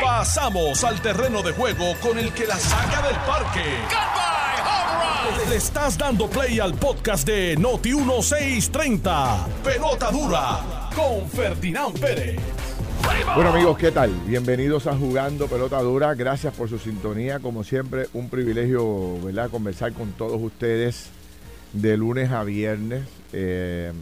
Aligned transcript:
Pasamos 0.00 0.84
al 0.84 1.00
terreno 1.00 1.42
de 1.42 1.52
juego 1.52 1.94
con 2.00 2.18
el 2.18 2.32
que 2.32 2.46
la 2.46 2.56
saca 2.56 3.02
del 3.06 3.16
parque. 3.16 3.64
Le 5.48 5.56
estás 5.56 5.98
dando 5.98 6.28
play 6.28 6.60
al 6.60 6.74
podcast 6.74 7.26
de 7.26 7.56
Noti 7.56 7.94
1630. 7.94 9.46
Pelota 9.64 10.10
dura 10.10 10.90
con 10.94 11.28
Ferdinand 11.28 11.98
Pérez. 11.98 12.40
Bueno 13.34 13.50
amigos, 13.50 13.78
¿qué 13.78 13.90
tal? 13.90 14.10
Bienvenidos 14.26 14.86
a 14.86 14.96
Jugando 14.96 15.48
Pelota 15.48 15.80
Dura. 15.80 16.14
Gracias 16.14 16.54
por 16.54 16.68
su 16.68 16.78
sintonía. 16.78 17.40
Como 17.40 17.64
siempre, 17.64 18.08
un 18.12 18.28
privilegio, 18.28 19.20
¿verdad? 19.22 19.50
Conversar 19.50 19.92
con 19.92 20.12
todos 20.12 20.40
ustedes 20.40 21.10
de 21.72 21.96
lunes 21.96 22.30
a 22.30 22.44
viernes, 22.44 23.02
eh, 23.32 23.92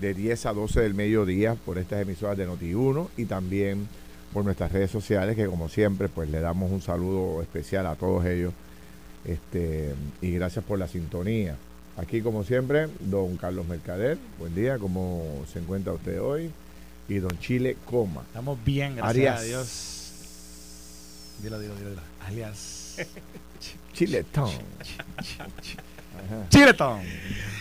de 0.00 0.14
10 0.14 0.46
a 0.46 0.52
12 0.52 0.80
del 0.80 0.94
mediodía 0.94 1.54
por 1.54 1.78
estas 1.78 2.02
emisoras 2.02 2.36
de 2.36 2.48
Noti1 2.48 3.08
y 3.16 3.26
también 3.26 3.88
por 4.32 4.44
nuestras 4.44 4.72
redes 4.72 4.90
sociales, 4.90 5.36
que 5.36 5.46
como 5.46 5.68
siempre, 5.68 6.08
pues 6.08 6.30
le 6.30 6.40
damos 6.40 6.70
un 6.70 6.80
saludo 6.80 7.42
especial 7.42 7.86
a 7.86 7.96
todos 7.96 8.24
ellos. 8.26 8.52
Este, 9.24 9.94
y 10.22 10.30
gracias 10.32 10.64
por 10.64 10.78
la 10.78 10.88
sintonía. 10.88 11.56
Aquí, 11.96 12.22
como 12.22 12.44
siempre, 12.44 12.88
don 13.00 13.36
Carlos 13.36 13.66
Mercader. 13.66 14.16
Buen 14.38 14.54
día, 14.54 14.78
¿cómo 14.78 15.44
se 15.52 15.58
encuentra 15.58 15.92
usted 15.92 16.20
hoy? 16.20 16.50
Y 17.08 17.18
don 17.18 17.38
Chile 17.40 17.76
Coma. 17.84 18.22
Estamos 18.22 18.58
bien, 18.64 18.96
gracias 18.96 19.10
Arias. 19.10 19.40
a 19.40 19.42
Dios. 19.42 20.00
Dilo, 21.42 21.58
dilo, 21.58 21.74
dilo. 21.74 21.90
dilo. 21.90 22.02
Alias. 22.24 22.96
Chile 23.92 24.24
Town. 26.72 27.00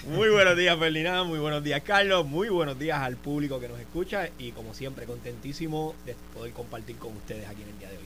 Muy 0.10 0.30
buenos 0.30 0.58
días, 0.58 0.76
Ferdinand. 0.80 1.28
Muy 1.28 1.38
buenos 1.38 1.64
días, 1.64 1.84
Carlos. 1.84 2.26
Muy 2.26 2.50
buenos 2.50 2.80
días 2.80 2.98
al 3.00 3.16
público 3.16 3.60
que 3.60 3.70
nos 3.70 3.80
escucha. 3.80 4.28
Y 4.40 4.52
como 4.54 4.74
siempre, 4.74 5.06
contentísimo 5.06 5.94
de 6.04 6.16
poder 6.34 6.52
compartir 6.52 6.96
con 6.96 7.16
ustedes 7.16 7.48
aquí 7.48 7.62
en 7.62 7.70
el 7.70 7.78
día 7.78 7.90
de 7.90 7.98
hoy. 7.98 8.04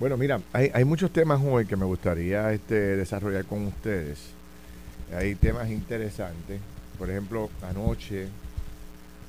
Bueno, 0.00 0.16
mira, 0.16 0.40
hay, 0.54 0.70
hay 0.72 0.84
muchos 0.84 1.12
temas 1.12 1.38
hoy 1.44 1.66
que 1.66 1.76
me 1.76 1.84
gustaría 1.84 2.50
este, 2.54 2.96
desarrollar 2.96 3.44
con 3.44 3.66
ustedes. 3.66 4.30
Hay 5.14 5.34
temas 5.34 5.68
interesantes. 5.68 6.60
Por 6.98 7.10
ejemplo, 7.10 7.50
anoche 7.60 8.28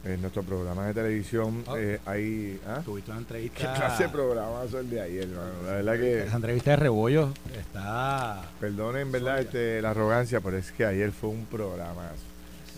en 0.06 0.22
nuestro 0.22 0.44
programa 0.44 0.88
de 0.88 0.94
televisión 0.94 1.64
Oh. 1.68 1.76
eh, 1.78 2.00
hay... 2.06 2.60
¿ah? 2.68 2.82
Tuviste 2.86 3.12
una 3.12 3.18
¿Qué 3.20 3.24
entrevista. 3.24 3.74
clase 3.74 4.04
de 4.04 4.10
programa 4.10 4.62
son 4.72 4.82
el 4.82 4.90
de 4.90 5.02
ayer, 5.02 5.24
hermano? 5.24 5.52
La 5.66 5.72
verdad 5.74 5.98
que... 6.00 6.24
Esa 6.24 6.36
entrevista 6.38 6.72
de 6.72 6.76
Rebollo 6.78 7.34
está. 7.58 8.42
Perdonen, 8.60 9.12
¿verdad? 9.12 9.40
Este, 9.42 9.82
la 9.82 9.92
arrogancia, 9.92 10.40
pero 10.42 10.58
es 10.58 10.72
que 10.72 10.86
ayer 10.86 11.12
fue 11.12 11.30
un 11.30 11.46
programa. 11.46 12.10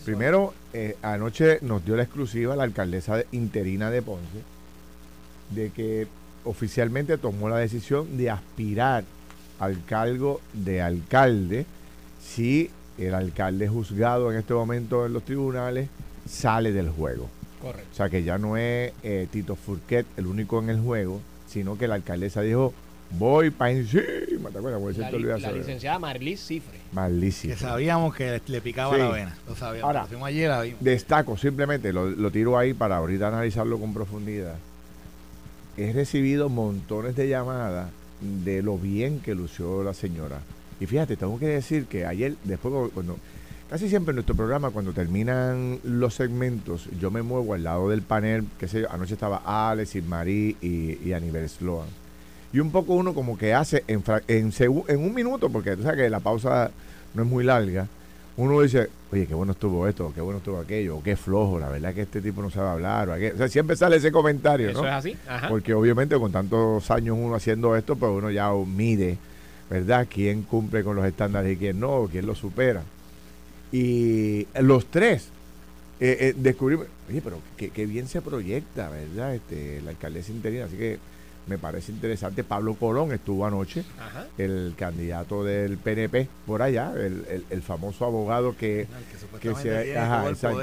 Primero, 0.04 0.52
eh, 0.72 0.96
anoche 1.02 1.58
nos 1.62 1.84
dio 1.84 1.94
la 1.96 2.02
exclusiva 2.02 2.56
la 2.56 2.64
alcaldesa 2.64 3.18
de- 3.18 3.26
interina 3.32 3.90
de 3.90 4.02
Ponce 4.02 4.42
de 5.50 5.70
que 5.70 6.08
oficialmente 6.44 7.18
tomó 7.18 7.48
la 7.48 7.58
decisión 7.58 8.16
de 8.16 8.30
aspirar 8.30 9.04
al 9.60 9.84
cargo 9.84 10.40
de 10.54 10.82
alcalde 10.82 11.66
si 12.20 12.68
el 12.98 13.14
alcalde 13.14 13.68
juzgado 13.68 14.32
en 14.32 14.38
este 14.38 14.54
momento 14.54 15.06
en 15.06 15.12
los 15.12 15.22
tribunales 15.24 15.88
sale 16.28 16.72
del 16.72 16.90
juego. 16.90 17.28
Correcto. 17.60 17.88
O 17.92 17.94
sea 17.94 18.08
que 18.10 18.22
ya 18.24 18.38
no 18.38 18.56
es 18.56 18.92
eh, 19.02 19.28
Tito 19.30 19.54
Furquet 19.56 20.06
el 20.16 20.26
único 20.26 20.58
en 20.60 20.70
el 20.70 20.80
juego, 20.80 21.20
sino 21.48 21.78
que 21.78 21.86
la 21.88 21.94
alcaldesa 21.96 22.40
dijo, 22.42 22.72
voy 23.18 23.50
para 23.50 23.70
encima. 23.72 24.50
¿Te 24.50 24.58
acuerdas? 24.58 24.80
Porque 24.80 24.98
La, 24.98 25.10
li- 25.10 25.22
la 25.22 25.38
saber. 25.40 25.58
licenciada 25.58 25.98
Marlis 25.98 26.40
Cifre. 26.46 26.78
Malísimo. 26.92 27.54
Que 27.54 27.60
sabíamos 27.60 28.14
que 28.14 28.40
le 28.46 28.60
picaba 28.60 28.94
Sí. 28.96 29.00
la 29.00 29.08
vena. 29.10 29.38
Lo 29.48 29.54
sabíamos. 29.54 29.86
Ahora, 29.86 30.02
Lo 30.02 30.06
fuimos 30.08 30.28
ayer, 30.28 30.48
la 30.48 30.62
vimos. 30.62 30.80
Destaco 30.82 31.36
simplemente, 31.36 31.92
lo, 31.92 32.10
lo 32.10 32.30
tiro 32.30 32.58
ahí 32.58 32.74
para 32.74 32.96
ahorita 32.96 33.28
analizarlo 33.28 33.78
con 33.78 33.94
profundidad. 33.94 34.56
He 35.76 35.92
recibido 35.92 36.48
montones 36.48 37.16
de 37.16 37.28
llamadas 37.28 37.90
de 38.20 38.62
lo 38.62 38.76
bien 38.78 39.20
que 39.20 39.34
lució 39.34 39.82
la 39.82 39.94
señora. 39.94 40.40
Y 40.80 40.86
fíjate, 40.86 41.16
tengo 41.16 41.38
que 41.38 41.46
decir 41.46 41.86
que 41.86 42.04
ayer, 42.06 42.34
después 42.44 42.72
cuando- 42.72 42.90
cuando, 42.90 43.16
casi 43.72 43.88
siempre 43.88 44.10
en 44.10 44.16
nuestro 44.16 44.34
programa, 44.34 44.68
cuando 44.68 44.92
terminan 44.92 45.78
los 45.82 46.12
segmentos, 46.12 46.90
yo 47.00 47.10
me 47.10 47.22
muevo 47.22 47.54
al 47.54 47.64
lado 47.64 47.88
del 47.88 48.02
panel, 48.02 48.44
que 48.60 48.68
sé 48.68 48.82
yo, 48.82 48.92
anoche 48.92 49.14
estaba 49.14 49.40
Alex, 49.46 49.96
Marí 50.06 50.58
y, 50.60 50.98
y 51.02 51.14
Aníbal 51.14 51.48
Sloan. 51.48 51.86
Y 52.52 52.60
un 52.60 52.70
poco 52.70 52.92
uno 52.92 53.14
como 53.14 53.38
que 53.38 53.54
hace 53.54 53.82
en, 53.88 54.04
en, 54.28 54.52
en 54.60 55.00
un 55.00 55.14
minuto, 55.14 55.48
porque 55.48 55.74
tú 55.74 55.84
sabes 55.84 55.96
que 56.00 56.10
la 56.10 56.20
pausa 56.20 56.70
no 57.14 57.22
es 57.22 57.28
muy 57.30 57.44
larga, 57.44 57.86
uno 58.36 58.60
dice, 58.60 58.90
oye, 59.10 59.26
qué 59.26 59.32
bueno 59.32 59.52
estuvo 59.52 59.88
esto, 59.88 60.12
qué 60.14 60.20
bueno 60.20 60.40
estuvo 60.40 60.58
aquello, 60.58 60.98
o 60.98 61.02
qué 61.02 61.16
flojo, 61.16 61.58
la 61.58 61.70
verdad 61.70 61.94
que 61.94 62.02
este 62.02 62.20
tipo 62.20 62.42
no 62.42 62.50
sabe 62.50 62.68
hablar. 62.68 63.08
O, 63.08 63.14
o 63.14 63.36
sea, 63.38 63.48
siempre 63.48 63.74
sale 63.74 63.96
ese 63.96 64.12
comentario, 64.12 64.68
Eso 64.68 64.82
¿no? 64.82 64.88
es 64.88 64.92
así. 64.92 65.16
Ajá. 65.26 65.48
Porque 65.48 65.72
obviamente 65.72 66.18
con 66.18 66.30
tantos 66.30 66.90
años 66.90 67.16
uno 67.18 67.36
haciendo 67.36 67.74
esto, 67.74 67.96
pues 67.96 68.12
uno 68.12 68.30
ya 68.30 68.52
mide, 68.52 69.16
¿verdad? 69.70 70.06
Quién 70.10 70.42
cumple 70.42 70.84
con 70.84 70.94
los 70.94 71.06
estándares 71.06 71.54
y 71.54 71.56
quién 71.56 71.80
no, 71.80 72.06
quién 72.12 72.26
lo 72.26 72.34
supera. 72.34 72.82
Y 73.72 74.46
los 74.60 74.86
tres 74.86 75.28
eh, 76.00 76.16
eh, 76.20 76.34
descubrimos, 76.36 76.86
oye, 77.08 77.20
pero 77.22 77.38
qué, 77.56 77.86
bien 77.86 78.06
se 78.08 78.20
proyecta, 78.20 78.90
¿verdad? 78.90 79.34
Este, 79.34 79.80
la 79.82 79.90
alcaldesa 79.90 80.30
interina, 80.32 80.66
así 80.66 80.76
que 80.76 80.98
me 81.46 81.58
parece 81.58 81.90
interesante. 81.90 82.44
Pablo 82.44 82.74
Colón 82.74 83.12
estuvo 83.12 83.44
anoche, 83.46 83.82
Ajá. 83.98 84.26
el 84.38 84.74
candidato 84.78 85.42
del 85.42 85.76
PNP 85.76 86.28
por 86.46 86.62
allá, 86.62 86.92
el, 86.94 87.24
el- 87.28 87.44
el 87.50 87.62
famoso 87.62 88.04
abogado 88.04 88.52
que, 88.56 88.86
que 88.86 89.12
que, 89.12 89.18
supuestamente 89.18 89.62
se- 89.78 89.84
tiene 89.84 89.98
ajá, 89.98 90.28
exacto, 90.28 90.60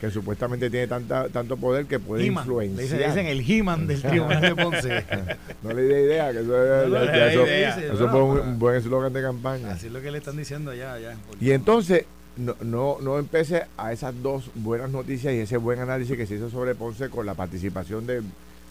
que 0.00 0.10
supuestamente 0.10 0.70
tiene 0.70 0.86
tanta, 0.86 1.28
tanto 1.30 1.56
poder 1.56 1.86
que 1.86 1.98
puede 1.98 2.26
He-Man. 2.26 2.44
Le 2.46 2.66
influenciar. 2.66 2.82
dicen, 2.82 2.98
le 3.00 3.06
dicen 3.06 3.26
el 3.26 3.50
He-Man 3.50 3.86
del 3.86 4.02
Tribunal 4.02 4.40
de 4.42 4.54
Ponce. 4.56 5.04
No 5.62 5.72
le 5.72 5.82
di 5.82 5.94
idea, 5.94 6.30
que 6.32 6.40
eso, 6.40 6.82
es- 6.84 6.88
No 6.90 6.96
eso- 7.02 7.46
idea. 7.46 7.78
eso 7.78 8.08
fue 8.10 8.22
un, 8.22 8.38
un 8.40 8.58
buen 8.58 8.76
eslogan 8.76 9.12
de 9.12 9.22
campaña. 9.22 9.70
Así 9.72 9.86
es 9.86 9.92
lo 9.92 10.00
que 10.02 10.10
le 10.10 10.18
están 10.18 10.36
diciendo 10.36 10.74
ya, 10.74 10.98
ya. 10.98 11.16
Y 11.40 11.52
entonces, 11.52 12.04
no, 12.38 12.54
no, 12.62 12.96
no 13.00 13.18
empecé 13.18 13.66
a 13.76 13.92
esas 13.92 14.14
dos 14.22 14.50
buenas 14.54 14.90
noticias 14.90 15.34
y 15.34 15.38
ese 15.40 15.56
buen 15.58 15.80
análisis 15.80 16.16
que 16.16 16.26
se 16.26 16.36
hizo 16.36 16.48
sobre 16.50 16.74
Ponce 16.74 17.10
con 17.10 17.26
la 17.26 17.34
participación 17.34 18.06
del- 18.06 18.24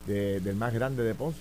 de- 0.07 0.39
del 0.39 0.55
más 0.55 0.73
grande 0.73 1.03
de 1.03 1.13
Ponce, 1.13 1.39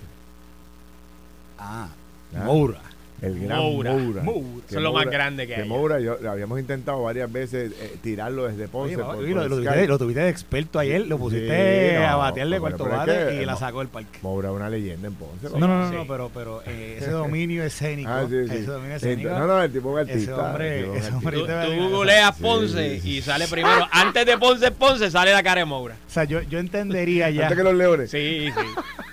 Ah, 1.57 1.87
Ah. 2.35 2.43
Moura. 2.43 2.81
El 3.21 3.39
gran 3.39 3.57
Moura. 3.59 3.93
Moura. 3.93 4.21
Eso 4.67 4.77
es 4.77 4.83
lo 4.83 4.93
más 4.93 5.05
grande 5.05 5.47
que 5.47 5.55
que 5.55 5.61
hay. 5.61 5.67
Moura, 5.67 5.99
yo, 5.99 6.17
lo 6.21 6.29
habíamos 6.31 6.59
intentado 6.59 7.01
varias 7.03 7.31
veces 7.31 7.71
eh, 7.81 7.97
tirarlo 8.03 8.47
desde 8.47 8.67
Ponce. 8.67 8.95
Oye, 8.95 9.03
por- 9.03 9.15
oye, 9.15 9.33
por 9.33 9.43
lo, 9.49 9.55
tuviste, 9.57 9.87
lo 9.87 9.97
tuviste 9.97 10.21
de 10.21 10.29
experto 10.29 10.77
ayer, 10.79 11.07
lo 11.07 11.17
pusiste 11.17 11.91
Sí, 11.91 11.95
no, 11.97 12.07
a 12.07 12.15
batearle 12.15 12.59
cuarto 12.59 12.85
bate 12.85 13.27
que 13.29 13.41
y 13.41 13.45
la 13.45 13.53
Mo- 13.53 13.59
sacó 13.59 13.79
del 13.79 13.87
parque. 13.87 14.19
Moura 14.21 14.49
es 14.49 14.55
una 14.55 14.69
leyenda 14.69 15.07
en 15.07 15.13
Ponce. 15.15 15.49
No, 15.49 15.57
no, 15.67 15.67
no, 15.67 15.89
Sí. 15.89 15.95
no, 15.95 16.05
pero, 16.07 16.29
pero 16.33 16.61
eh, 16.67 16.97
ese 16.99 17.09
dominio 17.11 17.63
escénico, 17.63 18.09
Ah, 18.11 18.25
sí, 18.29 18.35
sí. 18.47 18.53
ese 18.55 18.65
dominio 18.71 18.95
escénico, 18.97 19.29
No, 19.29 19.47
no, 19.47 19.63
el 19.63 19.71
tipo 19.71 19.97
es 19.99 20.05
ese 20.09 20.13
artista. 20.31 20.35
hombre- 20.51 20.77
el 20.79 20.83
tipo 20.83 20.95
es 20.95 20.99
ese 21.05 21.07
artista. 21.15 21.27
hombre- 21.63 21.75
Tú, 21.77 21.81
tú 21.83 21.89
googleas 21.89 22.35
Ponce 22.37 23.01
y 23.03 23.21
sale 23.21 23.47
primero. 23.47 23.87
Antes 23.91 24.25
de 24.25 24.37
Ponce, 24.37 24.71
Ponce 24.71 25.09
sale 25.09 25.31
la 25.31 25.41
cara 25.41 25.59
de 25.61 25.65
Moura. 25.65 25.95
o 25.95 26.09
sea, 26.11 26.23
yo, 26.25 26.41
yo 26.43 26.59
entendería 26.59 27.29
ya, 27.29 27.43
Antes 27.43 27.57
que 27.57 27.63
los 27.63 27.73
leones. 27.73 28.11
Sí, 28.11 28.49
sí. 28.53 28.65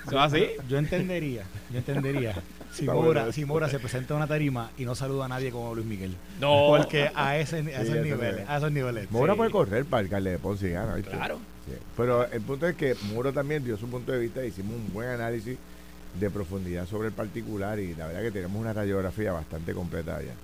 ¿Eso 0.07 0.17
es 0.19 0.33
así? 0.33 0.47
yo 0.69 0.77
entendería, 0.79 1.45
yo 1.75 1.79
entendería 1.81 2.35
si 2.73 2.87
bueno. 2.87 3.31
si 3.33 3.45
Moura 3.45 3.69
se 3.69 3.79
presenta 3.79 4.15
a 4.15 4.17
una 4.17 4.27
tarima 4.27 4.71
y 4.79 4.85
no 4.85 4.95
saluda 4.95 5.27
a 5.27 5.29
nadie 5.29 5.51
como 5.51 5.75
Luis 5.75 5.87
Miguel. 5.87 6.17
No. 6.41 6.67
Porque 6.69 7.11
a, 7.15 7.37
ese, 7.39 7.59
a 7.59 7.63
Sí, 7.63 7.71
esos 7.71 7.89
niveles, 7.97 8.19
nivel. 8.19 8.45
a 8.49 8.57
esos 8.57 8.73
niveles. 8.73 9.11
Moura 9.11 9.35
Sí. 9.35 9.37
puede 9.39 9.51
correr 9.51 9.85
para 9.85 10.01
el 10.01 10.07
alcalde 10.07 10.31
de 10.31 10.39
Ponce 10.39 10.69
y 10.69 10.73
gana, 10.73 10.95
¿viste? 10.95 11.11
Claro. 11.11 11.39
Sí. 11.67 11.73
Pero 11.97 12.31
el 12.31 12.41
punto 12.43 12.67
es 12.69 12.77
que 12.77 12.95
Muro 13.13 13.33
también 13.33 13.65
dio 13.65 13.77
su 13.77 13.87
punto 13.89 14.13
de 14.13 14.19
vista 14.19 14.45
y 14.45 14.49
hicimos 14.49 14.75
un 14.75 14.93
buen 14.93 15.09
análisis 15.09 15.57
de 16.21 16.31
profundidad 16.31 16.87
sobre 16.87 17.09
el 17.09 17.15
particular 17.15 17.79
y 17.81 17.95
la 17.95 18.07
verdad 18.07 18.23
que 18.23 18.31
tenemos 18.31 18.61
una 18.61 18.73
radiografía 18.73 19.33
bastante 19.33 19.75
completa 19.75 20.17
allá. 20.17 20.35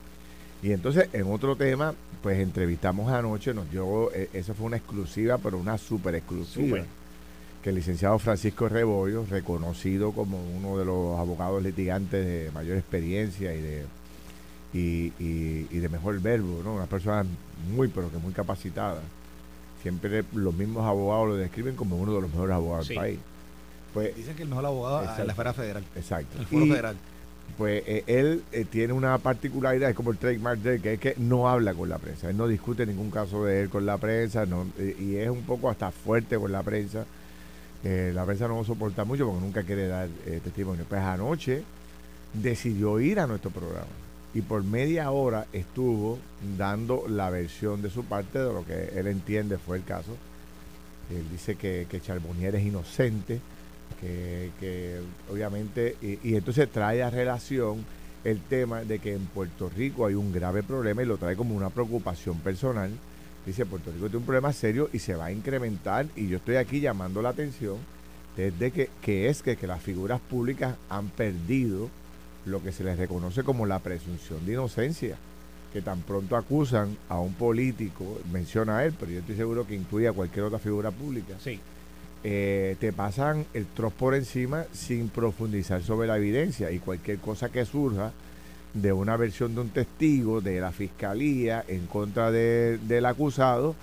Y 0.63 0.73
entonces, 0.73 1.09
en 1.15 1.33
otro 1.33 1.57
tema, 1.57 1.95
pues 2.23 2.39
entrevistamos 2.39 3.11
anoche, 3.13 3.55
nos 3.55 3.71
dio, 3.71 4.13
eh, 4.13 4.29
eso 4.35 4.53
fue 4.53 4.67
una 4.67 4.77
exclusiva, 4.77 5.39
pero 5.39 5.57
una 5.59 5.79
súper 5.79 6.17
exclusiva. 6.17 6.79
Que 7.63 7.71
el 7.71 7.77
licenciado 7.77 8.19
Francisco 8.19 8.69
Rebollo, 8.69 9.27
reconocido 9.29 10.13
como 10.13 10.39
uno 10.57 10.79
de 10.79 10.85
los 10.85 11.19
abogados 11.19 11.63
litigantes 11.63 12.25
de 12.25 12.51
mayor 12.53 12.77
experiencia 12.79 13.55
y 13.55 13.61
de 13.61 13.85
y, 14.73 15.13
y- 15.19 15.67
y 15.71 15.79
de 15.79 15.89
mejor 15.89 16.21
verbo, 16.21 16.61
¿no? 16.65 16.75
Una 16.75 16.87
persona 16.87 17.25
muy, 17.75 17.89
pero 17.89 18.11
que 18.11 18.19
muy 18.19 18.33
capacitada. 18.33 19.01
Siempre 19.83 20.23
los 20.33 20.55
mismos 20.55 20.87
abogados 20.87 21.29
lo 21.29 21.37
describen 21.37 21.75
como 21.75 21.97
uno 21.97 22.15
de 22.15 22.21
los 22.21 22.31
mejores 22.31 22.55
abogados 22.55 22.87
Sí. 22.87 22.95
del 22.95 23.03
país. 23.03 23.19
Pues, 23.93 24.15
Dicen 24.17 24.37
que 24.37 24.43
el 24.45 24.49
mejor 24.49 24.67
abogado 24.67 25.01
Exacto. 25.01 25.21
en 25.23 25.27
la 25.27 25.33
esfera 25.33 25.53
federal, 25.53 25.85
exacto. 25.97 26.39
el 26.39 26.47
foro 26.47 26.65
Y, 26.67 26.71
federal. 26.71 26.97
Pues 27.59 27.83
eh, 27.87 28.05
él 28.07 28.45
eh, 28.53 28.65
tiene 28.65 28.93
una 28.93 29.19
particularidad, 29.19 29.91
es 29.91 29.97
como 29.97 30.13
el 30.13 30.19
trademark 30.19 30.61
de 30.61 30.75
él, 30.77 30.81
que 30.83 30.93
es 30.95 31.01
que 31.01 31.15
no 31.19 31.49
habla 31.49 31.75
con 31.75 31.89
la 31.89 31.99
prensa. 31.99 32.31
Él 32.31 32.37
no 32.37 32.47
discute 32.47 32.87
ningún 32.87 33.11
caso 33.11 33.45
de 33.45 33.63
él 33.63 33.69
con 33.71 33.85
la 33.85 33.99
prensa 33.99 34.47
no, 34.47 34.67
eh, 34.79 34.95
y 35.01 35.17
es 35.17 35.29
un 35.29 35.43
poco 35.43 35.69
hasta 35.69 35.91
fuerte 35.91 36.39
con 36.39 36.53
la 36.53 36.63
prensa. 36.63 37.05
Eh, 37.83 38.13
la 38.15 38.27
prensa 38.27 38.47
no 38.47 38.63
soporta 38.65 39.05
mucho 39.05 39.27
porque 39.27 39.41
nunca 39.41 39.63
quiere 39.63 39.89
dar 39.89 40.09
eh, 40.27 40.41
testimonio. 40.43 40.85
Pues 40.89 41.01
anoche 41.01 41.63
decidió 42.35 43.01
ir 43.01 43.21
a 43.21 43.27
nuestro 43.27 43.51
programa 43.51 43.87
y 44.35 44.43
por 44.43 44.63
media 44.63 45.11
hora 45.11 45.47
estuvo 45.53 46.19
dando 46.57 47.05
la 47.09 47.31
versión 47.31 47.83
de 47.83 47.91
su 47.91 48.05
parte 48.05 48.39
de 48.39 48.53
lo 48.53 48.65
que 48.65 48.93
él 48.99 49.07
entiende 49.07 49.59
fue 49.59 49.79
el 49.79 49.85
caso. 49.85 50.17
Él 51.11 51.25
dice 51.31 51.57
que, 51.57 51.87
que 51.91 52.01
Charbonnier 52.01 52.55
es 52.55 52.65
inocente, 52.65 53.41
que, 54.01 54.53
que 54.61 55.01
obviamente, 55.31 55.97
y, 56.01 56.21
y 56.23 56.37
entonces 56.37 56.71
trae 56.71 57.03
a 57.03 57.11
relación 57.11 57.85
el 58.23 58.41
tema 58.43 58.83
de 58.83 58.99
que 58.99 59.15
en 59.15 59.27
Puerto 59.27 59.69
Rico 59.69 60.07
hay 60.07 60.15
un 60.15 60.33
grave 60.33 60.63
problema 60.63 61.03
y 61.03 61.07
lo 61.07 61.17
trae 61.17 61.35
como 61.35 61.57
una 61.57 61.71
preocupación 61.71 62.39
personal. 62.39 62.93
Dice, 63.47 63.65
Puerto 63.67 63.91
Rico 63.91 64.07
tiene 64.07 64.19
un 64.19 64.25
problema 64.25 64.53
serio 64.53 64.91
y 64.93 64.99
se 64.99 65.15
va 65.15 65.27
a 65.27 65.33
incrementar 65.33 66.07
y 66.15 66.29
yo 66.29 66.37
estoy 66.37 66.57
aquí 66.57 66.81
llamando 66.81 67.23
la 67.23 67.31
atención 67.31 67.79
desde 68.37 68.71
que, 68.71 68.91
que 69.03 69.29
es 69.29 69.43
que, 69.43 69.57
que 69.57 69.67
las 69.67 69.83
figuras 69.83 70.21
públicas 70.21 70.77
han 70.89 71.09
perdido 71.09 71.89
lo 72.47 72.63
que 72.63 72.73
se 72.73 72.85
les 72.85 72.99
reconoce 72.99 73.43
como 73.43 73.67
la 73.67 73.79
presunción 73.81 74.45
de 74.47 74.53
inocencia, 74.53 75.17
que 75.73 75.83
tan 75.83 76.01
pronto 76.03 76.37
acusan 76.37 76.97
a 77.09 77.19
un 77.19 77.35
político, 77.35 78.19
menciona 78.33 78.79
a 78.79 78.85
él, 78.85 78.95
pero 78.99 79.13
yo 79.13 79.21
estoy 79.21 79.37
seguro 79.37 79.67
que 79.67 79.75
incluye 79.75 80.09
a 80.09 80.13
cualquier 80.13 80.45
otra 80.45 80.59
figura 80.59 80.91
pública, 80.91 81.35
Sí. 81.43 81.59
eh, 82.25 82.77
te 82.79 82.93
pasan 82.93 83.47
el 83.55 83.67
troz 83.67 83.93
por 83.93 84.15
encima 84.15 84.65
sin 84.73 85.09
profundizar 85.09 85.83
sobre 85.83 86.09
la 86.09 86.17
evidencia 86.19 86.71
y 86.71 86.79
cualquier 86.79 87.19
cosa 87.19 87.49
que 87.51 87.65
surja 87.65 88.13
de 88.75 88.93
una 88.93 89.17
versión 89.17 89.55
de 89.55 89.63
un 89.63 89.69
testigo 89.71 90.41
de 90.41 90.61
la 90.61 90.71
fiscalía 90.73 91.65
en 91.67 91.87
contra 91.87 92.31
de- 92.31 92.79
del 92.87 93.07
acusado, 93.07 93.75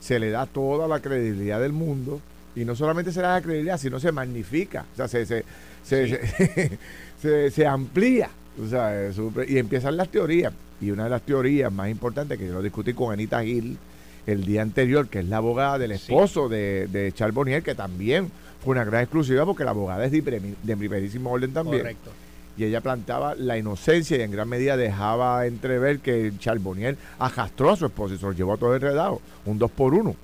se 0.00 0.18
le 0.18 0.30
da 0.30 0.46
toda 0.46 0.86
la 0.86 1.00
credibilidad 1.00 1.60
del 1.60 1.72
mundo 1.72 2.20
y 2.54 2.64
no 2.64 2.76
solamente 2.76 3.10
se 3.10 3.20
le 3.20 3.26
da 3.28 3.34
la 3.34 3.42
credibilidad, 3.42 3.78
sino 3.78 3.98
se 3.98 4.12
magnifica, 4.12 4.84
o 4.92 4.96
sea, 4.96 5.08
se, 5.08 5.24
se, 5.24 5.44
se, 5.82 6.06
se- 6.06 6.78
se- 7.22 7.50
se 7.50 7.66
amplía 7.66 8.28
o 8.62 8.68
sea, 8.68 9.10
y 9.48 9.58
empiezan 9.58 9.96
las 9.96 10.08
teorías. 10.10 10.52
Y 10.80 10.90
una 10.90 11.04
de 11.04 11.10
las 11.10 11.22
teorías 11.22 11.72
más 11.72 11.88
importantes 11.90 12.38
que 12.38 12.46
yo 12.46 12.52
lo 12.52 12.62
discutí 12.62 12.92
con 12.94 13.12
Anita 13.12 13.42
Gil 13.42 13.76
el 14.26 14.44
día 14.44 14.62
anterior, 14.62 15.08
que 15.08 15.20
es 15.20 15.24
la 15.24 15.38
abogada 15.38 15.78
del 15.78 15.90
Sí. 15.98 16.12
esposo 16.12 16.48
de, 16.48 16.86
de 16.92 17.10
Charles 17.12 17.34
Bonnier, 17.34 17.62
que 17.64 17.74
también 17.74 18.30
fue 18.62 18.72
una 18.72 18.84
gran 18.84 19.02
exclusiva 19.02 19.44
porque 19.44 19.64
la 19.64 19.70
abogada 19.70 20.04
es 20.04 20.12
de, 20.12 20.22
primi- 20.22 20.54
de 20.62 20.76
primerísimo 20.76 21.30
orden 21.32 21.52
también. 21.52 21.80
Correcto. 21.80 22.10
Y 22.56 22.64
ella 22.64 22.80
planteaba 22.80 23.34
la 23.34 23.58
inocencia 23.58 24.16
y 24.16 24.20
en 24.22 24.30
gran 24.30 24.48
medida 24.48 24.76
dejaba 24.76 25.46
entrever 25.46 25.98
que 25.98 26.32
Charles 26.38 26.62
Bonnier 26.62 26.96
arrastró 27.18 27.70
a 27.70 27.76
su 27.76 27.86
esposo 27.86 28.14
y 28.14 28.18
se 28.18 28.26
lo 28.26 28.32
llevó 28.32 28.54
a 28.54 28.56
todo 28.56 28.74
enredado, 28.74 29.20
un 29.44 29.58
dos 29.58 29.70
por 29.70 29.92
uno. 29.92 30.14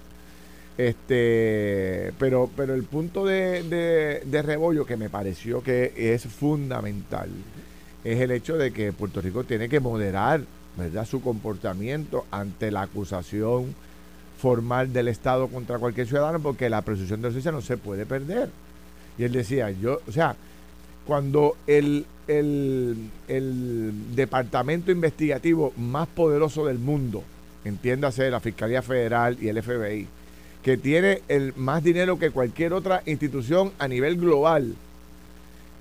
Este, 0.78 2.12
pero, 2.18 2.48
pero 2.56 2.74
el 2.74 2.84
punto 2.84 3.26
de, 3.26 3.64
de, 3.64 4.22
de 4.24 4.42
rebollo 4.42 4.86
que 4.86 4.96
me 4.96 5.10
pareció 5.10 5.62
que 5.62 5.92
es 5.96 6.22
fundamental 6.22 7.28
es 8.04 8.20
el 8.20 8.30
hecho 8.30 8.56
de 8.56 8.72
que 8.72 8.92
Puerto 8.92 9.20
Rico 9.20 9.44
tiene 9.44 9.68
que 9.68 9.80
moderar 9.80 10.40
¿verdad? 10.76 11.04
su 11.04 11.20
comportamiento 11.20 12.24
ante 12.30 12.70
la 12.70 12.82
acusación 12.82 13.74
formal 14.38 14.92
del 14.92 15.08
Estado 15.08 15.48
contra 15.48 15.78
cualquier 15.78 16.06
ciudadano 16.06 16.40
porque 16.40 16.70
la 16.70 16.82
presunción 16.82 17.20
de 17.20 17.28
inocencia 17.28 17.52
no 17.52 17.60
se 17.60 17.76
puede 17.76 18.06
perder. 18.06 18.48
Y 19.18 19.24
él 19.24 19.32
decía, 19.32 19.70
yo, 19.70 20.00
o 20.08 20.12
sea, 20.12 20.34
cuando 21.06 21.56
el, 21.66 22.06
el, 22.38 22.96
el 23.28 23.92
departamento 24.14 24.90
investigativo 24.90 25.72
más 25.76 26.06
poderoso 26.08 26.66
del 26.66 26.78
mundo, 26.78 27.24
entiéndase 27.64 28.30
la 28.30 28.40
Fiscalía 28.40 28.82
Federal 28.82 29.36
y 29.40 29.48
el 29.48 29.62
FBI, 29.62 30.06
que 30.62 30.76
tiene 30.76 31.22
el 31.28 31.52
más 31.56 31.82
dinero 31.82 32.18
que 32.18 32.30
cualquier 32.30 32.72
otra 32.72 33.02
institución 33.06 33.72
a 33.78 33.88
nivel 33.88 34.16
global, 34.16 34.74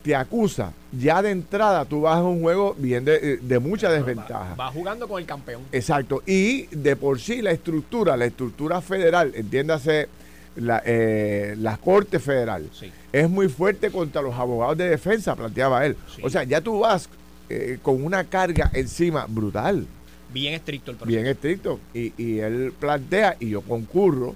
te 0.04 0.16
acusa, 0.16 0.72
ya 0.98 1.22
de 1.22 1.32
entrada 1.32 1.84
tú 1.84 2.02
vas 2.02 2.18
a 2.18 2.24
un 2.24 2.42
juego 2.42 2.74
bien 2.78 3.04
de, 3.04 3.38
de 3.38 3.60
mucha 3.60 3.92
desventaja. 3.92 4.56
Va, 4.56 4.66
va 4.66 4.72
jugando 4.72 5.08
con 5.10 5.20
el 5.20 5.26
campeón. 5.28 5.62
Exacto. 5.74 6.24
Y 6.26 6.68
de 6.68 6.96
por 6.96 7.20
sí 7.20 7.42
la 7.42 7.52
estructura, 7.52 8.16
la 8.16 8.26
estructura 8.26 8.80
federal, 8.80 9.34
entiéndase 9.36 10.08
la, 10.56 10.82
eh, 10.86 11.56
la 11.58 11.76
Corte 11.78 12.20
Federal, 12.20 12.70
Sí. 12.72 12.90
Es 13.12 13.30
muy 13.30 13.48
fuerte 13.50 13.90
contra 13.92 14.22
los 14.22 14.36
abogados 14.36 14.78
de 14.78 14.90
defensa, 14.90 15.36
planteaba 15.36 15.86
él. 15.86 15.96
Sí. 16.16 16.22
O 16.24 16.30
sea, 16.30 16.44
ya 16.44 16.62
tú 16.62 16.80
vas 16.80 17.10
eh, 17.50 17.80
con 17.82 18.04
una 18.04 18.24
carga 18.26 18.70
encima 18.74 19.26
brutal, 19.28 19.86
Bien 20.32 20.54
estricto 20.54 20.92
el 20.92 20.98
proceso. 20.98 21.16
bien 21.16 21.26
estricto. 21.28 21.80
Y, 21.94 22.14
y 22.22 22.40
él 22.40 22.72
plantea, 22.80 23.36
y 23.40 23.50
yo 23.50 23.62
concurro, 23.62 24.36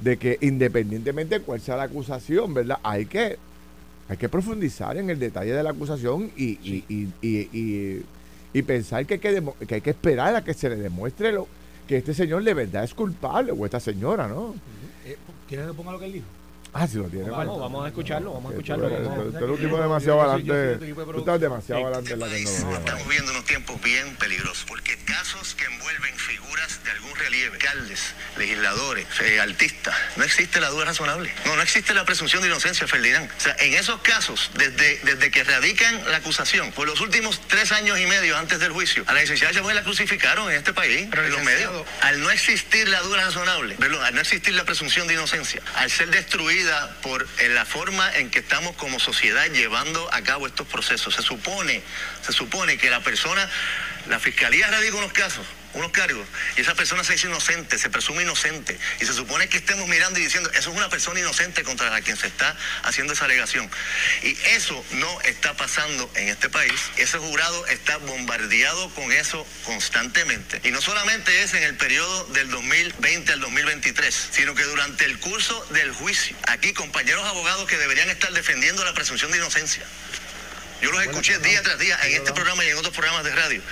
de 0.00 0.16
que 0.16 0.38
independientemente 0.40 1.38
de 1.38 1.44
cuál 1.44 1.60
sea 1.60 1.76
la 1.76 1.84
acusación, 1.84 2.54
¿verdad? 2.54 2.78
Hay 2.84 3.06
que, 3.06 3.38
hay 4.08 4.16
que 4.16 4.28
profundizar 4.28 4.96
en 4.96 5.10
el 5.10 5.18
detalle 5.18 5.52
de 5.52 5.62
la 5.62 5.70
acusación 5.70 6.30
y, 6.36 6.58
y- 6.62 6.84
y- 6.88 8.02
y- 8.54 8.62
pensar 8.62 9.04
que 9.06 9.14
hay 9.14 9.20
que, 9.20 9.42
que 9.66 9.74
hay 9.76 9.80
que 9.80 9.90
esperar 9.90 10.36
a 10.36 10.44
que 10.44 10.54
se 10.54 10.68
le 10.68 10.76
demuestre 10.76 11.32
lo, 11.32 11.48
que 11.88 11.96
este 11.96 12.14
señor 12.14 12.44
de 12.44 12.54
verdad 12.54 12.84
es 12.84 12.94
culpable, 12.94 13.50
o 13.50 13.64
esta 13.64 13.80
señora, 13.80 14.28
¿no? 14.28 14.54
Eh, 15.04 15.16
¿Quieres 15.48 15.66
que 15.66 15.72
ponga 15.74 15.90
lo 15.92 15.98
que 15.98 16.04
él 16.06 16.12
dijo? 16.12 16.26
Ah, 16.74 16.86
si 16.86 16.96
lo 16.96 17.04
tiene. 17.04 17.28
Vamos, 17.28 17.46
bueno. 17.46 17.60
vamos 17.60 17.84
a 17.84 17.88
escucharlo, 17.88 18.32
vamos 18.32 18.50
a 18.50 18.54
escucharlo. 18.54 18.88
tú 18.88 18.94
eres- 18.94 19.06
vamos 19.08 19.18
a- 19.20 19.24
tú- 19.24 19.30
tú 19.32 19.36
eres 19.44 19.50
un 19.50 19.56
tipo 19.58 19.76
demasiado 19.82 20.20
soy 20.20 20.30
adelante. 20.50 20.94
Tú 21.12 21.18
estás 21.18 21.40
demasiado 21.40 21.80
Sí. 21.80 21.84
adelante 21.84 22.12
en 22.14 22.20
la 22.20 22.26
tecnología. 22.28 22.78
Estamos 22.78 23.02
viviendo 23.08 23.30
unos 23.32 23.44
tiempos 23.44 23.82
bien 23.82 24.16
peligrosos, 24.16 24.64
porque 24.66 24.96
casos 25.12 25.54
que 25.54 25.64
envuelven 25.64 26.16
figuras 26.16 26.82
de 26.84 26.90
algún 26.90 27.14
relieve, 27.16 27.56
alcaldes, 27.56 28.14
legisladores, 28.38 29.06
eh, 29.20 29.40
artistas, 29.40 29.94
no 30.16 30.24
existe 30.24 30.58
la 30.58 30.70
duda 30.70 30.86
razonable. 30.86 31.34
No, 31.44 31.54
no 31.54 31.60
existe 31.60 31.92
la 31.92 32.06
presunción 32.06 32.40
de 32.40 32.48
inocencia, 32.48 32.86
Ferdinand. 32.88 33.30
O 33.36 33.40
sea, 33.40 33.54
en 33.58 33.74
esos 33.74 34.00
casos, 34.00 34.50
desde, 34.54 35.00
desde 35.04 35.30
que 35.30 35.44
radican 35.44 36.10
la 36.10 36.16
acusación, 36.16 36.72
por 36.72 36.86
los 36.86 37.00
últimos 37.00 37.46
tres 37.46 37.72
años 37.72 37.98
y 37.98 38.06
medio 38.06 38.38
antes 38.38 38.58
del 38.58 38.72
juicio, 38.72 39.04
a 39.06 39.12
la 39.12 39.20
licenciada 39.20 39.52
Chávez 39.52 39.74
la 39.74 39.82
crucificaron 39.82 40.50
en 40.50 40.56
este 40.56 40.72
país, 40.72 41.08
en 41.12 41.30
los 41.30 41.42
medios. 41.42 41.86
Al 42.00 42.22
no 42.22 42.30
existir 42.30 42.88
la 42.88 43.00
duda 43.00 43.24
razonable, 43.24 43.74
perdón, 43.74 44.02
al 44.04 44.14
no 44.14 44.20
existir 44.22 44.54
la 44.54 44.64
presunción 44.64 45.06
de 45.08 45.14
inocencia, 45.14 45.60
al 45.74 45.90
ser 45.90 46.08
destruida 46.08 46.96
por 47.02 47.28
eh, 47.38 47.50
la 47.50 47.66
forma 47.66 48.10
en 48.16 48.30
que 48.30 48.38
estamos 48.38 48.74
como 48.76 48.98
sociedad 48.98 49.46
llevando 49.50 50.08
a 50.12 50.22
cabo 50.22 50.46
estos 50.46 50.66
procesos, 50.66 51.14
se 51.14 51.22
supone, 51.22 51.82
se 52.24 52.32
supone 52.32 52.78
que 52.78 52.88
la 52.88 53.00
persona, 53.00 53.46
la 54.08 54.18
fiscalía 54.18 54.66
radica 54.68 54.96
unos 54.96 55.12
casos, 55.12 55.46
unos 55.74 55.90
cargos, 55.92 56.26
y 56.56 56.60
esa 56.60 56.74
persona 56.74 57.04
se 57.04 57.14
dice 57.14 57.28
inocente, 57.28 57.78
se 57.78 57.88
presume 57.88 58.22
inocente, 58.22 58.78
y 59.00 59.06
se 59.06 59.14
supone 59.14 59.48
que 59.48 59.58
estemos 59.58 59.88
mirando 59.88 60.18
y 60.18 60.24
diciendo, 60.24 60.50
eso 60.50 60.70
es 60.70 60.76
una 60.76 60.88
persona 60.88 61.20
inocente 61.20 61.62
contra 61.62 61.90
la 61.90 62.00
quien 62.00 62.16
se 62.16 62.26
está 62.26 62.56
haciendo 62.82 63.12
esa 63.12 63.24
alegación. 63.24 63.70
Y 64.22 64.36
eso 64.54 64.84
no 64.92 65.20
está 65.22 65.56
pasando 65.56 66.10
en 66.16 66.28
este 66.28 66.50
país, 66.50 66.80
ese 66.96 67.18
jurado 67.18 67.66
está 67.68 67.96
bombardeado 67.98 68.90
con 68.94 69.12
eso 69.12 69.46
constantemente. 69.64 70.60
Y 70.64 70.70
no 70.70 70.80
solamente 70.80 71.42
es 71.42 71.54
en 71.54 71.62
el 71.62 71.76
periodo 71.76 72.24
del 72.26 72.50
2020 72.50 73.32
al 73.32 73.40
2023, 73.40 74.28
sino 74.32 74.54
que 74.54 74.64
durante 74.64 75.04
el 75.04 75.18
curso 75.20 75.64
del 75.70 75.92
juicio, 75.92 76.36
aquí 76.48 76.72
compañeros 76.72 77.24
abogados 77.26 77.66
que 77.66 77.78
deberían 77.78 78.10
estar 78.10 78.32
defendiendo 78.32 78.84
la 78.84 78.94
presunción 78.94 79.30
de 79.30 79.38
inocencia. 79.38 79.84
Yo 80.82 80.90
los 80.90 81.00
escuché 81.02 81.38
día 81.38 81.62
tras 81.62 81.78
día 81.78 81.96
en 82.02 82.16
este 82.16 82.32
programa 82.32 82.64
y 82.64 82.68
en 82.70 82.76
otros 82.76 82.92
programas 82.92 83.22
de 83.22 83.32
radio. 83.32 83.62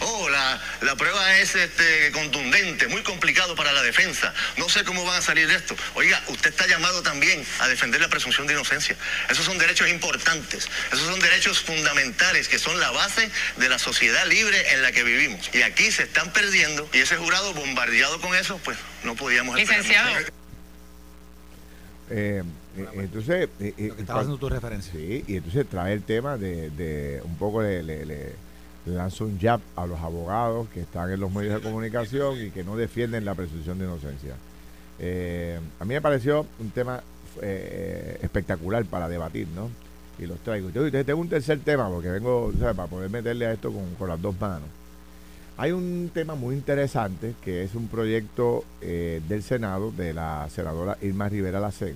Oh, 0.00 0.28
la, 0.28 0.60
la 0.80 0.96
prueba 0.96 1.38
es 1.38 1.54
este, 1.54 2.10
contundente, 2.12 2.88
muy 2.88 3.02
complicado 3.02 3.54
para 3.54 3.72
la 3.72 3.82
defensa. 3.82 4.34
No 4.56 4.68
sé 4.68 4.84
cómo 4.84 5.04
van 5.04 5.18
a 5.18 5.22
salir 5.22 5.46
de 5.46 5.54
esto. 5.54 5.76
Oiga, 5.94 6.20
usted 6.28 6.50
está 6.50 6.66
llamado 6.66 7.02
también 7.02 7.44
a 7.60 7.68
defender 7.68 8.00
la 8.00 8.08
presunción 8.08 8.46
de 8.46 8.54
inocencia. 8.54 8.96
Esos 9.30 9.44
son 9.44 9.58
derechos 9.58 9.88
importantes, 9.88 10.68
esos 10.92 11.06
son 11.06 11.20
derechos 11.20 11.60
fundamentales 11.60 12.48
que 12.48 12.58
son 12.58 12.80
la 12.80 12.90
base 12.90 13.30
de 13.56 13.68
la 13.68 13.78
sociedad 13.78 14.26
libre 14.26 14.72
en 14.72 14.82
la 14.82 14.92
que 14.92 15.04
vivimos. 15.04 15.50
Y 15.52 15.62
aquí 15.62 15.90
se 15.90 16.04
están 16.04 16.32
perdiendo 16.32 16.88
y 16.92 16.98
ese 16.98 17.16
jurado 17.16 17.54
bombardeado 17.54 18.20
con 18.20 18.34
eso, 18.34 18.58
pues 18.64 18.78
no 19.04 19.14
podíamos 19.14 19.56
Licenciado. 19.56 20.10
Eh, 22.10 22.42
eh, 22.76 22.88
entonces, 22.94 23.48
eh, 23.60 23.74
eh, 23.78 23.88
Lo 23.88 23.96
que 23.96 24.00
estaba 24.02 24.20
haciendo 24.20 24.38
tu 24.38 24.48
referencia. 24.48 24.92
Sí, 24.92 25.24
y 25.26 25.36
entonces 25.36 25.66
trae 25.68 25.92
el 25.92 26.02
tema 26.02 26.36
de, 26.36 26.70
de 26.70 27.20
un 27.24 27.36
poco 27.36 27.62
de, 27.62 28.34
lanza 28.86 29.24
un 29.24 29.38
jab 29.38 29.60
a 29.76 29.86
los 29.86 30.00
abogados 30.00 30.68
que 30.68 30.80
están 30.80 31.10
en 31.10 31.20
los 31.20 31.32
medios 31.32 31.54
de 31.54 31.60
comunicación 31.60 32.40
y 32.40 32.50
que 32.50 32.64
no 32.64 32.76
defienden 32.76 33.24
la 33.24 33.34
presunción 33.34 33.78
de 33.78 33.84
inocencia. 33.84 34.34
Eh, 34.98 35.58
a 35.78 35.84
mí 35.84 35.94
me 35.94 36.00
pareció 36.00 36.46
un 36.58 36.70
tema 36.70 37.02
eh, 37.40 38.18
espectacular 38.22 38.84
para 38.84 39.08
debatir, 39.08 39.48
¿no? 39.54 39.70
Y 40.18 40.26
los 40.26 40.38
traigo. 40.40 40.70
Yo 40.70 40.90
tengo 41.04 41.20
un 41.20 41.28
tercer 41.28 41.60
tema 41.60 41.88
porque 41.88 42.08
vengo, 42.10 42.52
¿sabes? 42.58 42.76
Para 42.76 42.88
poder 42.88 43.10
meterle 43.10 43.46
a 43.46 43.52
esto 43.52 43.72
con, 43.72 43.94
con 43.94 44.08
las 44.08 44.20
dos 44.20 44.38
manos. 44.40 44.68
Hay 45.56 45.72
un 45.72 46.10
tema 46.12 46.34
muy 46.34 46.54
interesante 46.54 47.34
que 47.42 47.62
es 47.62 47.74
un 47.74 47.88
proyecto 47.88 48.64
eh, 48.80 49.20
del 49.28 49.42
Senado 49.42 49.92
de 49.92 50.14
la 50.14 50.48
senadora 50.50 50.96
Irma 51.02 51.28
Rivera 51.28 51.60
Lacén, 51.60 51.94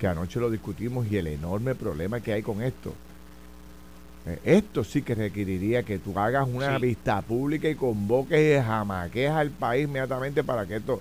que 0.00 0.06
anoche 0.06 0.40
lo 0.40 0.50
discutimos 0.50 1.06
y 1.10 1.16
el 1.18 1.26
enorme 1.28 1.74
problema 1.74 2.20
que 2.20 2.32
hay 2.32 2.42
con 2.42 2.62
esto. 2.62 2.92
Eh, 4.26 4.38
Esto 4.44 4.84
sí 4.84 5.02
que 5.02 5.14
requeriría 5.14 5.82
que 5.82 5.98
tú 5.98 6.18
hagas 6.18 6.46
una 6.48 6.76
Sí. 6.76 6.82
vista 6.82 7.20
pública 7.22 7.68
y 7.68 7.74
convoques 7.74 8.60
y 8.60 8.64
jamaques 8.64 9.30
al 9.30 9.50
país 9.50 9.84
inmediatamente 9.88 10.42
para 10.44 10.64
que 10.66 10.76
esto... 10.76 11.00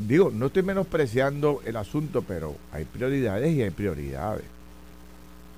digo, 0.00 0.30
no 0.30 0.46
estoy 0.46 0.62
menospreciando 0.62 1.62
el 1.64 1.76
asunto, 1.76 2.22
pero 2.22 2.54
hay 2.72 2.84
prioridades 2.84 3.52
y 3.54 3.62
hay 3.62 3.70
prioridades. 3.70 4.44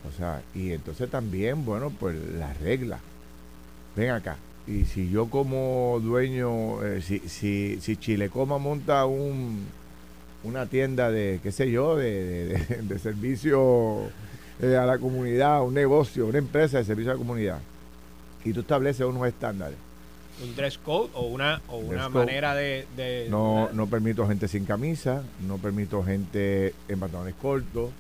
O 0.09 0.11
sea, 0.17 0.43
y 0.55 0.73
entonces 0.73 1.09
también, 1.11 1.65
bueno, 1.65 1.91
pues 1.99 2.17
las 2.39 2.59
reglas. 2.61 3.01
Ven 3.97 4.11
acá. 4.11 4.37
Y 4.67 4.85
si 4.85 5.11
yo 5.11 5.27
como 5.29 5.99
dueño, 6.03 6.85
eh, 6.85 7.03
si, 7.03 7.19
si, 7.21 7.81
si 7.81 7.97
Chilecoma 7.97 8.59
monta 8.59 9.05
un, 9.07 9.67
una 10.45 10.67
tienda 10.67 11.11
de, 11.11 11.41
qué 11.43 11.53
sé 11.53 11.71
yo, 11.71 11.97
de, 11.97 12.25
de, 12.25 12.45
de- 12.59 12.83
de 12.83 12.99
servicio 12.99 14.03
eh, 14.61 14.77
a 14.77 14.87
la 14.87 14.99
comunidad, 14.99 15.63
un 15.65 15.75
negocio, 15.75 16.27
una 16.27 16.39
empresa 16.39 16.79
de 16.79 16.85
servicio 16.85 17.11
a 17.13 17.15
la 17.15 17.19
comunidad, 17.19 17.59
y 18.45 18.53
tú 18.53 18.61
estableces 18.61 19.05
unos 19.07 19.27
estándares. 19.27 19.77
Un 20.43 20.55
dress 20.57 20.79
code 20.79 21.11
o 21.15 21.27
una, 21.27 21.61
o 21.69 21.77
una 21.79 22.03
Dress 22.05 22.11
manera 22.11 22.55
de... 22.55 22.87
de- 22.97 23.27
No, 23.31 23.69
no 23.73 23.87
permito 23.89 24.27
gente 24.27 24.49
sin 24.49 24.65
camisa, 24.65 25.23
no 25.47 25.59
permito 25.59 26.03
gente 26.03 26.75
en 26.89 26.99
pantalones 27.01 27.35
cortos, 27.35 27.91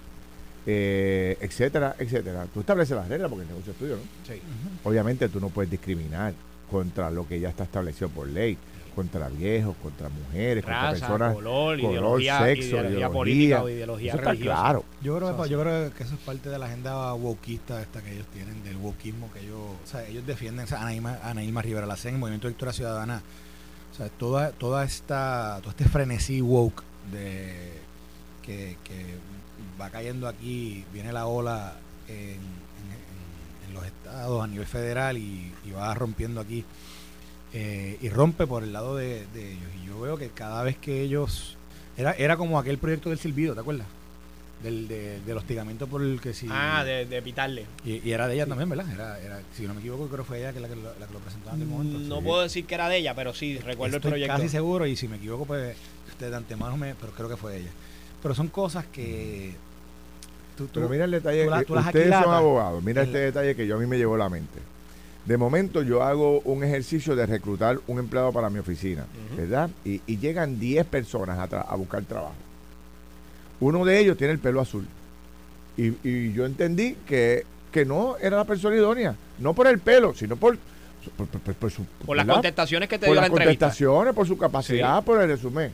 eh, 0.66 1.36
etcétera, 1.40 1.96
etcétera. 1.98 2.46
Tú 2.52 2.60
estableces 2.60 2.96
las 2.96 3.08
reglas 3.08 3.28
porque 3.28 3.42
el 3.42 3.48
negocio 3.48 3.72
es 3.72 3.78
tuyo, 3.78 3.96
¿no? 3.96 4.02
Sí. 4.26 4.40
Obviamente 4.84 5.28
tú 5.28 5.40
no 5.40 5.48
puedes 5.48 5.70
discriminar 5.70 6.34
contra 6.70 7.10
lo 7.10 7.26
que 7.26 7.40
ya 7.40 7.48
está 7.48 7.64
establecido 7.64 8.08
por 8.08 8.26
ley, 8.28 8.56
contra 8.94 9.28
viejos, 9.28 9.74
contra 9.82 10.08
mujeres, 10.08 10.64
contra 10.64 10.82
Raza, 10.82 11.00
personas, 11.00 11.34
color, 11.34 11.80
color, 11.80 11.80
ideología, 11.80 12.38
sexo, 12.40 12.62
ideología 12.62 12.90
ideología. 12.90 13.10
política 13.12 13.62
o 13.62 13.68
ideología 13.68 14.08
Eso 14.08 14.18
está 14.18 14.30
religiosa. 14.30 14.60
claro. 14.60 14.84
Yo 15.02 15.16
creo, 15.16 15.28
que, 15.28 15.34
Eso 15.34 15.46
yo 15.46 15.60
creo 15.60 15.94
que 15.94 16.02
eso 16.02 16.14
es 16.14 16.20
parte 16.20 16.48
de 16.48 16.58
la 16.58 16.66
agenda 16.66 17.14
wokista 17.14 17.80
esta 17.82 18.02
que 18.02 18.12
ellos 18.12 18.26
tienen, 18.32 18.62
del 18.62 18.76
wokismo 18.76 19.30
que 19.32 19.40
ellos, 19.40 19.58
o 19.58 19.86
sea, 19.86 20.06
ellos 20.06 20.26
defienden, 20.26 20.64
o 20.64 20.68
sea, 20.68 20.82
Ana 20.82 20.94
Irma, 20.94 21.18
Ana 21.22 21.42
Irma 21.42 21.62
Rivera 21.62 21.86
Lacén, 21.86 22.18
Movimiento 22.18 22.46
de 22.46 22.52
Victoria 22.52 22.72
Ciudadana, 22.72 23.22
o 23.92 23.94
sea, 23.96 24.08
toda, 24.08 24.52
toda 24.52 24.84
esta, 24.84 25.58
todo 25.60 25.70
este 25.70 25.84
frenesí 25.84 26.40
woke 26.40 26.82
de 27.10 27.72
que, 28.42 28.76
que 28.84 29.16
va 29.82 29.90
cayendo 29.90 30.28
aquí, 30.28 30.84
viene 30.92 31.12
la 31.12 31.26
ola 31.26 31.74
en, 32.08 32.16
en- 32.16 32.38
en- 32.38 33.68
en 33.68 33.74
los 33.74 33.84
estados 33.84 34.42
a 34.42 34.46
nivel 34.46 34.66
federal 34.66 35.18
y, 35.18 35.52
y 35.64 35.70
va 35.72 35.92
rompiendo 35.94 36.40
aquí 36.40 36.64
eh, 37.52 37.98
y 38.00 38.08
rompe 38.08 38.46
por 38.46 38.62
el 38.62 38.72
lado 38.72 38.96
de, 38.96 39.26
de 39.34 39.52
ellos. 39.52 39.68
Y 39.82 39.86
yo 39.88 40.00
veo 40.00 40.16
que 40.16 40.28
cada 40.30 40.62
vez 40.62 40.76
que 40.78 41.02
ellos 41.02 41.56
era, 41.96 42.12
era 42.12 42.36
como 42.36 42.58
aquel 42.58 42.78
proyecto 42.78 43.10
del 43.10 43.18
silbido, 43.18 43.54
¿te 43.54 43.60
acuerdas? 43.60 43.86
Del, 44.62 44.86
de- 44.86 45.20
del 45.22 45.36
hostigamiento 45.36 45.88
por 45.88 46.02
el 46.02 46.20
que 46.20 46.32
sí. 46.32 46.46
Ah, 46.48 46.84
de, 46.84 47.04
de 47.04 47.20
pitarle. 47.20 47.66
y, 47.84 47.94
y 48.08 48.12
era 48.12 48.28
de 48.28 48.34
ella 48.34 48.46
también, 48.46 48.68
¿verdad? 48.70 48.86
Era, 48.92 49.18
era, 49.20 49.40
si 49.56 49.66
no 49.66 49.74
me 49.74 49.80
equivoco, 49.80 50.06
creo 50.06 50.18
que 50.18 50.24
fue 50.24 50.38
ella 50.38 50.52
que 50.52 50.60
la, 50.60 50.68
que 50.68 50.76
lo- 50.76 50.94
la 51.00 51.06
que 51.06 51.12
lo 51.12 51.18
presentó 51.18 51.50
en 51.50 51.68
momento. 51.68 51.98
No 51.98 52.18
Sí. 52.18 52.22
puedo 52.24 52.42
decir 52.42 52.64
que 52.64 52.74
era 52.76 52.88
de 52.88 52.98
ella, 52.98 53.14
pero 53.14 53.34
sí, 53.34 53.58
recuerdo 53.58 53.96
Estoy 53.96 54.10
el 54.10 54.12
proyecto. 54.12 54.34
casi 54.36 54.48
seguro 54.48 54.86
y 54.86 54.94
si 54.96 55.08
me 55.08 55.16
equivoco, 55.16 55.44
pues 55.46 55.76
usted 56.08 56.30
de 56.30 56.36
antemano 56.36 56.76
me. 56.76 56.94
Pero 56.94 57.12
creo 57.12 57.28
que 57.28 57.36
fue 57.36 57.56
ella. 57.56 57.70
Pero 58.22 58.34
son 58.36 58.46
cosas 58.48 58.86
que. 58.86 59.52
Tú- 60.56 60.68
Pero 60.72 60.88
mira 60.88 61.04
el 61.04 61.10
detalle, 61.10 61.44
tú 61.44 61.50
la- 61.50 61.62
tú 61.64 61.74
las 61.74 61.86
ustedes 61.86 62.14
son 62.22 62.32
abogados, 62.34 62.82
mira 62.82 63.02
El- 63.02 63.08
este 63.08 63.18
detalle 63.18 63.54
que 63.56 63.66
yo 63.66 63.76
a 63.76 63.78
mí 63.78 63.86
me 63.86 63.96
llevó 63.98 64.16
la 64.16 64.28
mente. 64.28 64.58
De 65.24 65.36
momento 65.36 65.82
yo 65.82 66.02
hago 66.02 66.40
un 66.40 66.64
ejercicio 66.64 67.14
de 67.14 67.26
reclutar 67.26 67.78
un 67.86 67.98
empleado 68.00 68.32
para 68.32 68.50
mi 68.50 68.58
oficina. 68.58 69.04
¿verdad? 69.36 69.70
Y, 69.84 70.00
y 70.06 70.18
llegan 70.18 70.58
10 70.58 70.84
personas 70.86 71.38
a, 71.52 71.74
buscar 71.76 72.02
trabajo. 72.02 72.34
Uno 73.60 73.84
de 73.84 73.98
ellos 74.00 74.16
tiene 74.16 74.32
el 74.32 74.38
pelo 74.40 74.60
azul. 74.60 74.86
Y, 75.76 75.94
y 76.06 76.32
yo 76.32 76.44
entendí 76.44 76.96
que, 77.06 77.44
que 77.70 77.84
no 77.84 78.16
era 78.20 78.36
la 78.36 78.44
persona 78.44 78.74
idónea, 78.76 79.14
no 79.38 79.54
por 79.54 79.66
el 79.68 79.78
pelo, 79.78 80.12
sino 80.14 80.36
por, 80.36 80.58
por, 81.16 81.26
por- 81.28 81.40
por- 81.40 81.54
por 81.54 81.70
su... 81.70 81.84
Por 82.04 82.16
las 82.16 82.26
contestaciones 82.26 82.88
que 82.88 82.98
te 82.98 83.06
por 83.06 83.14
dio 83.14 83.20
la 83.20 83.20
las 83.22 83.30
entrevista. 83.30 83.66
contestaciones, 83.66 84.14
por 84.14 84.26
su 84.26 84.36
capacidad, 84.36 85.02
por 85.04 85.20
el 85.22 85.28
resumen. 85.28 85.72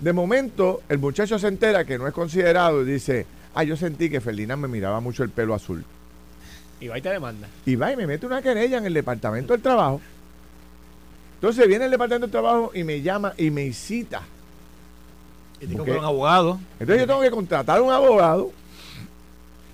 De 0.00 0.12
momento, 0.12 0.82
el 0.90 0.98
muchacho 0.98 1.38
se 1.38 1.48
entera 1.48 1.84
que 1.86 1.96
no 1.98 2.06
es 2.06 2.12
considerado 2.12 2.82
y 2.82 2.84
dice, 2.84 3.24
ah, 3.56 3.64
yo 3.64 3.76
sentí 3.76 4.08
que 4.10 4.20
Ferdinand 4.20 4.62
me 4.62 4.68
miraba 4.68 5.00
mucho 5.00 5.22
el 5.24 5.30
pelo 5.30 5.54
azul. 5.54 5.84
Y 6.80 6.88
va 6.88 6.98
y 6.98 7.02
te 7.02 7.08
demanda. 7.10 7.48
Y 7.64 7.74
va 7.74 7.92
y 7.92 7.96
me 7.96 8.06
mete 8.06 8.26
una 8.26 8.42
querella 8.42 8.78
en 8.78 8.86
el 8.86 8.94
departamento 8.94 9.52
del 9.54 9.62
trabajo. 9.62 10.00
Entonces 11.36 11.66
viene 11.68 11.86
el 11.86 11.90
departamento 11.90 12.26
del 12.26 12.32
trabajo 12.32 12.70
y 12.74 12.84
me 12.84 13.02
llama 13.02 13.32
y 13.36 13.50
me 13.50 13.72
cita. 13.72 14.22
y 15.60 15.66
te 15.66 15.74
porque- 15.74 15.92
un 15.92 16.04
abogado. 16.04 16.60
Entonces 16.78 17.00
yo 17.00 17.06
tengo 17.06 17.20
que 17.22 17.30
contratar 17.30 17.78
a 17.78 17.82
un 17.82 17.90
abogado 17.92 18.52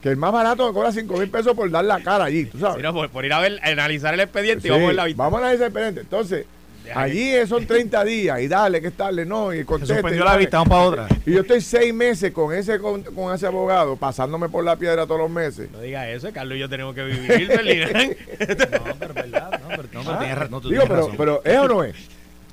que 0.01 0.09
el 0.11 0.17
más 0.17 0.33
barato 0.33 0.67
me 0.67 0.73
cobra 0.73 0.93
5 0.93 1.17
mil 1.17 1.29
pesos 1.29 1.55
por 1.55 1.69
dar 1.71 1.85
la 1.85 2.01
cara 2.01 2.25
allí, 2.25 2.47
tú 2.47 2.59
sabes. 2.59 2.77
Sí, 2.77 2.83
no, 2.83 2.93
por, 2.93 3.09
por 3.11 3.25
ir 3.25 3.33
a 3.33 3.41
ver, 3.41 3.59
a 3.63 3.69
analizar 3.69 4.15
el 4.15 4.21
expediente 4.21 4.63
Sí, 4.63 4.69
y 4.69 4.71
vamos 4.71 4.85
a 4.85 4.87
ver 4.89 4.97
la 4.97 5.05
vista. 5.07 5.23
vamos 5.23 5.39
a 5.39 5.43
analizar 5.43 5.67
el 5.67 5.69
expediente. 5.71 6.01
Entonces, 6.03 6.47
Allí 6.95 7.35
son 7.47 7.67
30 7.67 8.05
días 8.05 8.41
y 8.41 8.49
dale, 8.49 8.81
que 8.81 8.91
tarde, 8.91 9.25
no, 9.25 9.53
y 9.53 9.59
Se 9.59 9.65
conteste. 9.65 9.95
suspendió 9.95 10.23
y 10.23 10.25
la 10.25 10.31
dale. 10.33 10.41
vista, 10.41 10.59
vamos 10.59 10.69
para 10.71 11.05
otra. 11.05 11.17
Y 11.27 11.33
yo 11.33 11.41
estoy 11.43 11.61
seis 11.61 11.95
meses 11.95 12.33
con 12.33 12.55
ese 12.55 12.79
con, 12.79 13.03
con 13.03 13.35
ese 13.35 13.47
abogado, 13.47 13.97
pasándome 13.97 14.49
por 14.49 14.65
la 14.65 14.77
piedra 14.77 15.07
todos 15.07 15.21
los 15.21 15.31
meses. 15.31 15.69
No 15.73 15.81
diga 15.81 16.09
eso, 16.11 16.31
Carlos 16.33 16.57
y 16.57 16.61
yo 16.61 16.69
tenemos 16.69 16.95
que 16.95 17.05
vivir, 17.05 17.47
Ferdinand. 17.49 18.17
No, 18.83 18.95
pero 18.99 19.11
es 19.11 19.15
verdad, 19.15 19.51
no, 19.61 19.69
pero, 19.69 19.83
no, 19.83 19.89
pero 20.03 20.11
Ah, 20.13 20.19
tienes 20.19 20.39
ra- 20.39 20.49
no, 20.49 20.61
tú 20.61 20.69
Digo, 20.69 20.83
tienes 20.83 20.89
pero, 20.89 21.01
razón. 21.03 21.17
pero 21.17 21.43
¿es 21.45 21.59
o 21.59 21.69
no 21.69 21.85
es? 21.85 21.97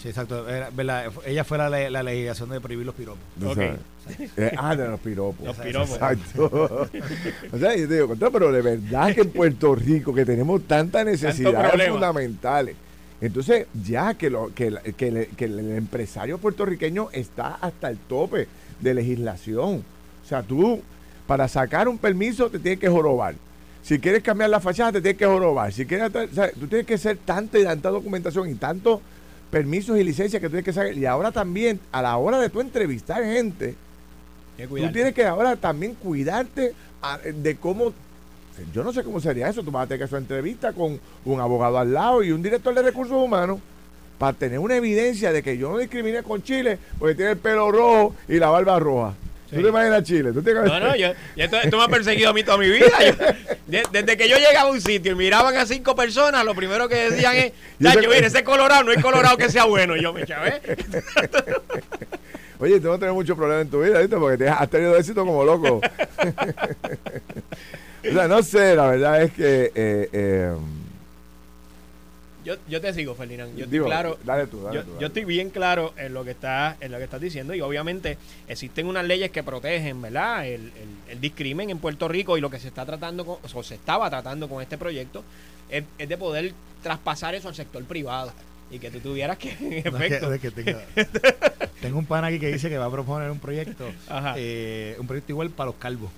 Sí, 0.02 0.08
exacto. 0.08 0.48
Era, 0.48 0.70
¿verdad? 0.72 1.12
Ella 1.26 1.44
fue 1.44 1.58
la, 1.58 1.70
la 1.90 2.04
legislación 2.04 2.50
de 2.52 2.62
prohibir 2.62 2.86
los 2.86 2.96
piropos. 2.96 3.20
No 3.38 3.50
Ok. 3.50 3.56
sabes. 3.58 4.32
Eh, 4.38 4.52
ah, 4.58 4.74
de 4.76 4.88
los 4.88 5.00
piropos. 5.02 5.46
Los 5.46 5.58
piropos. 5.58 5.92
Exacto. 5.92 6.88
o 7.52 7.58
sea, 7.58 7.76
yo 7.76 7.88
te 7.88 7.94
digo, 7.96 8.16
pero 8.32 8.50
de 8.52 8.62
verdad 8.62 9.14
que 9.14 9.22
en 9.22 9.30
Puerto 9.32 9.76
Rico, 9.76 10.14
que 10.14 10.24
tenemos 10.26 10.62
tantas 10.68 11.06
necesidades 11.06 11.90
fundamentales. 11.90 12.76
Entonces, 13.22 13.68
ya 13.84 14.14
que, 14.14 14.30
lo, 14.30 14.54
que, 14.54 14.68
el 14.68 15.60
empresario 15.76 16.38
puertorriqueño 16.38 17.10
está 17.12 17.56
hasta 17.56 17.90
el 17.90 17.98
tope 17.98 18.48
de 18.80 18.94
legislación. 18.94 19.84
O 20.24 20.28
sea, 20.28 20.42
tú, 20.42 20.82
para 21.28 21.48
sacar 21.48 21.88
un 21.88 21.98
permiso, 21.98 22.50
te 22.50 22.60
tienes 22.60 22.80
que 22.80 22.88
jorobar. 22.90 23.36
Si 23.84 24.00
quieres 24.00 24.24
cambiar 24.24 24.50
la 24.50 24.60
fachada, 24.60 24.94
te 24.94 25.02
tienes 25.02 25.18
que 25.18 25.26
jorobar. 25.26 25.72
Si 25.74 25.86
quieres, 25.86 26.14
o 26.14 26.34
sea, 26.34 26.52
tú 26.52 26.68
tienes 26.68 26.86
que 26.86 26.94
hacer 26.94 27.18
tanta 27.18 27.60
y 27.60 27.64
tanta 27.64 27.90
documentación 27.90 28.50
y 28.50 28.56
tantos 28.56 29.02
permisos 29.52 29.98
y 29.98 30.04
licencias 30.04 30.40
que 30.40 30.48
tú 30.48 30.52
tienes 30.52 30.66
que 30.66 30.74
sacar. 30.74 30.94
Y 30.94 31.06
ahora 31.06 31.32
también, 31.32 31.80
a 31.92 32.02
la 32.02 32.16
hora 32.18 32.40
de 32.40 32.50
tú 32.50 32.62
entrevistar 32.62 33.24
gente, 33.24 33.76
Tú 34.88 34.94
tienes 34.94 35.14
que 35.14 35.26
ahora 35.26 35.56
también 35.56 35.94
cuidarte 35.96 36.74
a- 37.02 37.18
de 37.18 37.56
cómo. 37.56 37.94
Yo 38.74 38.84
no 38.84 38.92
sé 38.94 39.04
cómo 39.04 39.20
sería 39.20 39.50
eso. 39.50 39.64
Tú 39.64 39.72
vas 39.72 39.84
a 39.84 39.88
tener 39.88 40.00
que 40.00 40.04
hacer 40.06 40.18
una 40.18 40.24
entrevista 40.24 40.74
con 40.74 41.00
un 41.26 41.40
abogado 41.42 41.78
al 41.80 41.94
lado 41.94 42.24
y 42.24 42.32
un 42.32 42.42
director 42.42 42.74
de 42.74 42.82
recursos 42.82 43.16
humanos 43.18 43.60
para 44.18 44.34
tener 44.34 44.60
una 44.60 44.76
evidencia 44.76 45.32
de 45.32 45.42
que 45.42 45.58
yo 45.58 45.70
no 45.70 45.78
discriminé 45.78 46.24
con 46.24 46.44
Chile 46.44 46.78
porque 46.98 47.16
tiene 47.16 47.32
el 47.32 47.38
pelo 47.38 47.72
rojo 47.72 48.16
y 48.28 48.38
la 48.38 48.50
barba 48.50 48.80
roja. 48.80 49.14
¿Tú 49.50 49.62
te 49.64 49.70
imaginas 49.70 50.04
Chile? 50.04 50.32
¿Tú 50.32 50.44
te 50.44 50.54
No, 50.54 50.80
no, 50.80 50.96
yo, 50.96 51.08
y 51.36 51.42
esto, 51.42 51.58
esto 51.58 51.76
me 51.78 51.84
ha 51.84 51.88
perseguido 51.88 52.30
a 52.30 52.34
mí 52.34 52.44
toda 52.44 52.60
mi 52.60 52.70
vida. 52.70 52.86
Yo- 53.04 53.16
de- 53.66 53.84
desde 53.92 54.16
que 54.16 54.30
yo 54.30 54.36
llegaba 54.38 54.70
a 54.70 54.72
un 54.72 54.80
sitio 54.80 55.14
y 55.14 55.16
miraban 55.16 55.58
a 55.58 55.66
cinco 55.66 55.96
personas, 55.96 56.46
lo 56.46 56.54
primero 56.54 56.88
que 56.88 57.10
decían 57.10 57.36
es, 57.36 57.54
ya, 57.80 57.96
mire, 57.96 58.28
ese 58.28 58.44
colorado, 58.44 58.84
no 58.84 58.92
es 58.92 59.02
colorado 59.02 59.38
que 59.38 59.50
sea 59.50 59.64
bueno. 59.66 59.98
Y 59.98 60.04
yo 60.04 60.14
me 60.14 60.24
chavé. 60.24 60.62
Oye, 62.60 62.80
tú 62.80 62.88
no 62.90 62.98
tienes 63.00 63.16
mucho 63.16 63.36
problema 63.36 63.62
en 63.62 63.70
tu 63.70 63.82
vida, 63.82 64.00
¿viste? 64.00 64.18
Porque 64.18 64.38
te 64.38 64.50
has 64.50 64.70
tenido 64.70 64.96
éxito 64.98 65.26
como 65.26 65.44
loco. 65.44 65.82
o 68.08 68.14
sea, 68.14 68.28
no 68.28 68.42
sé, 68.44 68.76
la 68.76 68.88
verdad 68.88 69.22
es 69.22 69.32
que. 69.34 69.72
eh, 69.76 70.10
eh, 70.14 70.54
Yo, 72.46 72.56
yo 72.70 72.80
te 72.80 72.94
sigo, 72.94 73.16
Ferdinand. 73.16 73.52
Yo 73.52 73.66
estoy 73.66 73.72
digo, 73.74 73.86
claro. 73.88 74.18
Dale 74.24 74.48
tú, 74.48 74.62
dale 74.64 74.78
Yo, 74.78 74.84
tú. 74.86 74.92
yo 75.00 75.08
estoy 75.08 75.26
bien 75.26 75.50
claro 75.50 75.94
en 75.98 76.14
lo 76.14 76.24
que 76.24 76.32
estás 76.32 76.78
en 76.80 76.92
lo 76.92 76.98
que 76.98 77.04
estás 77.04 77.20
diciendo 77.20 77.54
y 77.54 77.62
obviamente 77.62 78.18
existen 78.48 78.88
unas 78.88 79.06
leyes 79.06 79.30
que 79.32 79.44
protegen, 79.44 80.02
¿verdad? 80.02 80.46
El, 80.48 80.62
el, 80.62 80.72
el 81.10 81.22
discrimen 81.22 81.70
en 81.70 81.80
Puerto 81.80 82.08
Rico 82.08 82.38
y 82.38 82.42
lo 82.42 82.50
que 82.50 82.60
se 82.60 82.70
está 82.70 82.86
tratando 82.86 83.26
con, 83.26 83.38
o 83.54 83.64
se 83.64 83.76
estaba 83.76 84.10
tratando 84.10 84.48
con 84.48 84.62
este 84.62 84.78
proyecto 84.78 85.24
es, 85.70 85.84
es 85.98 86.08
de 86.10 86.18
poder 86.18 86.54
traspasar 86.82 87.36
eso 87.36 87.50
al 87.50 87.56
sector 87.56 87.84
privado. 87.84 88.32
y 88.72 88.80
que 88.80 88.90
tú 88.90 89.00
tuvieras 89.00 89.38
que, 89.38 89.50
en 89.60 89.92
No, 89.92 89.98
es 90.00 90.08
que- 90.08 90.16
efecto, 90.16 90.34
es 90.34 90.42
que 90.42 90.52
tengo, 90.52 90.80
tengo 91.82 92.00
un 92.00 92.06
pan 92.06 92.24
aquí 92.24 92.40
que 92.40 92.48
dice 92.54 92.70
que 92.70 92.78
va 92.78 92.86
a 92.86 92.92
proponer 92.92 93.30
un 93.32 93.40
proyecto, 93.40 93.86
Ajá. 94.08 94.36
eh, 94.38 94.96
un 95.00 95.08
proyecto 95.08 95.34
igual 95.34 95.50
para 95.50 95.68
los 95.72 95.76
calvos. 95.76 96.10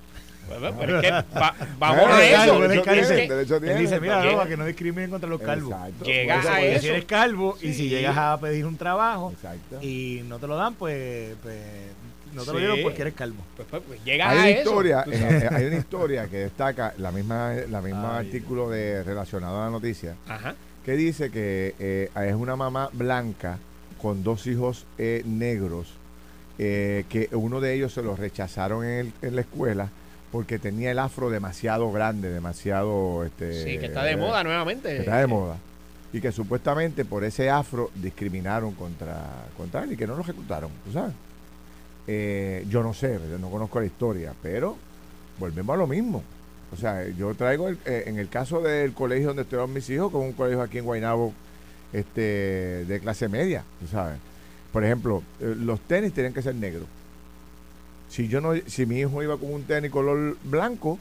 Bueno, 0.48 0.76
pero 0.80 1.00
es 1.00 1.02
que 1.04 1.12
va- 1.12 1.56
vamos 1.80 2.06
a 2.08 2.24
eso. 2.26 2.60
derecho 2.60 2.80
es 2.82 2.84
que- 2.84 2.92
tienen, 3.08 3.30
derecho 3.30 3.56
Él 3.56 3.62
tienen. 3.62 3.82
dice, 3.82 4.00
mira, 4.02 4.46
que 4.48 4.58
no 4.58 4.66
discriminen 4.66 5.10
contra 5.10 5.30
los 5.30 5.42
calvos. 5.42 5.72
Exacto. 5.74 6.06
Llega 6.06 6.36
Por 6.36 6.42
eso, 6.44 6.50
a 6.50 6.56
Porque 6.56 6.72
eso. 6.74 6.82
si 6.82 6.88
eres 6.90 7.06
calvo 7.06 7.58
y 7.62 7.74
si 7.74 7.90
llegas 7.90 8.18
a 8.18 8.38
pedir 8.40 8.66
un 8.66 8.76
trabajo 8.78 9.32
Exacto. 9.32 9.78
y 9.82 10.24
no 10.28 10.40
te 10.40 10.48
lo 10.48 10.56
dan, 10.58 10.74
pues, 10.76 11.36
pues 11.42 11.58
no 12.34 12.44
te 12.44 12.54
lo 12.54 12.60
dieron 12.60 12.80
porque 12.82 13.02
eres 13.02 13.14
calvo. 13.14 13.44
Pues, 13.56 13.68
pues, 13.70 13.84
pues, 13.88 14.04
llega 14.04 14.30
Hay 14.30 14.38
a 14.38 14.40
una 14.42 14.50
eso. 14.50 14.60
historia, 14.60 15.06
eh, 15.12 15.50
hay 15.52 15.66
una 15.66 15.78
historia 15.78 16.28
que 16.28 16.38
destaca 16.38 16.94
la 16.98 17.12
misma, 17.12 17.54
la 17.70 17.82
misma 17.82 18.18
Ay, 18.18 18.26
artículo 18.28 18.70
de 18.70 19.04
relacionado 19.04 19.62
a 19.62 19.66
la 19.66 19.72
noticia 19.72 20.16
Ajá. 20.28 20.56
que 20.86 20.94
dice 20.94 21.30
que 21.32 21.76
eh, 21.80 22.10
es 22.28 22.34
una 22.36 22.56
mamá 22.56 22.90
blanca 22.94 23.58
con 24.02 24.24
dos 24.24 24.48
hijos 24.48 24.86
eh, 24.98 25.22
negros 25.26 25.94
eh, 26.58 27.06
que 27.10 27.30
uno 27.32 27.60
de 27.62 27.74
ellos 27.74 27.94
se 27.94 28.02
los 28.02 28.20
rechazaron 28.20 28.84
en, 28.86 28.92
el- 28.92 29.14
en 29.22 29.36
la 29.36 29.42
escuela 29.42 29.90
porque 30.32 30.60
tenía 30.60 30.92
el 30.92 31.00
afro 31.00 31.30
demasiado 31.30 31.92
grande, 31.92 32.30
demasiado 32.30 33.24
este 33.26 33.64
Sí, 33.64 33.78
que 33.78 33.88
está 33.88 34.04
de 34.04 34.16
moda 34.16 34.44
nuevamente. 34.44 34.90
que 34.90 35.00
está 35.00 35.18
de 35.20 35.28
moda 35.28 35.58
y 36.14 36.20
que 36.22 36.32
supuestamente 36.32 37.06
por 37.06 37.24
ese 37.24 37.50
afro 37.50 37.90
discriminaron 37.96 38.74
contra 38.74 39.18
contra 39.58 39.84
él 39.84 39.94
y 39.94 39.98
que 39.98 40.08
no 40.08 40.16
lo 40.16 40.22
ejecutaron, 40.22 40.70
¿tú 40.86 40.92
sabes? 40.94 41.14
Eh, 42.08 42.66
yo 42.70 42.82
no 42.84 42.94
sé, 42.94 43.20
yo 43.30 43.38
no 43.38 43.50
conozco 43.50 43.80
la 43.80 43.86
historia, 43.86 44.34
pero 44.42 44.78
volvemos 45.40 45.74
a 45.74 45.78
lo 45.78 45.88
mismo. 45.88 46.24
O 46.74 46.78
sea, 46.78 47.08
yo 47.10 47.34
traigo 47.36 47.68
el- 47.70 47.78
eh, 47.86 48.04
en 48.08 48.18
el 48.18 48.30
caso 48.30 48.62
del 48.62 48.94
colegio 48.94 49.28
donde 49.28 49.44
estudiaron 49.44 49.74
mis 49.74 49.90
hijos, 49.90 50.12
como 50.12 50.24
un 50.26 50.34
colegio 50.34 50.62
aquí 50.62 50.78
en 50.80 50.86
Guaynabo 50.86 51.34
este, 51.94 52.86
de 52.86 53.00
clase 53.02 53.28
media, 53.28 53.64
tú 53.80 53.88
sabes. 53.88 54.18
Por 54.72 54.84
ejemplo, 54.86 55.22
eh, 55.42 55.54
los 55.58 55.82
tenis 55.82 56.14
tienen 56.14 56.34
que 56.34 56.42
ser 56.42 56.56
negros. 56.56 56.86
Si 58.12 58.28
yo 58.28 58.42
no, 58.42 58.52
si 58.68 58.86
mi 58.86 59.00
hijo 59.00 59.24
iba 59.24 59.38
con 59.38 59.54
un 59.54 59.64
tenis 59.64 59.90
color 59.90 60.36
blanco, 60.44 61.00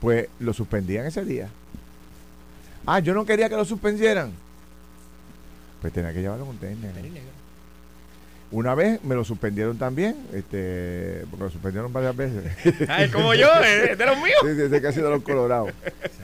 pues 0.00 0.26
lo 0.40 0.54
suspendían 0.54 1.04
ese 1.04 1.22
día. 1.22 1.50
Ah, 2.86 3.00
yo 3.00 3.12
no 3.12 3.26
quería 3.26 3.50
que 3.50 3.56
lo 3.56 3.64
suspendieran. 3.66 4.32
Pues 5.82 5.92
tenía 5.92 6.14
que 6.14 6.22
llevarlo 6.22 6.46
con 6.46 6.56
tenis 6.56 6.78
negro. 6.78 7.02
Una 8.50 8.74
vez 8.74 9.04
me 9.04 9.14
lo 9.14 9.22
suspendieron 9.22 9.76
también, 9.76 10.16
este, 10.32 11.26
porque 11.28 11.44
lo 11.44 11.50
suspendieron 11.50 11.92
varias 11.92 12.16
veces. 12.16 12.88
Ay, 12.88 13.10
como 13.10 13.34
yo, 13.34 13.48
de 13.60 14.06
los 14.06 14.16
míos. 14.16 14.70
Sí, 14.70 14.80
que 14.80 14.86
ha 14.86 14.92
sido 14.92 15.10
los 15.10 15.22
colorados. 15.22 15.72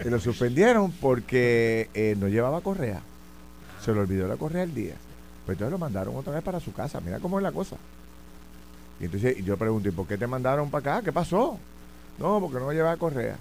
Y 0.03 0.09
lo 0.09 0.19
suspendieron 0.19 0.93
porque 0.93 1.91
eh, 1.93 2.17
no 2.19 2.29
llevaba 2.29 2.63
correa. 2.63 3.03
Se 3.85 3.93
le 3.93 4.01
olvidó 4.01 4.27
la 4.27 4.37
correa 4.37 4.63
el 4.63 4.75
día. 4.75 4.95
Pues 5.45 5.57
entonces 5.57 5.73
lo 5.73 5.79
mandaron 5.79 6.17
otra 6.17 6.33
vez 6.33 6.43
para 6.43 6.59
su 6.59 6.73
casa. 6.73 7.03
Mira 7.03 7.19
cómo 7.19 7.39
es 7.39 7.43
la 7.43 7.53
cosa. 7.53 7.77
Y 9.01 9.05
entonces 9.07 9.43
yo 9.45 9.57
pregunto, 9.57 9.89
¿y 9.89 9.93
por 9.93 10.07
qué 10.07 10.19
te 10.19 10.27
mandaron 10.27 10.71
para 10.71 10.97
acá? 10.97 11.05
¿Qué 11.05 11.13
pasó? 11.13 11.59
No, 12.19 12.39
porque 12.41 12.59
no 12.59 12.71
llevaba 12.73 12.97
correa. 12.97 13.37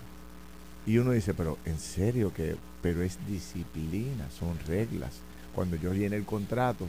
Y 0.85 0.97
uno 0.97 1.11
dice, 1.11 1.33
pero 1.33 1.57
en 1.65 1.77
serio 1.77 2.33
que, 2.33 2.55
pero 2.81 3.01
es 3.03 3.17
disciplina, 3.27 4.25
son 4.37 4.57
reglas. 4.67 5.11
Cuando 5.53 5.75
yo 5.75 5.93
llené 5.93 6.15
el 6.15 6.25
contrato 6.25 6.85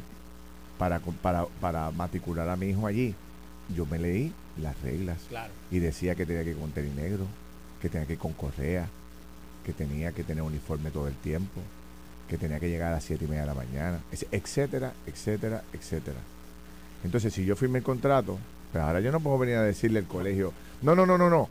para, 0.78 1.00
para, 1.00 1.46
para 1.60 1.90
matricular 1.90 2.48
a 2.48 2.56
mi 2.56 2.66
hijo 2.68 2.86
allí, 2.86 3.14
yo 3.74 3.86
me 3.86 3.98
leí 3.98 4.32
las 4.60 4.80
reglas 4.82 5.18
Claro. 5.28 5.52
y 5.70 5.78
decía 5.80 6.14
que 6.14 6.24
tenía 6.26 6.44
que 6.44 6.50
ir 6.50 6.56
con 6.58 6.70
tenis 6.70 6.94
negro, 6.94 7.24
que 7.82 7.88
tenía 7.88 8.06
que 8.06 8.12
ir 8.14 8.18
con 8.18 8.32
correa, 8.34 8.88
que 9.64 9.72
tenía 9.72 10.12
que 10.12 10.22
tener 10.24 10.42
uniforme 10.42 10.90
todo 10.90 11.08
el 11.08 11.14
tiempo, 11.14 11.60
que 12.28 12.38
tenía 12.38 12.60
que 12.60 12.68
llegar 12.68 12.88
a 12.92 12.96
las 12.96 13.04
siete 13.04 13.24
y 13.24 13.28
media 13.28 13.42
de 13.42 13.48
la 13.48 13.54
mañana, 13.54 14.00
etcétera, 14.30 14.92
etcétera, 15.06 15.62
etcétera. 15.72 16.18
Entonces, 17.02 17.32
si 17.34 17.44
yo 17.44 17.56
firmé 17.56 17.78
el 17.78 17.84
contrato, 17.84 18.38
ahora 18.78 19.00
yo 19.00 19.10
no 19.12 19.20
puedo 19.20 19.38
venir 19.38 19.56
a 19.56 19.62
decirle 19.62 19.98
al 20.00 20.06
colegio, 20.06 20.52
no, 20.82 20.94
no, 20.94 21.04
no, 21.06 21.16
no, 21.18 21.28
no, 21.30 21.48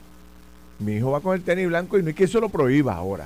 mi 0.80 0.94
hijo 0.94 1.12
va 1.12 1.22
con 1.22 1.36
el 1.36 1.44
tenis 1.44 1.68
blanco 1.68 1.98
y 1.98 2.04
no 2.04 2.10
es 2.10 2.16
que 2.16 2.24
eso 2.26 2.40
lo 2.40 2.50
prohíba 2.50 2.94
ahora. 2.96 3.26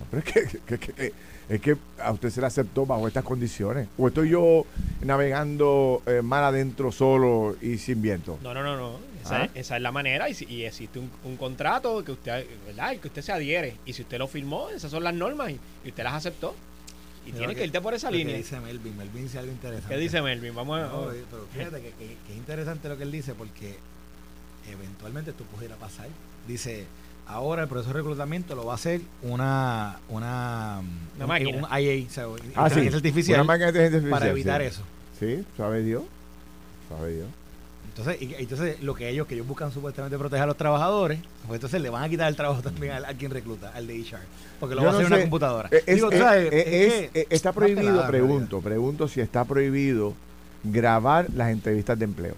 No, 0.00 0.06
pero 0.10 0.22
es 0.26 0.32
que, 0.32 0.58
que- 0.66 0.78
que- 0.78 0.92
que- 0.92 1.12
es 1.46 1.60
que 1.60 1.76
a 2.02 2.10
usted 2.10 2.30
se 2.30 2.40
le 2.40 2.46
aceptó 2.46 2.86
bajo 2.86 3.06
estas 3.06 3.22
condiciones. 3.22 3.86
O 3.98 4.08
estoy 4.08 4.30
yo 4.30 4.64
navegando 5.02 6.02
eh, 6.06 6.22
mar 6.22 6.42
adentro 6.42 6.90
solo 6.90 7.54
y 7.60 7.76
sin 7.76 8.00
viento. 8.00 8.38
No, 8.42 8.54
no, 8.54 8.62
no, 8.62 8.76
no. 8.78 8.96
Esa, 9.22 9.42
Ah. 9.42 9.44
es, 9.44 9.50
esa 9.54 9.76
es 9.76 9.82
la 9.82 9.92
manera 9.92 10.28
y, 10.30 10.34
y 10.48 10.64
existe 10.64 10.98
un, 10.98 11.10
un 11.24 11.36
contrato 11.36 12.02
que 12.02 12.12
usted, 12.12 12.46
¿verdad? 12.66 12.92
El 12.92 13.00
que 13.00 13.08
usted 13.08 13.20
se 13.20 13.32
adhiere. 13.32 13.76
Y 13.84 13.92
si 13.92 14.00
usted 14.02 14.18
lo 14.18 14.26
firmó, 14.26 14.70
esas 14.70 14.90
son 14.90 15.04
las 15.04 15.12
normas 15.14 15.50
y, 15.50 15.60
y 15.84 15.88
usted 15.90 16.02
las 16.02 16.14
aceptó. 16.14 16.54
Y 17.24 17.28
Mira 17.32 17.38
tiene 17.38 17.54
que 17.54 17.64
irte 17.64 17.80
por 17.80 17.94
esa 17.94 18.10
línea. 18.10 18.36
dice 18.36 18.60
Melvin, 18.60 18.96
Melvin 18.96 19.22
dice 19.24 19.38
algo 19.38 19.50
interesante. 19.52 19.94
¿Qué 19.94 20.00
dice 20.00 20.20
Melvin? 20.20 20.54
Vamos 20.54 20.78
a... 20.78 20.86
No, 20.88 21.10
eh, 21.12 21.24
pero 21.30 21.46
fíjate 21.52 21.80
que, 21.82 21.90
que- 21.92 22.16
que 22.26 22.32
es 22.32 22.36
interesante 22.36 22.88
lo 22.88 22.96
que 22.96 23.02
él 23.04 23.12
dice 23.12 23.34
porque 23.34 23.76
eventualmente 24.70 25.30
esto 25.30 25.44
pudiera 25.44 25.76
pasar. 25.76 26.08
Dice, 26.46 26.84
ahora 27.26 27.62
el 27.62 27.68
proceso 27.68 27.92
de 27.94 28.00
reclutamiento 28.00 28.54
lo 28.54 28.66
va 28.66 28.72
a 28.72 28.76
hacer 28.76 29.00
una 29.22 29.98
una, 30.08 30.80
Una 31.16 31.24
un- 31.24 31.28
máquina. 31.28 31.56
un 31.56 31.82
IA, 31.82 32.06
o 32.06 32.10
sea, 32.10 32.26
Ah, 32.56 32.68
sí. 32.70 32.86
artificial 32.88 33.40
Una 33.40 33.44
máquina 33.44 33.72
de 33.72 33.78
inteligencia 33.86 34.10
para 34.10 34.26
artificial, 34.26 34.60
evitar 34.60 34.60
sí. 34.60 34.66
eso. 34.68 34.82
Sí, 35.40 35.46
sabe 35.56 35.82
Dios. 35.82 36.02
Sabe 36.88 37.14
Dios. 37.14 37.26
Entonces, 37.88 38.20
y- 38.20 38.34
entonces 38.38 38.80
lo 38.82 38.94
que 38.94 39.08
ellos 39.08 39.26
que 39.26 39.34
ellos 39.34 39.46
buscan 39.46 39.70
supuestamente 39.70 40.18
proteger 40.18 40.42
a 40.44 40.46
los 40.46 40.56
trabajadores, 40.56 41.20
pues 41.46 41.58
entonces 41.58 41.80
le 41.80 41.90
van 41.90 42.02
a 42.02 42.08
quitar 42.08 42.28
el 42.28 42.34
trabajo 42.36 42.60
también 42.62 42.92
al, 42.92 43.04
a 43.04 43.14
quien 43.14 43.30
recluta, 43.30 43.70
al 43.74 43.86
de 43.86 43.94
HR, 44.00 44.18
porque 44.58 44.74
lo 44.74 44.80
Yo 44.82 44.86
va 44.88 44.92
a 44.92 44.94
hacer 44.96 45.06
una 45.06 45.16
sé, 45.16 45.22
computadora. 45.22 45.68
eh, 45.70 45.82
es- 45.86 45.94
Digo, 45.94 46.10
tú 46.10 46.16
eh, 46.16 46.18
sabes, 46.18 46.52
eh, 46.52 46.86
es 46.86 46.94
es- 46.94 47.10
que 47.28 47.34
está 47.34 47.52
prohibido, 47.52 47.80
pelada, 47.92 48.06
pregunto, 48.08 48.60
pregunto 48.60 49.06
si 49.08 49.20
está 49.20 49.44
prohibido 49.44 50.14
grabar 50.64 51.26
las 51.34 51.50
entrevistas 51.50 51.98
de 51.98 52.04
empleo. 52.06 52.34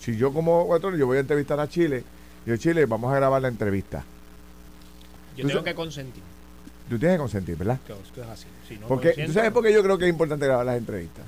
Si 0.00 0.16
yo 0.16 0.32
como 0.32 0.68
patrón, 0.68 0.96
yo 0.98 1.06
voy 1.06 1.16
a 1.16 1.20
entrevistar 1.20 1.58
a 1.60 1.68
Chile, 1.68 2.04
y 2.44 2.50
yo, 2.50 2.56
Chile, 2.56 2.84
vamos 2.86 3.12
a 3.12 3.16
grabar 3.16 3.40
la 3.40 3.48
entrevista. 3.48 4.04
Yo 5.36 5.46
tengo 5.46 5.62
que 5.62 5.74
consentir. 5.74 6.22
Tú 6.90 6.98
tienes 6.98 7.14
que 7.16 7.20
consentir, 7.20 7.56
¿verdad? 7.56 7.78
Que, 7.86 7.94
que 8.14 8.20
es 8.20 8.26
así. 8.26 8.46
Si 8.68 8.76
no 8.76 8.86
Porque, 8.88 9.10
¿tú 9.26 9.32
sabes 9.32 9.52
por 9.52 9.62
qué 9.62 9.72
yo 9.72 9.82
creo 9.82 9.96
que 9.96 10.04
es 10.04 10.10
importante 10.10 10.44
grabar 10.44 10.66
las 10.66 10.76
entrevistas? 10.76 11.24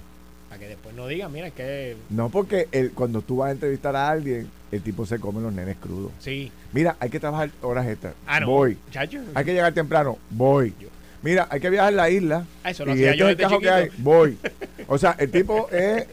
Para 0.55 0.67
que 0.67 0.69
después 0.69 0.95
no 0.95 1.09
digan, 1.09 1.33
mira, 1.33 1.49
es 1.49 1.53
que... 1.53 1.97
No 2.11 2.29
porque 2.29 2.69
el, 2.71 2.93
cuando 2.93 3.23
tú 3.23 3.39
vas 3.39 3.49
a 3.49 3.51
entrevistar 3.51 3.97
a 3.97 4.09
alguien, 4.09 4.49
el 4.71 4.83
tipo 4.83 5.05
se 5.05 5.19
come 5.19 5.41
los 5.41 5.53
nenes 5.53 5.77
crudos. 5.81 6.13
Sí. 6.21 6.53
Mira, 6.73 6.95
hay 7.01 7.11
que 7.11 7.19
trabajar 7.19 7.51
horas 7.61 7.89
extras. 7.89 8.15
Ah, 8.25 8.39
no. 8.39 8.47
Voy. 8.47 8.79
Chacho. 8.93 9.19
Hay 9.35 9.45
que 9.45 9.53
llegar 9.53 9.73
temprano. 9.73 10.17
Voy. 10.31 10.73
Yo- 10.79 10.87
Mira, 11.23 11.49
hay 11.51 11.59
que 11.59 11.71
viajar 11.71 11.93
a 11.93 11.97
la 11.97 12.09
isla. 12.09 12.45
Ah, 12.63 12.71
eso 12.71 12.85
lo 12.85 12.93
y 12.93 12.95
hacía 12.95 13.07
este 13.11 13.19
yo 13.19 13.27
desde 13.35 13.59
que 13.59 13.69
hay. 13.69 13.89
Voy. 13.99 14.39
O 14.87 14.97
sea, 14.97 15.17
el 15.19 15.29
tipo 15.33 15.69
es. 15.71 16.07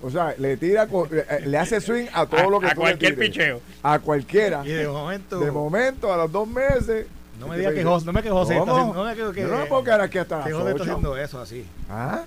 O 0.00 0.08
sea, 0.10 0.34
le 0.38 0.56
tira, 0.56 0.86
con- 0.86 1.10
le, 1.10 1.20
eh, 1.20 1.40
le 1.44 1.58
hace 1.58 1.78
swing 1.78 2.06
a 2.14 2.24
todo 2.24 2.40
A- 2.40 2.50
lo 2.50 2.60
que 2.60 2.66
a 2.68 2.70
tú 2.70 2.76
le 2.76 2.80
cualquier 2.86 3.14
tires. 3.16 3.30
picheo. 3.30 3.60
A 3.82 3.98
cualquiera. 3.98 4.62
Y 4.64 4.70
de 4.70 4.88
momento, 4.88 5.40
De 5.40 5.50
momento, 5.50 6.10
a 6.10 6.16
los 6.16 6.32
dos 6.32 6.48
meses. 6.48 7.06
No 7.44 7.50
me 7.50 7.58
digas 7.58 7.74
que 7.74 7.84
José, 7.84 8.06
no 8.06 8.12
me 8.12 8.22
que 8.22 8.30
José 8.30 8.54
está 8.54 8.64
¿Cómo? 8.64 8.76
haciendo, 8.76 9.04
no 9.04 9.08
me 9.10 9.14
que, 9.14 9.34
que, 9.34 9.40
Yo 9.42 9.48
no 9.48 9.58
me 9.58 9.66
puedo 9.66 9.84
quedar 9.84 10.00
aquí 10.00 10.18
hasta 10.18 10.38
las 10.38 10.46
que 10.46 10.52
José 10.52 10.70
está 10.70 10.82
8. 10.82 10.90
haciendo 10.90 11.16
eso 11.16 11.40
así. 11.40 11.66
¿Ah? 11.90 12.24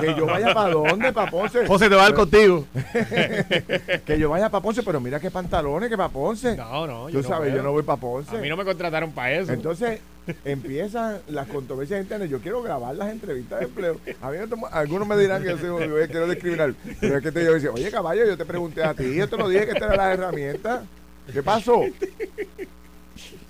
Que 0.00 0.14
yo 0.14 0.26
vaya 0.26 0.52
para 0.52 0.70
dónde, 0.70 1.12
para 1.12 1.30
Ponce. 1.30 1.66
José 1.66 1.88
te 1.88 1.94
va 1.94 2.02
a 2.02 2.04
dar 2.06 2.14
contigo. 2.14 2.64
Que 4.04 4.18
yo 4.18 4.30
vaya 4.30 4.48
para 4.50 4.62
Ponce, 4.62 4.82
pero 4.82 5.00
mira 5.00 5.20
qué 5.20 5.30
pantalones 5.30 5.88
que 5.88 5.96
para 5.96 6.08
Ponce. 6.08 6.56
No, 6.56 6.86
no. 6.86 7.06
Tú 7.08 7.22
sabes, 7.22 7.54
yo 7.54 7.62
no 7.62 7.72
voy 7.72 7.82
para 7.82 8.00
Ponce. 8.00 8.36
A 8.36 8.40
mí 8.40 8.48
no 8.48 8.56
me 8.56 8.64
contrataron 8.64 9.12
para 9.12 9.32
eso. 9.32 9.52
Entonces 9.52 10.00
empiezan 10.44 11.20
las 11.28 11.46
controversias 11.46 12.00
internas. 12.00 12.28
Yo 12.28 12.40
quiero 12.40 12.62
grabar 12.62 12.94
las 12.96 13.10
entrevistas 13.10 13.60
de 13.60 13.66
empleo. 13.66 13.96
A 14.20 14.30
mí 14.30 14.38
no 14.48 14.66
algunos 14.70 15.06
me 15.06 15.16
dirán 15.16 15.42
que 15.42 15.50
yo, 15.50 15.58
soy, 15.58 15.88
yo 15.88 16.06
quiero 16.08 16.28
discriminar. 16.28 16.74
Pero 17.00 17.16
es 17.16 17.22
que 17.22 17.32
te, 17.32 17.44
yo 17.44 17.54
decía, 17.54 17.70
oye 17.70 17.90
caballo, 17.90 18.26
yo 18.26 18.36
te 18.36 18.44
pregunté 18.44 18.82
a 18.84 18.94
ti, 18.94 19.14
yo 19.14 19.28
te 19.28 19.36
lo 19.36 19.48
dije 19.48 19.66
que 19.66 19.72
esta 19.72 19.86
era 19.86 19.96
la 19.96 20.12
herramienta. 20.12 20.84
¿Qué 21.32 21.42
pasó? 21.42 21.82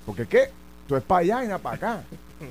Porque 0.04 0.22
es 0.22 0.28
que 0.28 0.50
tú 0.88 0.96
es 0.96 1.02
para 1.02 1.20
allá 1.20 1.44
y 1.44 1.48
no 1.48 1.58
para 1.58 1.76
acá. 1.76 2.02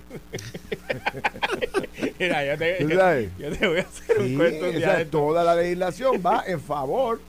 Mira, 2.19 2.45
yo 2.45 2.57
te, 2.57 2.73
¿Tú 2.83 2.89
yo, 2.89 2.99
yo 3.39 3.57
te 3.57 3.67
voy 3.67 3.77
a 3.79 3.81
hacer 3.81 4.19
un 4.19 4.27
Sí, 4.27 4.35
cuento 4.35 4.65
un 4.65 4.75
día 4.75 4.93
de 4.95 5.05
toda 5.05 5.43
la 5.43 5.55
legislación 5.55 6.21
va 6.25 6.43
en 6.45 6.59
favor 6.59 7.19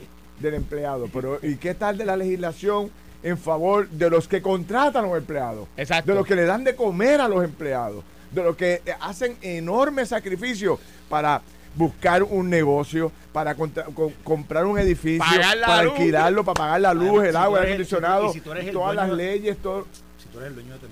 del 0.40 0.54
empleado. 0.54 1.08
Pero 1.12 1.38
¿y 1.42 1.56
qué 1.56 1.74
tal 1.74 1.98
de 1.98 2.04
la 2.04 2.16
legislación 2.16 2.90
en 3.22 3.38
favor 3.38 3.88
de 3.88 4.10
los 4.10 4.28
que 4.28 4.42
contratan 4.42 5.04
a 5.04 5.08
los 5.08 5.18
empleados? 5.18 5.68
Exacto. 5.76 6.12
de 6.12 6.18
los 6.18 6.26
que 6.26 6.34
le 6.36 6.44
dan 6.44 6.64
de 6.64 6.74
comer 6.74 7.20
a 7.20 7.28
los 7.28 7.44
empleados, 7.44 8.04
de 8.30 8.42
los 8.42 8.56
que 8.56 8.82
eh, 8.86 8.94
hacen 9.00 9.36
enormes 9.42 10.08
sacrificios 10.08 10.78
para 11.08 11.42
buscar 11.74 12.22
un 12.22 12.48
negocio, 12.48 13.12
para 13.32 13.54
contra- 13.54 13.84
co- 13.84 14.12
comprar 14.24 14.64
un 14.64 14.78
edificio, 14.78 15.24
para 15.64 15.82
luz. 15.82 15.92
alquilarlo, 15.92 16.42
para 16.44 16.54
pagar 16.54 16.80
la 16.80 16.94
luz, 16.94 17.22
el 17.24 17.32
si 17.32 17.36
agua, 17.36 17.58
el 17.58 17.64
eres- 17.64 17.74
acondicionado, 17.74 18.32
si 18.32 18.40
tú 18.40 18.52
eres 18.52 18.66
el 18.68 18.72
todas 18.72 18.94
las 18.96 19.08
dueño- 19.08 19.16
leyes, 19.16 19.56
todo. 19.58 19.86
Si 20.18 20.26
tú 20.30 20.38
eres 20.38 20.48
el 20.48 20.54
dueño 20.54 20.72
de 20.72 20.78
tu 20.78 20.86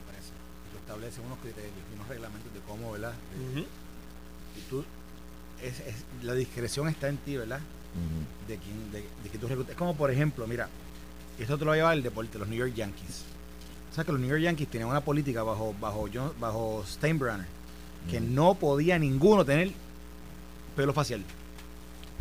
estableces 0.94 1.20
unos 1.24 1.38
criterios 1.38 1.72
y 1.90 1.94
unos 1.94 2.08
reglamentos 2.08 2.52
de 2.52 2.60
cómo, 2.60 2.92
¿verdad? 2.92 3.12
Y 4.56 4.60
tú, 4.70 4.84
es, 5.62 5.80
es- 5.80 6.04
la 6.22 6.34
discreción 6.34 6.88
está 6.88 7.08
en 7.08 7.16
ti, 7.18 7.36
¿verdad? 7.36 7.60
De, 8.48 8.56
quién, 8.58 8.90
de, 8.92 9.04
de 9.22 9.30
que 9.30 9.38
tú 9.38 9.46
reclutes. 9.46 9.72
Es 9.72 9.76
como, 9.78 9.94
por 9.94 10.10
ejemplo, 10.10 10.46
mira, 10.46 10.68
esto 11.38 11.56
te 11.58 11.64
lo 11.64 11.68
va 11.70 11.74
a 11.74 11.76
llevar 11.76 11.96
el 11.96 12.02
deporte, 12.02 12.38
los 12.38 12.48
New 12.48 12.58
York 12.58 12.74
Yankees. 12.74 13.24
O 13.90 13.94
sea 13.94 14.04
que 14.04 14.10
los 14.12 14.20
New 14.20 14.28
York 14.30 14.42
Yankees 14.42 14.68
tenían 14.68 14.88
una 14.88 15.00
política 15.00 15.42
bajo, 15.44 15.74
bajo, 15.80 16.08
John- 16.12 16.32
bajo 16.40 16.84
Steinbrenner 16.86 17.46
que 18.10 18.20
no 18.20 18.54
podía 18.54 18.98
ninguno 18.98 19.44
tener 19.44 19.70
pelo 20.76 20.92
facial. 20.92 21.22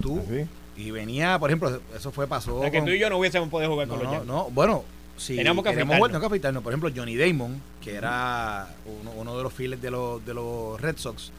Tú. 0.01 0.19
¿Así? 0.19 0.45
Y 0.77 0.91
venía, 0.91 1.37
por 1.39 1.49
ejemplo, 1.49 1.81
eso 1.95 2.11
fue, 2.11 2.25
pasó. 2.27 2.57
O 2.57 2.61
sea, 2.61 2.71
que 2.71 2.77
con- 2.79 2.85
tú 2.87 2.93
y 2.93 2.99
yo 2.99 3.09
no 3.09 3.17
hubiésemos 3.17 3.49
podido 3.49 3.71
jugar 3.71 3.87
no, 3.87 3.93
con 3.95 4.03
los 4.03 4.07
no, 4.07 4.13
Yankees. 4.13 4.27
no, 4.33 4.49
bueno, 4.51 4.83
si 5.17 5.35
Teníamos 5.35 5.63
que 5.63 5.71
queremos 5.71 6.09
que 6.09 6.25
afeitarnos. 6.25 6.63
Por 6.63 6.73
ejemplo, 6.73 6.89
Johnny 6.95 7.15
Damon, 7.15 7.61
que 7.81 7.95
era 7.95 8.67
uno, 8.85 9.11
uno 9.11 9.37
de 9.37 9.43
los 9.43 9.53
files 9.53 9.81
de 9.81 9.91
los, 9.91 10.25
de 10.25 10.33
los 10.33 10.79
Red 10.81 10.97
Sox, 10.97 11.31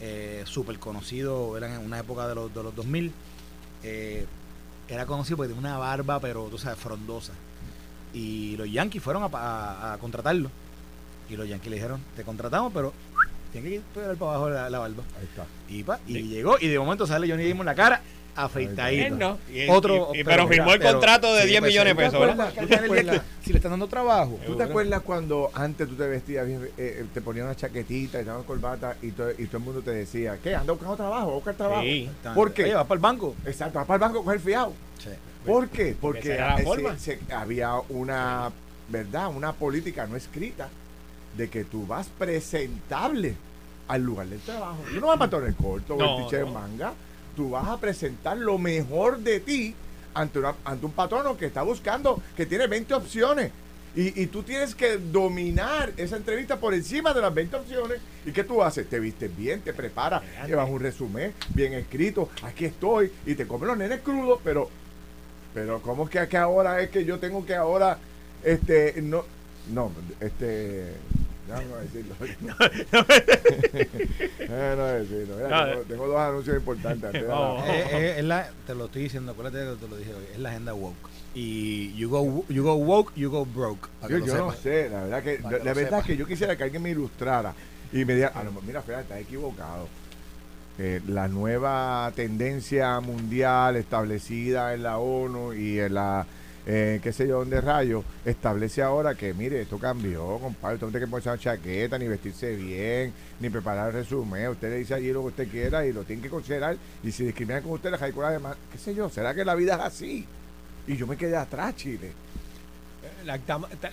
eh, 0.00 0.42
súper 0.46 0.78
conocido, 0.78 1.56
era 1.56 1.74
en 1.74 1.80
una 1.84 1.98
época 1.98 2.28
de 2.28 2.34
los, 2.34 2.54
de 2.54 2.62
los 2.62 2.74
2000, 2.76 3.12
eh, 3.82 4.26
era 4.88 5.06
conocido 5.06 5.36
porque 5.38 5.52
tenía 5.54 5.70
una 5.70 5.78
barba, 5.78 6.20
pero 6.20 6.44
tú 6.50 6.58
sabes, 6.58 6.78
frondosa. 6.78 7.32
Y 8.14 8.56
los 8.56 8.70
Yankees 8.70 9.02
fueron 9.02 9.22
a, 9.22 9.26
a- 9.36 9.92
a 9.94 9.98
contratarlo. 9.98 10.50
Y 11.28 11.36
los 11.36 11.48
Yankees 11.48 11.70
le 11.70 11.76
dijeron, 11.76 12.00
te 12.16 12.24
contratamos, 12.24 12.72
pero 12.72 12.92
tiene 13.52 13.68
que 13.70 13.80
pegar 13.94 14.16
para 14.16 14.30
abajo 14.32 14.50
la, 14.50 14.70
la 14.70 14.78
barba. 14.78 15.02
Ahí 15.18 15.24
está. 15.24 15.46
Y, 15.68 15.82
pa, 15.82 15.98
y 16.06 16.14
Sí. 16.14 16.22
llegó, 16.28 16.56
y 16.60 16.68
de 16.68 16.78
momento 16.78 17.06
sale 17.06 17.28
Johnny 17.28 17.48
Damon 17.48 17.66
la 17.66 17.74
cara 17.74 18.00
afeitadita. 18.44 19.06
Él 19.06 19.18
no. 19.18 19.38
Y- 19.52 19.68
Otro- 19.68 20.10
y- 20.14 20.20
y- 20.20 20.24
pero 20.24 20.46
pero 20.46 20.48
firmó 20.48 20.72
el 20.74 20.80
contrato 20.80 21.34
de 21.34 21.42
sí, 21.42 21.48
10 21.48 21.60
pues, 21.60 21.70
millones 21.72 21.96
de 21.96 22.02
¿te 22.04 22.10
pesos, 22.10 23.10
que- 23.10 23.20
Si 23.44 23.50
le 23.52 23.56
están 23.58 23.70
dando 23.72 23.86
trabajo. 23.88 24.38
¿Tú 24.46 24.56
te 24.56 24.62
acuerdas 24.64 25.02
cuando 25.02 25.50
antes 25.54 25.88
tú 25.88 25.94
te 25.94 26.06
vestías 26.06 26.46
bien, 26.46 26.64
eh, 26.64 26.70
eh, 27.00 27.06
te 27.12 27.20
ponías 27.20 27.44
una 27.46 27.54
chaquetita 27.56 28.18
y 28.20 28.22
te 28.22 28.28
daban 28.28 28.44
corbata 28.44 28.96
y, 29.02 29.10
to- 29.12 29.30
y 29.30 29.46
todo 29.46 29.58
el 29.58 29.62
mundo 29.64 29.80
te 29.82 29.90
decía, 29.90 30.38
¿qué? 30.42 30.54
Anda 30.54 30.72
buscando 30.72 30.96
trabajo, 30.96 31.26
va 31.26 31.32
a 31.32 31.34
buscar 31.34 31.54
trabajo. 31.54 31.82
Sí. 31.82 32.10
¿Por 32.34 32.52
qué? 32.52 32.64
Oye, 32.64 32.74
vas 32.74 32.86
para 32.86 32.96
el 32.96 33.02
banco. 33.02 33.34
Exacto, 33.46 33.78
vas 33.78 33.86
para 33.86 33.96
el 33.96 34.00
banco 34.00 34.20
a 34.20 34.24
coger 34.24 34.40
fiado. 34.40 34.72
Sí. 35.02 35.10
¿Por 35.46 35.68
qué? 35.68 35.96
Porque 36.00 36.36
la 36.36 36.56
eh, 36.60 36.64
forma. 36.64 36.98
se- 36.98 37.18
se- 37.26 37.32
había 37.34 37.74
una, 37.88 38.50
¿verdad? 38.88 39.28
Una 39.34 39.52
política 39.52 40.06
no 40.06 40.16
escrita 40.16 40.68
de 41.36 41.48
que 41.48 41.64
tú 41.64 41.86
vas 41.86 42.08
presentable 42.18 43.34
al 43.86 44.02
lugar 44.02 44.26
del 44.26 44.40
trabajo. 44.40 44.78
Tú 44.92 45.00
no 45.00 45.06
vas 45.06 45.16
para 45.28 45.46
el 45.46 45.54
corto 45.54 45.94
o 45.94 45.98
No, 45.98 46.16
el 46.18 46.22
teacher 46.24 46.46
no. 46.46 46.52
manga. 46.52 46.92
Tú 47.38 47.50
vas 47.50 47.68
a 47.68 47.76
presentar 47.78 48.36
lo 48.36 48.58
mejor 48.58 49.20
de 49.20 49.38
ti 49.38 49.72
ante, 50.12 50.40
una- 50.40 50.56
ante 50.64 50.84
un 50.86 50.90
patrono 50.90 51.36
que 51.36 51.46
está 51.46 51.62
buscando, 51.62 52.20
que 52.36 52.46
tiene 52.46 52.66
20 52.66 52.94
opciones. 52.94 53.52
Y, 53.94 54.20
y 54.22 54.26
tú 54.26 54.42
tienes 54.42 54.74
que 54.74 54.96
dominar 54.98 55.92
esa 55.96 56.16
entrevista 56.16 56.58
por 56.58 56.74
encima 56.74 57.14
de 57.14 57.20
las 57.20 57.32
20 57.32 57.54
opciones. 57.54 58.00
¿Y 58.26 58.32
qué 58.32 58.42
tú 58.42 58.60
haces? 58.60 58.88
Te 58.88 58.98
vistes 58.98 59.34
bien, 59.36 59.60
te 59.60 59.72
preparas, 59.72 60.22
llevas 60.48 60.68
un 60.68 60.80
resumen 60.80 61.32
bien 61.54 61.74
escrito. 61.74 62.28
Aquí 62.42 62.64
estoy 62.64 63.12
y 63.24 63.36
te 63.36 63.46
comen 63.46 63.68
los 63.68 63.78
nenes 63.78 64.00
crudos, 64.00 64.40
pero 64.42 64.68
pero 65.54 65.80
¿cómo 65.80 66.04
es 66.04 66.10
que, 66.10 66.26
que 66.26 66.36
ahora 66.36 66.80
es 66.80 66.90
que 66.90 67.04
yo 67.04 67.20
tengo 67.20 67.46
que 67.46 67.54
ahora 67.54 67.98
este 68.42 69.00
no 69.00 69.24
no 69.72 69.92
este 70.20 70.92
ya 71.48 71.54
no 71.62 71.68
voy 71.68 71.78
a 71.78 71.80
decirlo 71.82 72.14
no 74.48 74.76
voy 74.76 74.84
a 74.84 74.92
decirlo 74.94 75.36
Mira, 75.36 75.48
No, 75.48 75.66
tengo, 75.70 75.82
tengo 75.84 76.06
dos 76.08 76.18
anuncios 76.20 76.56
importantes 76.56 77.04
antes 77.04 77.22
de 77.22 77.28
la- 77.28 77.34
No. 77.34 77.64
Eh, 77.66 78.14
es 78.18 78.24
la- 78.24 78.50
te 78.66 78.74
lo 78.74 78.84
estoy 78.86 79.02
diciendo, 79.02 79.32
acuérdate 79.32 79.58
que 79.58 79.76
te 79.84 79.88
lo 79.90 79.96
dije 79.96 80.14
hoy, 80.14 80.24
es 80.32 80.38
la 80.38 80.50
agenda 80.50 80.74
woke. 80.74 81.08
Y 81.34 81.94
you 81.94 82.08
go, 82.08 82.44
you 82.48 82.62
go 82.62 82.74
woke, 82.74 83.12
you 83.14 83.30
go 83.30 83.44
broke. 83.44 83.88
yo, 84.08 84.18
yo 84.18 84.36
no 84.38 84.52
sé 84.52 84.88
la 84.90 85.02
verdad 85.02 85.22
que 85.22 85.38
la, 85.38 85.48
que 85.58 85.64
la 85.64 85.74
verdad 85.74 86.04
que 86.04 86.16
yo 86.16 86.26
quisiera 86.26 86.56
que 86.56 86.64
alguien 86.64 86.82
me 86.82 86.90
ilustrara 86.90 87.54
y 87.92 88.04
me 88.04 88.14
diga 88.14 88.32
ah, 88.34 88.42
no, 88.44 88.52
mira 88.66 88.82
fíjate 88.82 89.02
estás 89.02 89.18
equivocado 89.20 89.88
Eh, 90.80 91.00
la 91.08 91.26
nueva 91.26 92.10
tendencia 92.14 93.00
mundial 93.00 93.74
establecida 93.76 94.74
en 94.74 94.84
la 94.84 94.98
ONU 94.98 95.52
y 95.52 95.80
en 95.80 95.94
la 95.94 96.24
eh, 96.70 97.00
qué 97.02 97.12
sé 97.14 97.26
yo 97.26 97.38
dónde 97.38 97.60
rayo 97.62 98.04
establece 98.26 98.82
ahora 98.82 99.14
que 99.14 99.32
mire 99.32 99.62
esto 99.62 99.78
cambió 99.78 100.38
compadre 100.38 100.74
usted 100.74 100.86
no 100.86 100.90
tiene 100.92 101.06
que 101.06 101.10
ponerse 101.10 101.30
una 101.30 101.38
chaqueta 101.38 101.98
ni 101.98 102.06
vestirse 102.06 102.54
bien 102.56 103.12
ni 103.40 103.48
preparar 103.48 103.88
el 103.88 103.94
resumen 103.94 104.48
usted 104.48 104.68
le 104.70 104.76
dice 104.76 104.92
allí 104.94 105.10
lo 105.12 105.22
que 105.22 105.26
usted 105.28 105.48
quiera 105.48 105.86
y 105.86 105.92
lo 105.94 106.04
tiene 106.04 106.20
que 106.20 106.28
considerar 106.28 106.76
y 107.02 107.10
si 107.10 107.24
discriminan 107.24 107.62
con 107.62 107.72
usted 107.72 107.90
le 107.90 107.96
hay 108.04 108.12
además 108.22 108.56
qué 108.70 108.76
sé 108.78 108.94
yo 108.94 109.08
será 109.08 109.34
que 109.34 109.44
la 109.46 109.54
vida 109.54 109.76
es 109.76 109.80
así 109.80 110.26
y 110.86 110.96
yo 110.96 111.06
me 111.06 111.16
quedé 111.16 111.36
atrás 111.36 111.74
Chile. 111.76 112.12
La, 113.24 113.38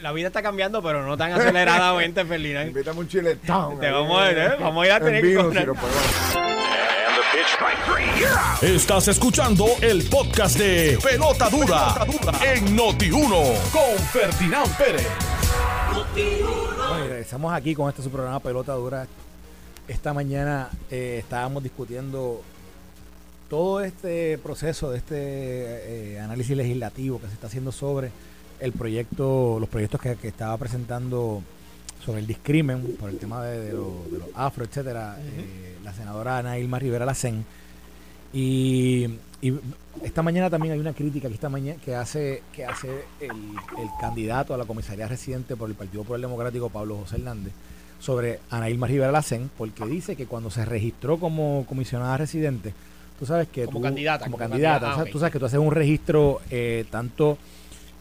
la 0.02 0.12
vida 0.14 0.28
está 0.28 0.42
cambiando, 0.42 0.82
pero 0.82 1.06
no 1.06 1.18
tan 1.18 1.32
aceleradamente, 1.34 2.24
Ferdinand. 2.26 2.68
invítame 2.70 3.00
un 3.00 3.08
chile 3.08 3.36
Te 3.36 3.52
vamos 3.52 4.20
a- 4.22 4.32
eh, 4.32 4.46
eh, 4.46 4.50
vamos 4.60 4.84
a 4.84 4.86
ir 4.88 4.92
a 4.94 4.98
en 4.98 5.04
tener 5.04 5.22
que 5.22 5.28
Estás 8.62 9.10
escuchando 9.10 9.66
el 9.82 10.04
podcast 10.08 10.58
de 10.58 10.98
Pelota 11.04 11.50
Dura, 11.50 12.08
en 12.42 12.78
Noti1 12.78 13.72
con 13.72 14.06
Ferdinand 14.14 14.78
Pérez. 14.78 15.08
Bueno, 16.14 17.06
y 17.06 17.10
regresamos 17.10 17.54
aquí 17.54 17.76
con 17.76 17.90
este 17.90 18.02
su 18.02 18.10
programa 18.10 18.40
Pelota 18.40 18.74
Dura. 18.74 19.06
Esta 19.86 20.14
mañana 20.14 20.70
eh, 20.90 21.18
estábamos 21.20 21.62
discutiendo 21.62 22.42
todo 23.50 23.82
este 23.82 24.38
proceso 24.38 24.92
de 24.92 24.98
este 24.98 25.16
eh, 25.18 26.20
análisis 26.22 26.56
legislativo 26.56 27.20
que 27.20 27.28
se 27.28 27.34
está 27.34 27.48
haciendo 27.48 27.74
sobre 27.74 28.12
el 28.62 28.72
proyecto, 28.72 29.58
los 29.60 29.68
proyectos 29.68 30.00
que, 30.00 30.16
que 30.16 30.30
estaba 30.30 30.58
presentando 30.58 31.44
sobre 32.06 32.20
el 32.20 32.28
discrimen 32.28 32.96
por 32.98 33.10
el 33.10 33.18
tema 33.18 33.44
de, 33.44 33.60
de 33.60 33.74
los, 33.74 34.12
de 34.12 34.20
los 34.20 34.28
afro, 34.36 34.64
etcétera, 34.64 35.18
eh, 35.20 35.75
la 35.86 35.94
senadora 35.94 36.38
Ana 36.40 36.58
Ilma 36.60 36.80
Rivera 36.80 37.06
Lacén. 37.06 37.46
Y, 38.34 39.06
y 39.42 39.54
esta 40.04 40.22
mañana 40.22 40.50
también 40.50 40.74
hay 40.74 40.80
una 40.80 40.94
crítica 40.94 41.28
que 41.30 41.34
esta 41.36 41.48
mañana 41.50 41.80
que 41.84 41.96
hace 41.96 42.44
que 42.54 42.66
hace 42.66 42.90
el, 43.22 43.30
el 43.32 43.90
candidato 44.02 44.54
a 44.54 44.58
la 44.58 44.66
comisaría 44.66 45.08
residente 45.08 45.56
por 45.56 45.70
el 45.70 45.76
Partido 45.76 46.02
Popular 46.04 46.22
Democrático 46.22 46.70
Pablo 46.70 46.98
José 46.98 47.16
Hernández 47.16 47.54
sobre 48.00 48.40
Ana 48.50 48.70
Ilma 48.70 48.88
Rivera 48.88 49.12
Lacén 49.12 49.50
porque 49.58 49.86
dice 49.86 50.18
que 50.18 50.26
cuando 50.26 50.50
se 50.52 50.66
registró 50.66 51.18
como 51.18 51.66
comisionada 51.68 52.18
residente 52.18 52.74
tú 53.18 53.26
sabes 53.26 53.48
que 53.48 53.66
Como 53.66 53.80
tú- 53.80 53.84
candidata, 53.84 54.26
como 54.26 54.38
como 54.38 54.50
candidata 54.50 54.96
ah, 55.00 55.06
tú 55.10 55.18
sabes 55.18 55.32
que 55.32 55.40
tú 55.40 55.46
haces 55.46 55.60
un 55.60 55.72
registro 55.72 56.42
eh, 56.52 56.84
tanto 56.92 57.38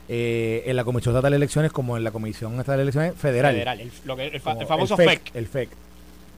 eh, 0.09 0.65
en 0.67 0.75
la 0.75 0.83
Comisión 0.85 1.15
Estatal 1.15 1.31
de 1.31 1.37
Elecciones 1.37 1.71
como 1.71 1.97
en 1.97 2.03
la 2.03 2.11
Comisión 2.11 2.53
Estatal 2.55 2.79
de 2.79 2.83
Elecciones 2.83 3.15
Federal 3.15 3.55
Federal, 3.55 3.81
el, 3.81 3.93
lo 4.05 4.17
que- 4.17 4.27
el 4.27 4.41
fa- 4.41 4.51
como 4.51 4.63
el 4.63 4.67
famoso 4.67 4.97
el 5.01 5.09
FEC. 5.09 5.31
El 5.35 5.47
FEC. 5.47 5.69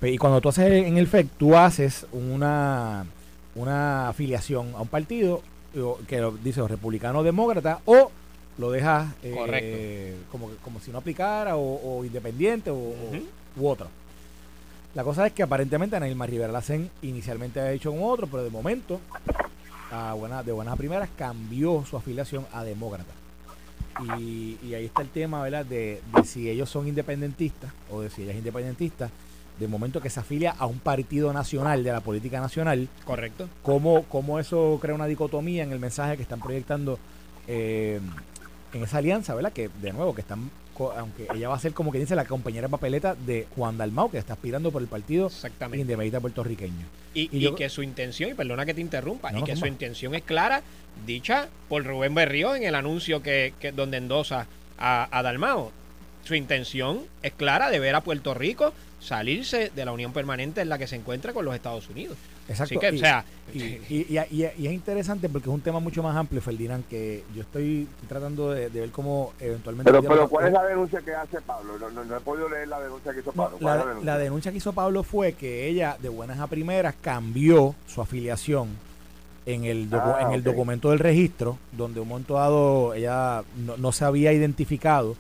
Y 0.03 0.19
cuando 0.19 0.41
tú 0.41 0.49
haces 0.51 0.87
en 0.87 0.99
el 0.99 1.07
FEC, 1.07 1.29
tú 1.39 1.57
haces 1.57 2.07
una, 2.13 3.07
una 3.55 4.09
afiliación 4.09 4.73
a 4.77 4.83
un 4.83 4.89
partido 4.89 5.43
o- 5.81 5.99
que 6.07 6.19
lo- 6.21 6.33
dice 6.33 6.61
o 6.61 6.69
republicano 6.69 7.21
o 7.21 7.23
demócrata 7.23 7.81
o 7.87 8.11
lo 8.59 8.71
dejas 8.71 9.09
eh, 9.23 10.17
como, 10.31 10.51
como 10.63 10.81
si 10.81 10.91
no 10.91 10.99
aplicara 10.99 11.57
o, 11.57 11.99
o 11.99 12.05
independiente 12.05 12.71
o, 12.71 12.77
u 13.57 13.67
otro. 13.69 13.89
La 14.95 15.05
cosa 15.05 15.27
es 15.27 15.33
que 15.33 15.43
aparentemente 15.43 15.97
Ana 15.97 16.09
Ilma 16.09 16.25
Rivera 16.27 16.53
Lacén 16.53 16.91
inicialmente 17.03 17.61
había 17.61 17.73
dicho 17.73 17.91
con 17.91 18.03
otro, 18.03 18.27
pero 18.27 18.45
de 18.45 18.51
momento, 18.51 18.99
a 19.91 20.15
buena, 20.15 20.43
de 20.43 20.53
buenas 20.53 20.73
a 20.73 20.77
primeras, 20.77 21.09
cambió 21.19 21.85
su 21.89 21.97
afiliación 21.99 22.47
a 22.53 22.65
demócrata. 22.65 23.13
Y, 24.19 24.59
y 24.63 24.75
ahí 24.75 24.87
está 24.87 25.03
el 25.03 25.09
tema, 25.09 25.43
¿verdad? 25.43 25.65
De, 25.67 26.01
de 26.15 26.25
si 26.25 26.49
ellos 26.49 26.69
son 26.71 26.87
independentistas 26.89 27.71
o 27.91 28.01
de 28.03 28.11
si 28.11 28.23
ella 28.23 28.33
es 28.33 28.39
independentista. 28.39 29.11
De 29.59 29.69
momento 29.69 30.01
que 30.03 30.11
se 30.11 30.21
afilia 30.21 30.51
a 30.51 30.67
un 30.67 30.79
partido 30.81 31.33
nacional 31.33 31.83
de 31.83 31.91
la 31.93 32.01
política 32.01 32.41
nacional, 32.41 32.89
Correcto. 33.05 33.49
cómo, 33.63 34.03
cómo 34.05 34.39
eso 34.39 34.79
crea 34.83 34.95
una 34.95 35.07
dicotomía 35.07 35.63
en 35.63 35.73
el 35.73 35.79
mensaje 35.79 36.17
que 36.17 36.23
están 36.23 36.41
proyectando 36.41 36.99
eh, 37.49 38.01
en 38.75 38.83
esa 38.83 38.99
alianza, 38.99 39.35
¿verdad? 39.35 39.53
Que 39.53 39.71
de 39.81 39.93
nuevo, 39.95 40.15
que 40.15 40.21
están, 40.21 40.51
aunque 40.99 41.27
ella 41.35 41.49
va 41.49 41.55
a 41.57 41.59
ser 41.59 41.73
como 41.73 41.91
que 41.91 41.99
dice 41.99 42.15
la 42.15 42.27
compañera 42.27 42.69
papeleta 42.69 43.15
de 43.15 43.47
Juan 43.57 43.79
Dalmau, 43.79 44.11
que 44.11 44.19
está 44.19 44.35
aspirando 44.35 44.71
por 44.71 44.83
el 44.83 44.89
partido 44.89 45.29
Exactamente. 45.29 45.81
independiente 45.81 46.21
puertorriqueño. 46.21 46.85
Y, 47.15 47.23
Y 47.35 47.39
y 47.39 47.41
yo- 47.41 47.55
que 47.55 47.71
su 47.71 47.83
intención, 47.83 48.31
y 48.31 48.35
perdona 48.35 48.67
que 48.67 48.75
te 48.75 48.83
interrumpa, 48.83 49.31
No, 49.33 49.39
y 49.39 49.41
no, 49.41 49.47
que 49.47 49.57
su 49.57 49.67
intención 49.67 50.15
es 50.15 50.23
clara, 50.23 50.63
dicha 51.07 51.49
por 51.71 51.83
Rubén 51.85 52.15
Berrío 52.15 52.55
en 52.55 52.65
el 52.65 52.75
anuncio 52.75 53.23
que, 53.23 53.55
que 53.59 53.73
donde 53.73 53.97
endosa 53.97 54.47
a, 54.77 55.09
a 55.11 55.23
Dalmao. 55.23 55.73
Su 56.27 56.35
intención 56.35 57.03
es 57.23 57.33
clara 57.33 57.71
de 57.71 57.79
ver 57.79 57.95
a 57.95 58.01
Puerto 58.01 58.35
Rico 58.35 58.73
salirse 58.99 59.71
de 59.77 59.85
la 59.85 59.93
unión 59.93 60.13
permanente 60.13 60.61
en 60.61 60.69
la 60.69 60.77
que 60.79 60.89
se 60.89 60.97
encuentra 60.97 61.33
con 61.33 61.45
los 61.45 61.55
Estados 61.55 61.89
Unidos. 61.89 62.17
Exacto. 62.49 62.75
Así 62.75 62.79
que, 62.79 62.93
y, 62.95 62.97
o 62.97 63.01
sea, 63.01 63.25
y, 63.55 63.59
y- 63.63 63.83
y- 63.89 64.19
y- 64.43 64.51
y 64.59 64.67
es 64.67 64.73
interesante 64.73 65.29
porque 65.29 65.49
es 65.49 65.55
un 65.55 65.61
tema 65.61 65.79
mucho 65.79 66.03
más 66.03 66.17
amplio, 66.17 66.41
Ferdinand, 66.43 66.85
que 66.89 67.23
yo 67.35 67.43
estoy 67.43 67.87
tratando 68.09 68.51
de, 68.51 68.71
de 68.71 68.81
ver 68.81 68.91
cómo 68.91 69.35
eventualmente... 69.39 69.93
Pero, 69.93 70.29
¿cuál 70.29 70.47
es 70.49 70.53
la 70.53 70.65
denuncia 70.65 71.01
que 71.01 71.15
hace 71.15 71.41
Pablo? 71.43 71.79
No, 71.79 71.91
no, 71.91 72.05
no 72.05 72.17
he 72.17 72.21
podido 72.21 72.49
leer 72.49 72.67
la 72.69 72.81
denuncia 72.81 73.13
que 73.13 73.21
hizo 73.21 73.31
No, 73.35 73.43
Pablo. 73.45 73.59
¿Cuál 73.61 73.75
la, 73.77 73.81
es 73.81 73.85
la 73.85 73.89
denuncia? 73.91 74.13
la 74.13 74.19
denuncia 74.19 74.51
que 74.53 74.59
hizo 74.59 74.73
Pablo 74.73 75.03
fue 75.05 75.33
que 75.35 75.69
ella, 75.69 75.97
de 76.03 76.09
buenas 76.09 76.41
a 76.41 76.47
primeras, 76.49 76.95
cambió 77.01 77.75
su 77.87 78.01
afiliación 78.03 78.71
en 79.45 79.65
el, 79.65 79.89
docu- 79.89 80.17
Ah, 80.17 80.23
en 80.23 80.33
el 80.33 80.43
documento 80.43 80.91
del 80.91 80.99
registro, 80.99 81.59
donde 81.71 82.01
un 82.01 82.09
momento 82.09 82.35
dado 82.35 82.95
ella 82.95 83.45
no, 83.65 83.77
no 83.77 83.93
se 83.93 84.05
había 84.05 84.33
identificado 84.33 85.15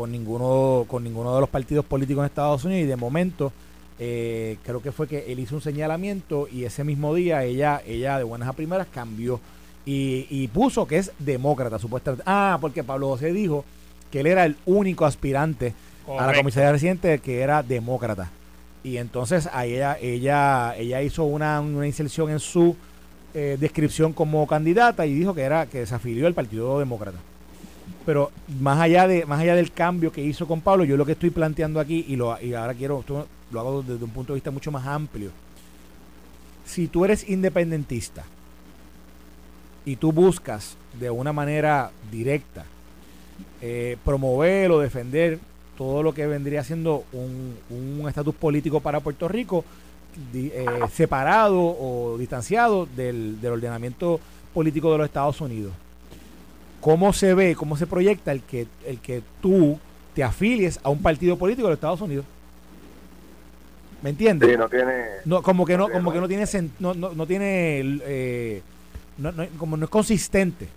con 0.00 0.10
ninguno, 0.10 0.86
con 0.88 1.04
ninguno 1.04 1.34
de 1.34 1.42
los 1.42 1.50
partidos 1.50 1.84
políticos 1.84 2.22
en 2.22 2.26
Estados 2.28 2.64
Unidos 2.64 2.84
y 2.84 2.86
de 2.86 2.96
momento 2.96 3.52
eh, 3.98 4.56
creo 4.64 4.80
que 4.80 4.92
fue 4.92 5.06
que 5.06 5.30
él 5.30 5.40
hizo 5.40 5.56
un 5.56 5.60
señalamiento 5.60 6.48
y 6.50 6.64
ese 6.64 6.84
mismo 6.84 7.14
día 7.14 7.44
ella, 7.44 7.82
ella 7.86 8.16
de 8.16 8.24
buenas 8.24 8.48
a 8.48 8.54
primeras 8.54 8.86
cambió 8.86 9.40
y, 9.84 10.26
y 10.30 10.48
puso 10.48 10.86
que 10.86 10.96
es 10.96 11.12
demócrata 11.18 11.78
supuestamente. 11.78 12.24
Ah, 12.26 12.56
porque 12.62 12.82
Pablo 12.82 13.08
José 13.08 13.30
dijo 13.34 13.66
que 14.10 14.20
él 14.20 14.28
era 14.28 14.46
el 14.46 14.56
único 14.64 15.04
aspirante 15.04 15.74
a 16.18 16.26
la 16.26 16.32
comisaría 16.32 16.72
reciente 16.72 17.18
que 17.18 17.42
era 17.42 17.62
demócrata. 17.62 18.30
Y 18.82 18.96
entonces 18.96 19.50
a 19.52 19.66
ella, 19.66 19.98
ella, 20.00 20.74
ella 20.78 21.02
hizo 21.02 21.24
una, 21.24 21.60
una 21.60 21.86
inserción 21.86 22.30
en 22.30 22.40
su 22.40 22.74
eh, 23.34 23.58
descripción 23.60 24.14
como 24.14 24.46
candidata 24.46 25.04
y 25.04 25.12
dijo 25.12 25.34
que 25.34 25.42
era 25.42 25.66
que 25.66 25.84
se 25.84 25.94
afilió 25.94 26.26
al 26.26 26.32
Partido 26.32 26.78
Demócrata. 26.78 27.18
Pero 28.06 28.30
más 28.60 28.80
allá 28.80 29.06
de 29.06 29.26
más 29.26 29.40
allá 29.40 29.54
del 29.54 29.72
cambio 29.72 30.12
que 30.12 30.22
hizo 30.22 30.46
con 30.46 30.60
Pablo, 30.60 30.84
yo 30.84 30.96
lo 30.96 31.06
que 31.06 31.12
estoy 31.12 31.30
planteando 31.30 31.80
aquí 31.80 32.04
y 32.08 32.16
lo 32.16 32.40
y 32.40 32.54
ahora 32.54 32.74
quiero 32.74 33.04
lo 33.50 33.60
hago 33.60 33.82
desde 33.82 34.04
un 34.04 34.10
punto 34.10 34.32
de 34.32 34.36
vista 34.36 34.50
mucho 34.50 34.70
más 34.70 34.86
amplio. 34.86 35.30
Si 36.64 36.88
tú 36.88 37.04
eres 37.04 37.28
independentista 37.28 38.24
y 39.84 39.96
tú 39.96 40.12
buscas 40.12 40.76
de 40.98 41.10
una 41.10 41.32
manera 41.32 41.90
directa 42.10 42.64
eh, 43.60 43.96
promover 44.04 44.70
o 44.70 44.78
defender 44.78 45.38
todo 45.76 46.02
lo 46.02 46.12
que 46.12 46.26
vendría 46.26 46.62
siendo 46.62 47.04
un 47.12 48.04
estatus 48.06 48.34
político 48.34 48.80
para 48.80 49.00
Puerto 49.00 49.26
Rico, 49.28 49.64
eh, 50.34 50.66
separado 50.92 51.60
o 51.60 52.16
distanciado 52.18 52.86
del, 52.86 53.40
del, 53.40 53.52
ordenamiento 53.52 54.20
político 54.52 54.90
de 54.92 54.98
los 54.98 55.06
Estados 55.06 55.40
Unidos. 55.40 55.72
¿Cómo 56.80 57.12
se 57.12 57.34
ve, 57.34 57.54
cómo 57.54 57.76
se 57.76 57.86
proyecta 57.86 58.32
el 58.32 58.42
que, 58.42 58.66
el 58.86 59.00
que 59.00 59.22
tú 59.42 59.78
te 60.14 60.24
afilies 60.24 60.80
a 60.82 60.90
un 60.90 61.02
partido 61.02 61.36
político 61.36 61.66
de 61.68 61.72
los 61.72 61.76
Estados 61.76 62.00
Unidos? 62.00 62.24
¿Me 64.02 64.10
entiendes? 64.10 64.58
no 64.58 64.68
tiene. 64.68 65.04
No, 65.24 65.42
como 65.42 65.66
que 65.66 65.76
no, 65.76 65.90
como 65.90 66.12
que 66.12 66.20
no 66.20 66.28
tiene, 66.28 66.46
no, 66.78 66.94
no, 66.94 67.12
no 67.12 67.26
tiene, 67.26 67.82
eh, 68.04 68.62
no, 69.18 69.32
como 69.58 69.76
no 69.76 69.84
es 69.84 69.90
consistente 69.90 70.68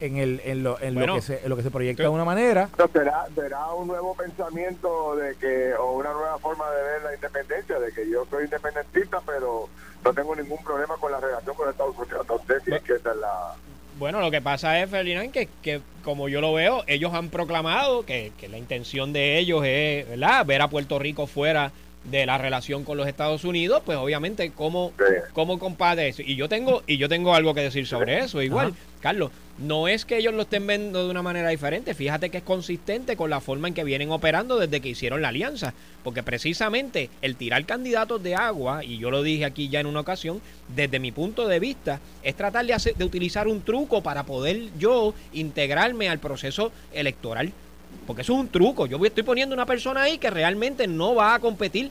en, 0.00 0.16
el, 0.16 0.40
en, 0.44 0.62
lo, 0.62 0.80
en, 0.80 0.94
lo, 0.94 1.14
que 1.14 1.22
se, 1.22 1.42
en 1.42 1.48
lo 1.48 1.56
que 1.56 1.62
se 1.62 1.70
proyecta 1.70 2.02
de 2.02 2.08
una 2.08 2.24
manera. 2.24 2.68
¿Será, 2.92 3.26
¿Será 3.34 3.72
un 3.72 3.88
nuevo 3.88 4.14
pensamiento 4.14 5.16
de 5.16 5.34
que, 5.36 5.74
o 5.74 5.92
una 5.92 6.12
nueva 6.12 6.38
forma 6.38 6.70
de 6.70 6.82
ver 6.82 7.02
la 7.02 7.14
independencia, 7.14 7.78
de 7.78 7.92
que 7.92 8.08
yo 8.08 8.24
soy 8.26 8.44
independentista, 8.44 9.20
pero 9.24 9.68
no 10.04 10.12
tengo 10.12 10.36
ningún 10.36 10.62
problema 10.62 10.96
con 10.96 11.10
la 11.10 11.20
relación 11.20 11.56
con 11.56 11.68
Estados 11.68 11.96
Unidos? 11.96 12.20
Entonces, 12.20 12.62
sí, 12.64 12.72
que 12.84 12.94
esa 12.94 13.10
es 13.10 13.16
la... 13.16 13.54
Bueno, 13.98 14.20
lo 14.20 14.30
que 14.30 14.40
pasa 14.40 14.80
es, 14.80 14.88
Ferdinand, 14.88 15.32
que, 15.32 15.48
que 15.60 15.80
como 16.04 16.28
yo 16.28 16.40
lo 16.40 16.52
veo, 16.52 16.84
ellos 16.86 17.12
han 17.14 17.30
proclamado 17.30 18.06
que, 18.06 18.30
que 18.38 18.48
la 18.48 18.56
intención 18.56 19.12
de 19.12 19.38
ellos 19.38 19.64
es 19.64 20.08
¿verdad? 20.08 20.46
ver 20.46 20.62
a 20.62 20.68
Puerto 20.68 21.00
Rico 21.00 21.26
fuera 21.26 21.72
de 22.04 22.26
la 22.26 22.38
relación 22.38 22.84
con 22.84 22.96
los 22.96 23.06
Estados 23.06 23.44
Unidos, 23.44 23.82
pues 23.84 23.98
obviamente 23.98 24.50
cómo, 24.50 24.92
eso. 26.08 26.22
Y 26.22 26.36
yo 26.36 26.48
tengo, 26.48 26.82
y 26.86 26.96
yo 26.96 27.08
tengo 27.08 27.34
algo 27.34 27.54
que 27.54 27.60
decir 27.60 27.86
sobre 27.86 28.18
eso. 28.20 28.40
Igual, 28.42 28.74
Carlos, 29.00 29.30
no 29.58 29.88
es 29.88 30.04
que 30.04 30.18
ellos 30.18 30.34
lo 30.34 30.42
estén 30.42 30.66
viendo 30.66 31.04
de 31.04 31.10
una 31.10 31.22
manera 31.22 31.48
diferente. 31.48 31.94
Fíjate 31.94 32.30
que 32.30 32.38
es 32.38 32.44
consistente 32.44 33.16
con 33.16 33.30
la 33.30 33.40
forma 33.40 33.68
en 33.68 33.74
que 33.74 33.84
vienen 33.84 34.10
operando 34.10 34.58
desde 34.58 34.80
que 34.80 34.88
hicieron 34.88 35.22
la 35.22 35.28
alianza. 35.28 35.74
Porque 36.04 36.22
precisamente 36.22 37.10
el 37.20 37.36
tirar 37.36 37.66
candidatos 37.66 38.22
de 38.22 38.34
agua, 38.34 38.84
y 38.84 38.98
yo 38.98 39.10
lo 39.10 39.22
dije 39.22 39.44
aquí 39.44 39.68
ya 39.68 39.80
en 39.80 39.86
una 39.86 40.00
ocasión, 40.00 40.40
desde 40.74 41.00
mi 41.00 41.12
punto 41.12 41.46
de 41.46 41.58
vista, 41.60 42.00
es 42.22 42.36
tratar 42.36 42.64
de, 42.66 42.74
hacer, 42.74 42.94
de 42.94 43.04
utilizar 43.04 43.48
un 43.48 43.62
truco 43.62 44.02
para 44.02 44.24
poder 44.24 44.68
yo 44.78 45.14
integrarme 45.32 46.08
al 46.08 46.20
proceso 46.20 46.72
electoral. 46.92 47.52
Porque 48.06 48.22
eso 48.22 48.32
es 48.32 48.38
un 48.40 48.48
truco. 48.48 48.86
Yo 48.86 48.98
estoy 49.04 49.22
poniendo 49.22 49.54
una 49.54 49.66
persona 49.66 50.02
ahí 50.02 50.16
que 50.16 50.30
realmente 50.30 50.86
no 50.86 51.14
va 51.14 51.34
a 51.34 51.38
competir. 51.40 51.90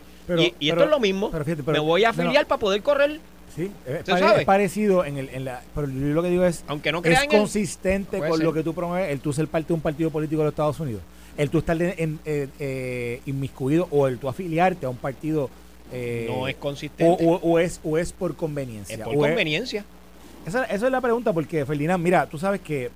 y, 0.60 0.70
esto 0.70 0.84
es 0.84 0.90
lo 0.90 1.00
mismo. 1.00 1.32
Me 1.68 1.80
voy 1.80 2.06
a 2.06 2.10
afiliar 2.10 2.48
para 2.48 2.60
poder 2.60 2.82
correr. 2.82 3.20
Sí, 3.56 3.72
es, 3.88 4.46
parecido 4.46 5.04
en, 5.04 5.18
el, 5.18 5.30
en 5.30 5.46
la. 5.46 5.62
Pero 5.74 5.88
yo 5.88 6.08
lo 6.14 6.22
que 6.22 6.30
digo 6.30 6.44
es. 6.44 6.64
Aunque 6.68 6.92
no 6.92 7.02
Es 7.04 7.26
consistente 7.26 8.20
con 8.20 8.44
lo 8.44 8.54
que 8.54 8.64
tú 8.64 8.74
promueves 8.74 9.12
el 9.12 9.20
tú 9.20 9.34
ser 9.34 9.48
parte 9.48 9.70
de 9.70 9.74
un 9.74 9.82
partido 9.82 10.10
político 10.12 10.42
de 10.42 10.46
los 10.46 10.54
Estados 10.54 10.80
Unidos. 10.80 11.02
El 11.38 11.50
tú 11.50 11.60
estar 11.60 11.80
en, 11.80 12.20
eh, 12.26 12.48
eh, 12.60 13.22
inmiscuido 13.26 13.88
o 13.92 14.08
el 14.08 14.18
tú 14.18 14.28
afiliarte 14.30 14.86
a 14.86 14.90
un 14.90 14.98
partido. 14.98 15.50
Eh, 15.92 16.28
no 16.30 16.48
es 16.48 16.56
consistente. 16.56 17.24
O, 17.26 17.60
es, 17.60 17.80
o 17.84 17.98
es 17.98 18.12
por 18.12 18.36
conveniencia. 18.36 18.96
Es 18.96 19.02
por 19.02 19.16
conveniencia. 19.16 19.86
esa, 20.46 20.64
esa 20.66 20.86
es 20.88 20.92
la 20.92 21.02
pregunta, 21.02 21.32
porque 21.32 21.66
Ferdinand, 21.66 22.04
mira, 22.04 22.28
tú 22.28 22.38
sabes 22.38 22.62
que 22.62 22.92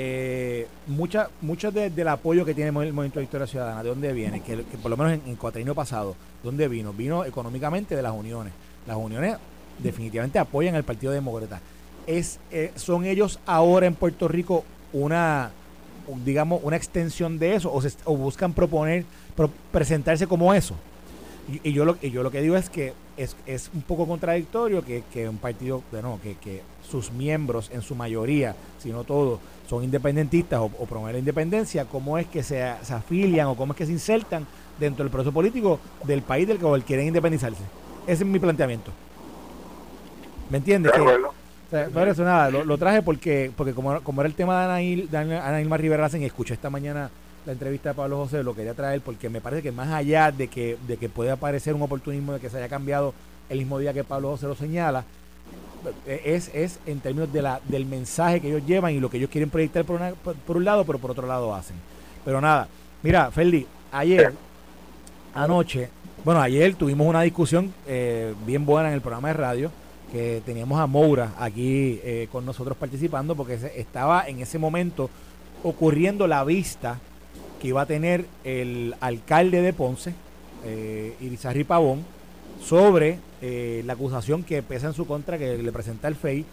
eh, 0.00 0.68
mucho 0.86 1.72
del 1.72 2.06
apoyo 2.06 2.44
que 2.44 2.54
tiene 2.54 2.68
el 2.68 2.92
Movimiento 2.92 3.18
de 3.18 3.22
Victoria 3.22 3.48
Ciudadana, 3.48 3.82
¿de 3.82 3.88
dónde 3.88 4.12
viene? 4.12 4.40
Que, 4.42 4.58
por 4.80 4.92
lo 4.92 4.96
menos 4.96 5.14
en, 5.14 5.22
en 5.26 5.62
año 5.62 5.74
pasado, 5.74 6.14
¿dónde 6.44 6.68
vino? 6.68 6.92
Vino 6.92 7.24
económicamente 7.24 7.96
de 7.96 8.02
las 8.02 8.12
uniones. 8.12 8.52
Las 8.86 8.96
uniones 8.96 9.38
definitivamente 9.80 10.38
apoyan 10.38 10.76
al 10.76 10.84
Partido 10.84 11.12
Demócrata. 11.12 11.60
Es, 12.06 12.38
eh, 12.52 12.70
¿Son 12.76 13.04
ellos 13.04 13.40
ahora 13.44 13.86
en 13.88 13.96
Puerto 13.96 14.28
Rico 14.28 14.64
una, 14.92 15.50
digamos, 16.24 16.60
una 16.62 16.76
extensión 16.76 17.40
de 17.40 17.56
eso? 17.56 17.72
¿O, 18.04 18.16
buscan 18.16 18.52
proponer, 18.52 19.04
presentarse 19.72 20.28
como 20.28 20.54
eso? 20.54 20.76
Y, 21.64 21.72
yo 21.72 21.84
lo, 21.84 21.98
y 22.00 22.12
yo 22.12 22.22
lo 22.22 22.30
que 22.30 22.40
digo 22.40 22.56
es 22.56 22.70
que 22.70 22.92
es, 23.16 23.34
es 23.46 23.68
un 23.74 23.82
poco 23.82 24.06
contradictorio 24.06 24.84
que, 24.84 25.02
que 25.12 25.28
un 25.28 25.38
partido, 25.38 25.82
bueno, 25.90 26.20
que, 26.22 26.36
que 26.36 26.62
sus 26.88 27.10
miembros 27.10 27.68
en 27.72 27.82
su 27.82 27.96
mayoría, 27.96 28.54
si 28.78 28.90
no 28.90 29.02
todos, 29.02 29.40
son 29.68 29.84
independentistas 29.84 30.60
o, 30.60 30.68
promueven 30.86 31.14
la 31.14 31.18
independencia, 31.18 31.84
cómo 31.84 32.18
es 32.18 32.26
que 32.26 32.42
se, 32.42 32.62
afilian 32.62 33.48
o 33.48 33.54
cómo 33.54 33.72
es 33.72 33.76
que 33.76 33.86
se 33.86 33.92
insertan 33.92 34.46
dentro 34.78 35.04
del 35.04 35.10
proceso 35.10 35.32
político 35.32 35.78
del 36.04 36.22
país 36.22 36.48
del 36.48 36.58
que 36.58 36.82
quieren 36.86 37.08
independizarse. 37.08 37.62
Ese 38.06 38.24
es 38.24 38.28
mi 38.28 38.38
planteamiento. 38.38 38.90
¿Me 40.50 40.58
entiendes? 40.58 40.92
no 40.96 42.02
eso 42.02 42.24
nada, 42.24 42.50
lo, 42.50 42.78
traje 42.78 43.02
porque 43.02 43.52
porque 43.54 43.74
como, 43.74 44.00
como 44.00 44.22
era 44.22 44.28
el 44.28 44.34
tema 44.34 44.58
de 44.58 44.64
Anaíl, 44.64 45.10
de 45.10 45.18
Anaíl 45.18 45.70
Rivera 45.70 46.08
y 46.14 46.24
escuché 46.24 46.54
esta 46.54 46.70
mañana 46.70 47.10
la 47.44 47.52
entrevista 47.52 47.90
de 47.90 47.94
Pablo 47.94 48.16
José, 48.16 48.42
lo 48.42 48.54
quería 48.54 48.74
traer 48.74 49.00
porque 49.02 49.28
me 49.28 49.40
parece 49.40 49.62
que 49.62 49.72
más 49.72 49.88
allá 49.88 50.32
de 50.32 50.48
que, 50.48 50.78
de 50.86 50.96
que 50.96 51.08
puede 51.08 51.30
aparecer 51.30 51.74
un 51.74 51.82
oportunismo 51.82 52.32
de 52.32 52.40
que 52.40 52.48
se 52.48 52.56
haya 52.56 52.68
cambiado 52.68 53.12
el 53.48 53.58
mismo 53.58 53.78
día 53.78 53.92
que 53.92 54.04
Pablo 54.04 54.30
José 54.30 54.46
lo 54.46 54.54
señala, 54.54 55.04
es, 56.06 56.50
es 56.54 56.78
en 56.86 57.00
términos 57.00 57.32
de 57.32 57.42
la, 57.42 57.60
del 57.68 57.86
mensaje 57.86 58.40
que 58.40 58.48
ellos 58.48 58.66
llevan 58.66 58.94
y 58.94 59.00
lo 59.00 59.10
que 59.10 59.18
ellos 59.18 59.30
quieren 59.30 59.50
proyectar 59.50 59.84
por, 59.84 60.00
por, 60.14 60.56
un 60.56 60.64
lado, 60.64 60.84
pero 60.84 60.98
por 60.98 61.10
otro 61.10 61.26
lado 61.26 61.54
hacen. 61.54 61.76
Pero 62.24 62.40
nada, 62.40 62.68
mira, 63.02 63.30
Ferdi, 63.30 63.66
ayer, 63.92 64.32
anoche, 65.34 65.88
bueno, 66.24 66.40
ayer 66.40 66.74
tuvimos 66.74 67.06
una 67.06 67.22
discusión 67.22 67.72
eh, 67.86 68.34
bien 68.46 68.66
buena 68.66 68.88
en 68.88 68.94
el 68.94 69.00
programa 69.00 69.28
de 69.28 69.34
radio, 69.34 69.70
que 70.12 70.42
teníamos 70.44 70.80
a 70.80 70.86
Moura 70.86 71.34
aquí 71.38 72.00
eh, 72.02 72.28
con 72.32 72.44
nosotros 72.44 72.76
participando, 72.76 73.34
porque 73.34 73.54
estaba 73.76 74.26
en 74.26 74.40
ese 74.40 74.58
momento 74.58 75.10
ocurriendo 75.62 76.26
la 76.26 76.44
vista 76.44 76.98
que 77.60 77.68
iba 77.68 77.82
a 77.82 77.86
tener 77.86 78.26
el 78.44 78.94
alcalde 79.00 79.60
de 79.62 79.72
Ponce, 79.72 80.14
eh, 80.64 81.14
Irizarry 81.20 81.64
Pavón, 81.64 82.04
sobre 82.60 83.18
eh, 83.40 83.82
la 83.86 83.94
acusación 83.94 84.42
que 84.42 84.62
pesa 84.62 84.88
en 84.88 84.92
su 84.94 85.06
contra, 85.06 85.38
que 85.38 85.58
le 85.58 85.72
presenta 85.72 86.08
el 86.08 86.16
FEI, 86.16 86.44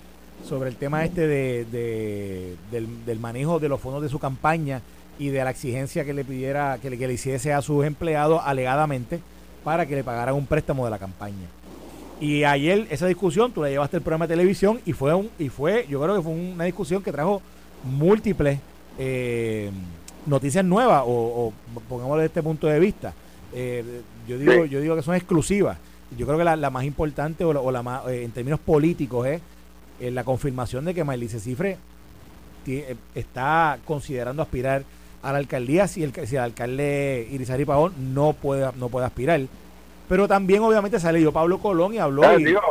sobre 0.47 0.69
el 0.69 0.75
tema 0.75 1.03
este 1.03 1.27
de, 1.27 2.55
del, 2.71 3.19
manejo 3.19 3.59
de 3.59 3.69
los 3.69 3.79
fondos 3.79 4.03
de 4.03 4.09
su 4.09 4.19
campaña 4.19 4.81
y 5.17 5.29
de 5.29 5.43
la 5.43 5.49
exigencia 5.49 6.03
que 6.03 6.13
le 6.13 6.25
pidiera, 6.25 6.77
que 6.81 6.89
le, 6.89 6.97
que 6.97 7.07
le 7.07 7.13
hiciese 7.13 7.53
a 7.53 7.61
sus 7.61 7.85
empleados 7.85 8.41
alegadamente 8.43 9.19
para 9.63 9.85
que 9.85 9.95
le 9.95 10.03
pagaran 10.03 10.35
un 10.35 10.45
préstamo 10.45 10.85
de 10.85 10.91
la 10.91 10.99
campaña. 10.99 11.47
Y 12.19 12.43
ayer 12.43 12.87
esa 12.89 13.07
discusión 13.07 13.51
tú 13.51 13.61
la 13.61 13.69
llevaste 13.69 13.97
al 13.97 14.03
programa 14.03 14.27
de 14.27 14.35
televisión 14.35 14.79
y 14.85 14.93
fue 14.93 15.13
un, 15.13 15.29
y 15.39 15.49
fue, 15.49 15.85
yo 15.89 16.01
creo 16.01 16.15
que 16.15 16.21
fue 16.21 16.33
una 16.33 16.65
discusión 16.65 17.01
que 17.01 17.11
trajo 17.11 17.41
múltiples 17.83 18.59
eh, 18.97 19.71
noticias 20.25 20.63
nuevas, 20.63 21.03
o, 21.05 21.09
o 21.09 21.53
pongámoslo 21.89 22.21
desde 22.21 22.27
este 22.27 22.43
punto 22.43 22.67
de 22.67 22.79
vista. 22.79 23.13
Eh, 23.53 24.01
yo 24.27 24.37
digo, 24.37 24.65
yo 24.65 24.81
digo 24.81 24.95
que 24.95 25.01
son 25.01 25.15
exclusivas 25.15 25.77
yo 26.17 26.25
creo 26.25 26.37
que 26.37 26.43
la, 26.43 26.69
más 26.69 26.83
importante 26.83 27.43
o 27.43 27.71
la, 27.71 27.81
más, 27.83 28.07
eh, 28.07 28.23
en 28.23 28.31
términos 28.31 28.59
políticos 28.59 29.27
es 29.27 29.41
eh, 29.99 30.11
la 30.11 30.23
confirmación 30.23 30.85
de 30.85 30.93
que 30.93 31.03
Mailice 31.03 31.39
Cifre 31.39 31.77
eh, 32.67 32.95
está 33.13 33.79
considerando 33.85 34.41
aspirar 34.41 34.83
a 35.23 35.31
la 35.31 35.39
alcaldía 35.39 35.87
si 35.87 36.03
el, 36.03 36.13
si 36.27 36.35
el 36.35 36.41
alcalde 36.43 37.27
Irizarry 37.31 37.65
Pavón 37.65 38.13
no 38.13 38.33
puede, 38.33 38.71
no 38.75 38.89
puede 38.89 39.07
aspirar. 39.07 39.41
Pero 40.07 40.27
también, 40.27 40.61
obviamente, 40.61 40.99
leído 41.11 41.31
Pablo 41.31 41.57
Colón 41.57 41.95
y 41.95 41.97
habló. 41.97 42.37
digo, 42.37 42.61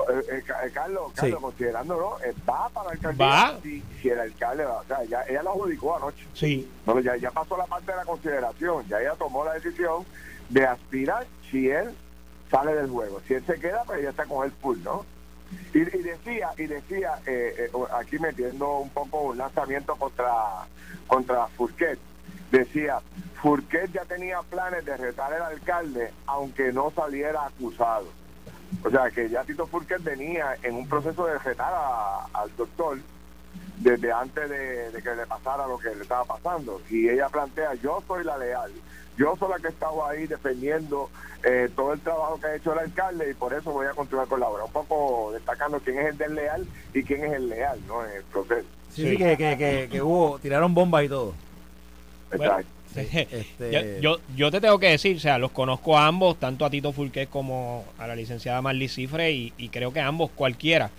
Carlos, 0.72 1.12
Carlos 1.16 1.40
considerándolo, 1.40 2.16
va 2.48 2.68
para 2.68 2.86
la 2.86 2.92
alcaldía. 2.92 3.26
Va. 3.26 3.58
Si, 3.60 4.08
el 4.08 4.20
alcalde 4.20 4.64
va. 4.64 4.76
O 4.76 4.84
sea, 4.84 5.02
ya, 5.02 5.24
ella 5.28 5.42
lo 5.42 5.50
adjudicó 5.50 5.96
anoche. 5.96 6.24
Sí. 6.32 6.70
Bueno, 6.86 7.00
ya, 7.00 7.16
ya 7.16 7.32
pasó 7.32 7.56
la 7.56 7.66
parte 7.66 7.90
de 7.90 7.96
la 7.96 8.04
consideración. 8.04 8.86
Ya 8.88 9.00
ella 9.00 9.14
tomó 9.18 9.44
la 9.44 9.54
decisión 9.54 10.04
de 10.48 10.64
aspirar 10.64 11.26
si 11.50 11.70
él 11.70 11.90
sale 12.54 12.74
del 12.74 12.88
juego. 12.88 13.20
Si 13.26 13.34
él 13.34 13.44
se 13.44 13.58
queda, 13.58 13.82
pues 13.84 14.00
ya 14.02 14.10
está 14.10 14.24
con 14.26 14.44
el 14.44 14.52
pool, 14.52 14.80
¿no? 14.84 15.04
Y, 15.72 15.80
decía, 15.80 16.50
y 16.56 16.66
decía 16.66 17.18
eh, 17.26 17.68
eh, 17.68 17.70
aquí 17.98 18.18
metiendo 18.18 18.78
un 18.78 18.90
poco 18.90 19.22
un 19.22 19.38
lanzamiento 19.38 19.96
contra, 19.96 20.32
contra 21.08 21.46
Furquet, 21.48 21.98
decía, 22.52 23.00
Furquet 23.42 23.90
ya 23.92 24.04
tenía 24.04 24.40
planes 24.42 24.84
de 24.84 24.96
retar 24.96 25.32
al 25.32 25.42
alcalde 25.42 26.12
aunque 26.26 26.72
no 26.72 26.92
saliera 26.94 27.44
acusado. 27.44 28.06
O 28.84 28.90
sea 28.90 29.10
que 29.10 29.28
ya 29.28 29.42
Tito 29.44 29.66
Furquet 29.66 30.02
venía 30.02 30.56
en 30.62 30.76
un 30.76 30.88
proceso 30.88 31.26
de 31.26 31.38
retar 31.38 31.72
al 32.32 32.56
doctor 32.56 32.98
desde 33.78 34.12
antes 34.12 34.48
de 34.48 35.02
que 35.02 35.14
le 35.14 35.26
pasara 35.26 35.66
lo 35.66 35.78
que 35.78 35.94
le 35.94 36.02
estaba 36.02 36.24
pasando. 36.24 36.80
Y 36.88 37.08
ella 37.08 37.28
plantea, 37.28 37.74
yo 37.74 38.02
soy 38.06 38.24
la 38.24 38.38
leal, 38.38 38.72
yo 39.16 39.36
soy 39.38 39.50
la 39.50 39.58
que 39.58 39.68
he 39.68 39.70
estado 39.70 40.06
ahí 40.06 40.26
defendiendo 40.26 41.10
eh, 41.44 41.68
todo 41.74 41.92
el 41.92 42.00
trabajo 42.00 42.40
que 42.40 42.46
ha 42.46 42.56
hecho 42.56 42.72
el 42.72 42.78
alcalde 42.80 43.30
y 43.30 43.34
por 43.34 43.52
eso 43.52 43.70
voy 43.72 43.86
a 43.86 43.90
continuar 43.90 44.26
con 44.28 44.40
la 44.40 44.48
obra. 44.48 44.64
Un 44.64 44.72
poco 44.72 45.30
destacando 45.32 45.78
quién 45.80 45.98
es 45.98 46.06
el 46.06 46.18
desleal 46.18 46.66
y 46.92 47.02
quién 47.02 47.24
es 47.24 47.32
el 47.32 47.48
leal 47.48 47.78
¿no? 47.86 48.04
en 48.04 48.16
el 48.16 48.22
proceso. 48.24 48.66
Sí, 48.90 49.10
sí, 49.10 49.16
que, 49.16 49.36
que, 49.36 49.56
que, 49.56 49.88
que 49.90 50.02
hubo, 50.02 50.38
tiraron 50.38 50.74
bombas 50.74 51.04
y 51.04 51.08
todo. 51.08 51.34
Exacto. 52.32 52.70
Este, 52.96 53.72
yo, 53.72 53.80
yo, 54.00 54.20
yo 54.36 54.50
te 54.52 54.60
tengo 54.60 54.78
que 54.78 54.90
decir, 54.90 55.16
o 55.16 55.20
sea, 55.20 55.38
los 55.38 55.50
conozco 55.50 55.98
a 55.98 56.06
ambos, 56.06 56.38
tanto 56.38 56.64
a 56.64 56.70
Tito 56.70 56.92
Fulquet 56.92 57.28
como 57.28 57.84
a 57.98 58.06
la 58.06 58.14
licenciada 58.14 58.62
Marley 58.62 58.88
Cifre, 58.88 59.32
y, 59.32 59.52
y 59.58 59.68
creo 59.70 59.92
que 59.92 60.00
ambos, 60.00 60.30
cualquiera 60.30 60.90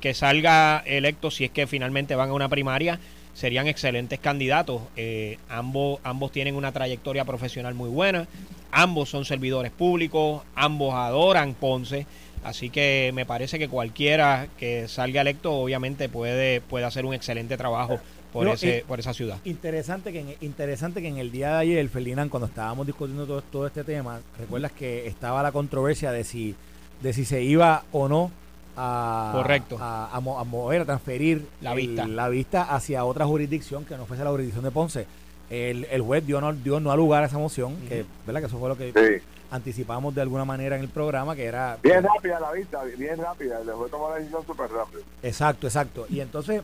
que 0.00 0.12
salga 0.12 0.82
electo, 0.86 1.30
si 1.30 1.44
es 1.44 1.50
que 1.50 1.66
finalmente 1.66 2.14
van 2.14 2.30
a 2.30 2.32
una 2.32 2.48
primaria, 2.48 2.98
serían 3.36 3.66
excelentes 3.66 4.18
candidatos. 4.18 4.80
Eh, 4.96 5.38
ambos, 5.48 6.00
ambos 6.02 6.32
tienen 6.32 6.56
una 6.56 6.72
trayectoria 6.72 7.24
profesional 7.24 7.74
muy 7.74 7.90
buena, 7.90 8.26
ambos 8.72 9.10
son 9.10 9.24
servidores 9.26 9.70
públicos, 9.70 10.42
ambos 10.54 10.94
adoran 10.94 11.54
Ponce. 11.54 12.06
Así 12.42 12.70
que 12.70 13.10
me 13.14 13.26
parece 13.26 13.58
que 13.58 13.68
cualquiera 13.68 14.48
que 14.56 14.88
salga 14.88 15.20
electo 15.20 15.52
obviamente 15.52 16.08
puede, 16.08 16.60
puede 16.62 16.86
hacer 16.86 17.04
un 17.04 17.12
excelente 17.12 17.56
trabajo 17.56 17.98
por, 18.32 18.44
No, 18.44 18.52
ese, 18.52 18.84
por 18.86 19.00
esa 19.00 19.12
ciudad. 19.12 19.38
Interesante 19.44 20.12
que, 20.12 20.20
en, 20.20 20.34
interesante 20.40 21.02
que 21.02 21.08
en 21.08 21.18
el 21.18 21.30
día 21.30 21.54
de 21.54 21.58
ayer, 21.58 21.88
Ferdinand, 21.88 22.30
cuando 22.30 22.46
estábamos 22.46 22.86
discutiendo 22.86 23.26
todo, 23.26 23.42
todo 23.42 23.66
este 23.66 23.84
tema, 23.84 24.20
recuerdas 24.38 24.72
que 24.72 25.06
estaba 25.08 25.42
la 25.42 25.52
controversia 25.52 26.10
de 26.12 26.24
si, 26.24 26.54
de 27.02 27.12
si 27.12 27.24
se 27.24 27.42
iba 27.42 27.84
o 27.92 28.08
no 28.08 28.30
a, 28.76 29.30
Correcto. 29.32 29.78
a, 29.80 30.14
a 30.14 30.20
mo- 30.20 30.38
a 30.38 30.44
mover, 30.44 30.82
a 30.82 30.84
transferir 30.84 31.46
La 31.60 31.72
el- 31.72 31.76
vista. 31.76 32.06
la 32.06 32.28
vista 32.28 32.62
hacia 32.62 33.04
otra 33.04 33.26
jurisdicción 33.26 33.84
que 33.84 33.96
no 33.96 34.06
fuese 34.06 34.22
la 34.24 34.30
jurisdicción 34.30 34.64
de 34.64 34.70
Ponce. 34.70 35.06
El, 35.48 35.84
el 35.90 36.02
juez 36.02 36.26
dio 36.26 36.40
no, 36.40 36.52
dio 36.52 36.80
no 36.80 36.90
a 36.90 36.96
lugar 36.96 37.22
a 37.22 37.26
esa 37.26 37.38
moción, 37.38 37.76
que, 37.88 38.04
¿verdad? 38.26 38.40
que 38.40 38.46
eso 38.48 38.58
fue 38.58 38.68
lo 38.68 38.76
que 38.76 38.92
Sí. 38.92 39.24
anticipamos 39.50 40.12
de 40.14 40.20
alguna 40.22 40.44
manera 40.44 40.74
en 40.76 40.82
el 40.82 40.88
programa, 40.88 41.36
que 41.36 41.44
era... 41.44 41.78
Bien 41.82 42.02
rápida 42.02 42.40
la 42.40 42.50
vista, 42.52 42.82
bien 42.82 43.16
rápida. 43.18 43.60
Voy 43.76 43.86
a 43.86 43.90
tomar 43.90 44.10
la 44.10 44.16
decisión 44.16 44.44
súper 44.44 44.68
rápido. 44.70 45.02
Exacto, 45.22 45.66
exacto. 45.68 46.06
Y 46.10 46.18
entonces 46.20 46.62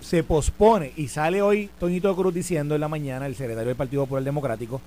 se 0.00 0.22
pospone 0.24 0.92
y 0.96 1.08
sale 1.08 1.42
hoy 1.42 1.68
Toñito 1.78 2.16
Cruz 2.16 2.32
diciendo 2.32 2.74
en 2.74 2.80
la 2.80 2.88
mañana, 2.88 3.26
el 3.26 3.34
secretario 3.36 3.68
del 3.68 3.76
Partido 3.76 4.04
Popular 4.04 4.24
Democrático, 4.24 4.80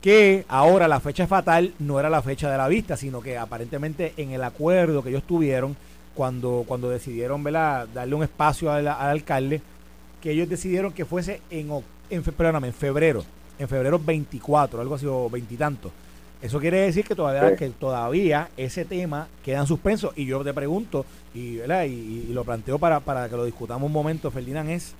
que 0.00 0.44
ahora 0.48 0.86
la 0.88 1.00
fecha 1.00 1.26
fatal 1.26 1.74
no 1.78 1.98
era 1.98 2.08
la 2.10 2.22
fecha 2.22 2.50
de 2.50 2.56
la 2.58 2.68
vista, 2.68 2.96
sino 2.96 3.20
que 3.20 3.36
aparentemente 3.38 4.12
en 4.16 4.30
el 4.30 4.44
acuerdo 4.44 5.02
que 5.02 5.08
ellos 5.08 5.24
tuvieron 5.24 5.76
cuando, 6.14 6.64
cuando 6.66 6.88
decidieron 6.90 7.42
¿verdad? 7.42 7.88
darle 7.92 8.14
un 8.14 8.22
espacio 8.22 8.70
al, 8.70 8.86
al 8.88 9.10
alcalde, 9.10 9.60
que 10.22 10.30
ellos 10.30 10.48
decidieron 10.48 10.92
que 10.92 11.04
fuese 11.04 11.40
en, 11.50 11.70
en, 12.10 12.22
perdóname, 12.22 12.68
en 12.68 12.74
febrero, 12.74 13.24
en 13.58 13.68
febrero 13.68 13.98
24, 13.98 14.80
algo 14.80 14.94
así, 14.94 15.06
o 15.06 15.28
veintitantos. 15.28 15.92
Eso 16.40 16.60
quiere 16.60 16.78
decir 16.82 17.04
que 17.04 17.14
todavía, 17.14 17.50
Sí. 17.50 17.56
que 17.56 17.70
todavía 17.70 18.48
ese 18.56 18.84
tema 18.84 19.26
queda 19.44 19.60
en 19.60 19.66
suspenso. 19.66 20.12
Y 20.16 20.26
yo 20.26 20.44
te 20.44 20.52
pregunto, 20.54 21.04
y, 21.34 21.56
¿verdad? 21.56 21.84
y, 21.84 22.26
y 22.28 22.32
lo 22.32 22.44
planteo 22.44 22.78
para, 22.78 23.00
para 23.00 23.28
que 23.28 23.36
lo 23.36 23.44
discutamos 23.44 23.86
un 23.86 23.92
momento, 23.92 24.30
Ferdinand, 24.30 24.70
es 24.70 24.94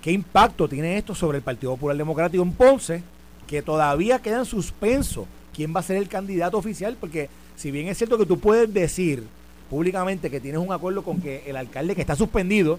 ¿qué 0.00 0.10
impacto 0.10 0.68
tiene 0.68 0.96
esto 0.96 1.14
sobre 1.14 1.38
el 1.38 1.44
Partido 1.44 1.72
Popular 1.72 1.96
Democrático 1.96 2.42
en 2.42 2.52
Ponce? 2.52 3.02
Que 3.46 3.62
todavía 3.62 4.20
queda 4.20 4.38
en 4.38 4.44
suspenso 4.44 5.26
quién 5.54 5.74
va 5.74 5.80
a 5.80 5.82
ser 5.82 5.96
el 5.96 6.08
candidato 6.08 6.56
oficial, 6.58 6.96
porque 6.98 7.28
si 7.56 7.70
bien 7.70 7.88
es 7.88 7.98
cierto 7.98 8.16
que 8.18 8.26
tú 8.26 8.38
puedes 8.38 8.72
decir 8.72 9.24
públicamente 9.68 10.30
que 10.30 10.40
tienes 10.40 10.60
un 10.60 10.72
acuerdo 10.72 11.02
con 11.02 11.20
que 11.20 11.42
el 11.46 11.56
alcalde 11.56 11.94
que 11.94 12.00
está 12.00 12.16
suspendido 12.16 12.78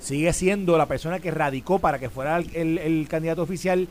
sigue 0.00 0.32
siendo 0.32 0.76
la 0.76 0.86
persona 0.86 1.18
que 1.18 1.30
radicó 1.30 1.78
para 1.78 1.98
que 1.98 2.10
fuera 2.10 2.36
el, 2.38 2.78
el- 2.78 3.08
candidato 3.08 3.42
oficial, 3.42 3.88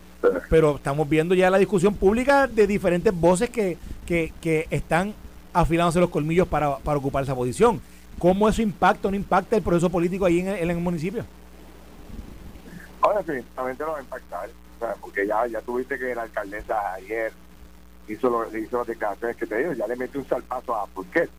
pero 0.49 0.75
estamos 0.75 1.09
viendo 1.09 1.33
ya 1.33 1.49
la 1.49 1.57
discusión 1.57 1.95
pública 1.95 2.45
de 2.47 2.67
diferentes 2.67 3.13
voces 3.13 3.49
que, 3.49 3.77
que, 4.05 4.31
que 4.39 4.67
están 4.69 5.13
afilándose 5.53 5.99
los 5.99 6.09
colmillos 6.09 6.47
para, 6.47 6.77
para 6.77 6.99
ocupar 6.99 7.23
esa 7.23 7.33
posición. 7.35 7.81
¿Cómo 8.19 8.47
eso 8.47 8.61
impacta 8.61 9.07
o 9.07 9.11
no 9.11 9.17
impacta 9.17 9.55
el 9.55 9.63
proceso 9.63 9.89
político 9.89 10.25
ahí 10.25 10.39
en 10.41 10.49
el, 10.49 10.55
en 10.59 10.69
el 10.69 10.77
municipio? 10.77 11.25
Ahora 13.01 13.19
definitivamente 13.23 13.83
lo 13.83 13.91
va 13.93 13.97
a 13.97 14.01
impactar, 14.01 14.49
sea, 14.85 14.95
porque 15.01 15.25
ya, 15.27 15.45
ya 15.47 15.61
tuviste 15.61 15.97
que 15.97 16.13
la 16.15 16.23
alcaldesa 16.23 16.93
ayer 16.93 17.31
hizo, 18.07 18.29
lo, 18.29 18.57
hizo 18.57 18.77
las 18.79 18.87
declaraciones 18.87 19.37
que 19.37 19.45
te 19.45 19.57
digo, 19.57 19.73
ya 19.73 19.87
le 19.87 19.95
mete 19.95 20.17
un 20.17 20.27
salpazo 20.27 20.75
a 20.75 20.87
Purquet. 20.87 21.29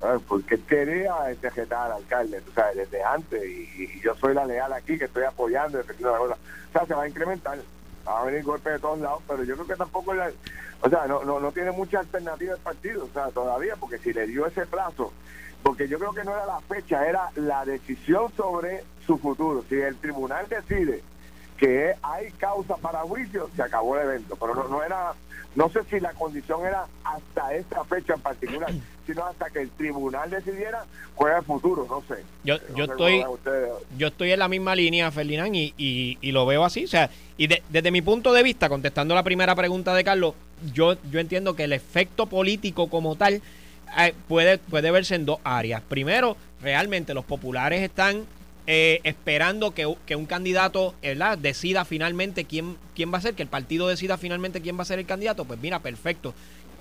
¿sabes? 0.00 0.22
Porque 0.28 0.60
quería 0.60 1.14
interjetar 1.32 1.86
al 1.90 1.98
alcalde, 1.98 2.40
tú 2.42 2.52
sabes, 2.52 2.76
desde 2.76 3.02
antes, 3.02 3.42
y, 3.44 3.68
y 3.96 4.00
yo 4.00 4.14
soy 4.14 4.32
la 4.32 4.44
leal 4.46 4.72
aquí 4.72 4.96
que 4.96 5.06
estoy 5.06 5.24
apoyando, 5.24 5.78
defendiendo 5.78 6.12
la 6.12 6.18
cosa. 6.18 6.34
O 6.34 6.72
sea, 6.72 6.86
se 6.86 6.94
va 6.94 7.02
a 7.02 7.08
incrementar, 7.08 7.58
va 8.06 8.20
a 8.20 8.24
venir 8.24 8.44
golpes 8.44 8.74
de 8.74 8.78
todos 8.78 9.00
lados, 9.00 9.20
pero 9.26 9.42
yo 9.42 9.54
creo 9.56 9.66
que 9.66 9.74
tampoco, 9.74 10.14
la- 10.14 10.30
o 10.80 10.88
sea, 10.88 11.06
no, 11.08 11.24
no, 11.24 11.40
no 11.40 11.50
tiene 11.50 11.72
mucha 11.72 11.98
alternativa 11.98 12.54
el 12.54 12.60
partido, 12.60 13.06
o 13.06 13.08
sea, 13.12 13.30
todavía, 13.30 13.74
porque 13.74 13.98
si 13.98 14.12
le 14.12 14.28
dio 14.28 14.46
ese 14.46 14.64
plazo, 14.64 15.12
porque 15.64 15.88
yo 15.88 15.98
creo 15.98 16.12
que 16.12 16.22
no 16.22 16.30
era 16.36 16.46
la 16.46 16.60
fecha, 16.60 17.04
era 17.08 17.28
la 17.34 17.64
decisión 17.64 18.30
sobre 18.36 18.84
su 19.04 19.18
futuro. 19.18 19.64
Si 19.68 19.74
el 19.74 19.96
tribunal 19.96 20.46
decide 20.48 21.02
que 21.58 21.92
hay 22.02 22.30
causa 22.32 22.76
para 22.76 23.00
juicio, 23.00 23.50
se 23.56 23.62
acabó 23.62 23.96
el 23.96 24.04
evento, 24.08 24.36
pero 24.36 24.54
no, 24.54 24.68
no 24.68 24.82
era, 24.82 25.12
no 25.56 25.68
sé 25.70 25.80
si 25.90 25.98
la 26.00 26.12
condición 26.14 26.64
era 26.64 26.86
hasta 27.04 27.54
esta 27.54 27.84
fecha 27.84 28.14
en 28.14 28.20
particular, 28.20 28.70
sino 29.06 29.24
hasta 29.26 29.50
que 29.50 29.62
el 29.62 29.70
tribunal 29.70 30.30
decidiera 30.30 30.84
cuál 31.14 31.30
era 31.30 31.38
el 31.40 31.44
futuro, 31.44 31.86
no 31.88 32.02
sé. 32.14 32.22
Yo, 32.44 32.56
No 32.70 32.76
yo 32.76 32.84
sé 32.86 32.90
estoy, 32.92 33.24
yo 33.96 34.06
estoy 34.08 34.32
en 34.32 34.38
la 34.38 34.48
misma 34.48 34.74
línea, 34.76 35.10
Ferdinand, 35.10 35.54
y, 35.56 35.74
y, 35.76 36.16
y 36.20 36.30
lo 36.32 36.46
veo 36.46 36.64
así. 36.64 36.84
O 36.84 36.88
sea, 36.88 37.10
y 37.36 37.46
de- 37.48 37.62
desde 37.70 37.90
mi 37.90 38.02
punto 38.02 38.32
de 38.32 38.42
vista, 38.42 38.68
contestando 38.68 39.14
la 39.14 39.22
primera 39.24 39.54
pregunta 39.56 39.94
de 39.94 40.04
Carlos, 40.04 40.34
yo, 40.72 40.96
yo 41.10 41.18
entiendo 41.20 41.56
que 41.56 41.64
el 41.64 41.72
efecto 41.72 42.26
político 42.26 42.88
como 42.88 43.16
tal 43.16 43.40
eh, 43.98 44.14
puede, 44.28 44.58
puede 44.58 44.90
verse 44.90 45.14
en 45.16 45.24
dos 45.26 45.38
áreas. 45.42 45.82
Primero, 45.88 46.36
realmente 46.60 47.14
los 47.14 47.24
populares 47.24 47.80
están 47.82 48.26
eh, 48.70 49.00
esperando 49.02 49.72
que, 49.72 49.90
que 50.04 50.14
un 50.14 50.26
candidato 50.26 50.94
¿verdad? 51.00 51.38
decida 51.38 51.86
finalmente 51.86 52.44
quién, 52.44 52.76
quién 52.94 53.10
va 53.10 53.16
a 53.16 53.22
ser, 53.22 53.32
que 53.32 53.42
el 53.42 53.48
partido 53.48 53.88
decida 53.88 54.18
finalmente 54.18 54.60
quién 54.60 54.76
va 54.76 54.82
a 54.82 54.84
ser 54.84 54.98
el 54.98 55.06
candidato. 55.06 55.46
Pues 55.46 55.58
mira, 55.58 55.78
perfecto. 55.78 56.34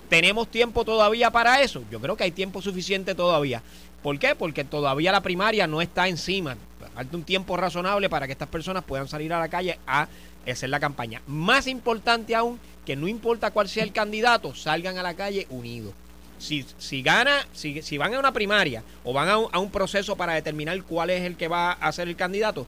¿Tenemos 0.10 0.50
tiempo 0.52 0.84
todavía 0.84 1.32
para 1.32 1.62
eso? 1.62 1.84
Yo 1.90 2.02
creo 2.02 2.18
que 2.18 2.26
hay 2.26 2.32
tiempo 2.32 2.62
suficiente 2.62 3.16
todavía. 3.16 3.64
¿Por 4.04 4.20
qué? 4.20 4.36
Porque 4.36 4.66
todavía 4.66 5.14
la 5.14 5.22
primaria 5.22 5.66
no 5.66 5.82
está 5.82 6.10
encima. 6.10 6.58
Falta 6.94 7.16
un 7.16 7.24
tiempo 7.24 7.56
razonable 7.56 8.10
para 8.10 8.26
que 8.26 8.34
estas 8.34 8.50
personas 8.50 8.84
puedan 8.84 9.08
salir 9.08 9.32
a 9.32 9.40
la 9.40 9.48
calle 9.48 9.80
a 9.88 10.10
hacer 10.46 10.70
la 10.70 10.82
campaña. 10.82 11.22
Más 11.26 11.68
importante 11.68 12.36
aún, 12.36 12.60
que 12.86 12.98
no 12.98 13.08
importa 13.08 13.52
cuál 13.52 13.70
sea 13.70 13.86
el 13.86 13.94
candidato, 13.94 14.54
salgan 14.54 14.98
a 14.98 15.04
la 15.04 15.14
calle 15.14 15.48
unidos. 15.50 15.94
Si, 16.40 16.66
si 16.78 17.02
gana, 17.02 17.48
si, 17.54 17.82
si 17.82 17.98
van 17.98 18.14
a 18.14 18.20
una 18.20 18.32
primaria 18.32 18.84
o 19.04 19.14
van 19.14 19.30
a 19.30 19.38
un, 19.38 19.48
a 19.52 19.60
un 19.60 19.72
proceso 19.72 20.16
para 20.16 20.34
determinar 20.34 20.82
cuál 20.84 21.10
es 21.10 21.24
el 21.24 21.36
que 21.36 21.48
va 21.48 21.72
a 21.72 21.92
ser 21.92 22.08
el 22.08 22.16
candidato, 22.16 22.68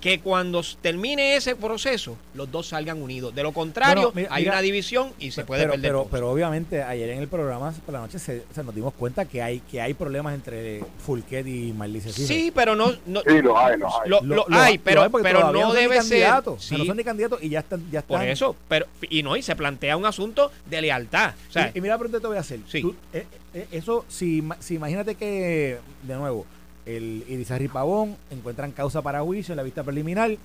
que 0.00 0.20
cuando 0.20 0.62
termine 0.82 1.34
ese 1.36 1.56
proceso, 1.56 2.16
los 2.34 2.50
dos 2.52 2.68
salgan 2.68 3.00
unidos. 3.00 3.34
De 3.34 3.42
lo 3.42 3.52
contrario, 3.52 4.10
Bueno, 4.12 4.12
mira- 4.14 4.28
hay 4.34 4.42
mira, 4.42 4.52
una 4.52 4.60
división 4.62 5.12
y 5.18 5.30
se 5.30 5.44
puede 5.44 5.62
pero, 5.62 5.72
perder. 5.72 5.90
pero, 5.90 6.08
pero 6.10 6.30
obviamente 6.30 6.82
ayer 6.82 7.08
en 7.10 7.20
el 7.20 7.28
programa 7.28 7.72
por 7.86 7.94
la 7.94 8.00
noche 8.00 8.18
se, 8.18 8.44
nos 8.62 8.74
dimos 8.74 8.92
cuenta 8.94 9.24
que 9.24 9.40
hay 9.42 9.60
que 9.60 9.80
hay 9.80 9.94
problemas 9.94 10.34
entre 10.34 10.82
Fulquet 11.06 11.46
y 11.46 11.72
Marlice. 11.72 12.12
Sí, 12.12 12.52
pero 12.54 12.76
no, 12.76 12.92
no 13.06 13.20
Sí, 13.26 13.40
los 13.40 13.56
hay, 13.56 13.78
los 13.78 13.92
hay. 14.02 14.10
lo, 14.10 14.20
Lo- 14.20 14.34
lo 14.36 14.44
lo- 14.48 14.56
hay, 14.58 14.76
lo 14.76 14.84
pero, 14.84 15.02
hay 15.04 15.08
pero 15.22 15.52
no 15.52 15.60
son 15.68 15.74
ni 15.74 15.80
debe 15.82 16.02
ser. 16.02 16.32
Sí, 16.58 16.76
no 16.76 16.84
son 16.84 16.96
ni 16.98 17.04
candidatos 17.04 17.42
y 17.42 17.48
ya 17.48 17.60
están 17.60 17.90
ya 17.90 18.02
por 18.02 18.16
están 18.16 18.28
eso, 18.28 18.56
pero 18.68 18.86
y 19.08 19.22
no 19.22 19.36
y 19.36 19.42
se 19.42 19.56
plantea 19.56 19.96
un 19.96 20.04
asunto 20.04 20.52
de 20.66 20.82
lealtad, 20.82 21.34
o 21.48 21.52
sea, 21.52 21.70
y, 21.74 21.78
y 21.78 21.80
mira 21.80 21.94
la 21.94 21.98
pregunta 21.98 22.18
que 22.18 22.22
te 22.22 22.26
voy 22.28 22.36
a 22.36 22.40
hacer. 22.40 22.60
Sí. 22.68 22.82
Tú, 22.82 22.94
eh, 23.12 23.26
eh, 23.54 23.68
eso, 23.72 24.04
si, 24.08 24.42
si 24.60 24.74
imagínate 24.74 25.14
que, 25.14 25.78
de 26.02 26.14
nuevo, 26.14 26.44
el 26.86 27.24
Irizarry 27.28 27.68
Pavón 27.68 28.16
encuentran 28.30 28.72
causa 28.72 29.02
para 29.02 29.22
juicio 29.22 29.52
en 29.52 29.56
la 29.56 29.62
vista 29.62 29.82
preliminar, 29.82 30.36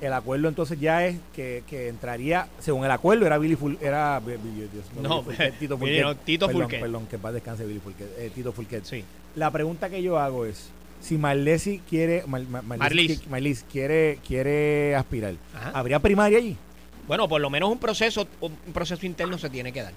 el 0.00 0.12
acuerdo 0.12 0.48
entonces 0.48 0.80
ya 0.80 1.06
es 1.06 1.16
que, 1.34 1.62
que 1.68 1.88
entraría, 1.88 2.48
según 2.58 2.84
el 2.84 2.90
acuerdo, 2.90 3.24
era 3.26 3.38
Billy 3.38 3.54
Ful, 3.54 3.78
era 3.80 4.18
Bi- 4.20 4.32
Dios, 4.72 4.84
No, 5.00 5.22
Billy 5.22 5.36
Fulquet, 5.36 5.58
Tito 5.58 5.78
Fulquet. 5.78 6.02
no, 6.02 6.16
Tito 6.16 6.46
perdón, 6.46 6.62
Fulquet. 6.62 6.80
Perdón, 6.80 7.06
que 7.06 7.18
paz 7.18 7.34
descanse 7.34 7.64
Billy 7.66 7.78
Fulquet, 7.80 8.08
eh, 8.18 8.30
Tito 8.34 8.52
Fulquet. 8.52 8.84
sí. 8.84 9.04
La 9.36 9.50
pregunta 9.50 9.88
que 9.88 10.02
yo 10.02 10.18
hago 10.18 10.44
es, 10.44 10.70
si 11.00 11.16
Marlesi 11.18 11.80
quiere, 11.88 12.24
Mar- 12.26 12.42
Mar- 12.48 12.64
Marlis. 12.64 13.26
Marlis 13.28 13.64
quiere, 13.70 14.18
quiere 14.26 14.94
aspirar, 14.96 15.34
Ajá. 15.54 15.70
¿habría 15.74 15.98
primaria 16.00 16.38
allí? 16.38 16.56
Bueno, 17.06 17.28
por 17.28 17.40
lo 17.40 17.48
menos 17.50 17.70
un 17.70 17.78
proceso 17.78 18.26
un 18.40 18.52
proceso 18.72 19.04
interno 19.06 19.38
se 19.38 19.50
tiene 19.50 19.72
que 19.72 19.82
dar. 19.82 19.92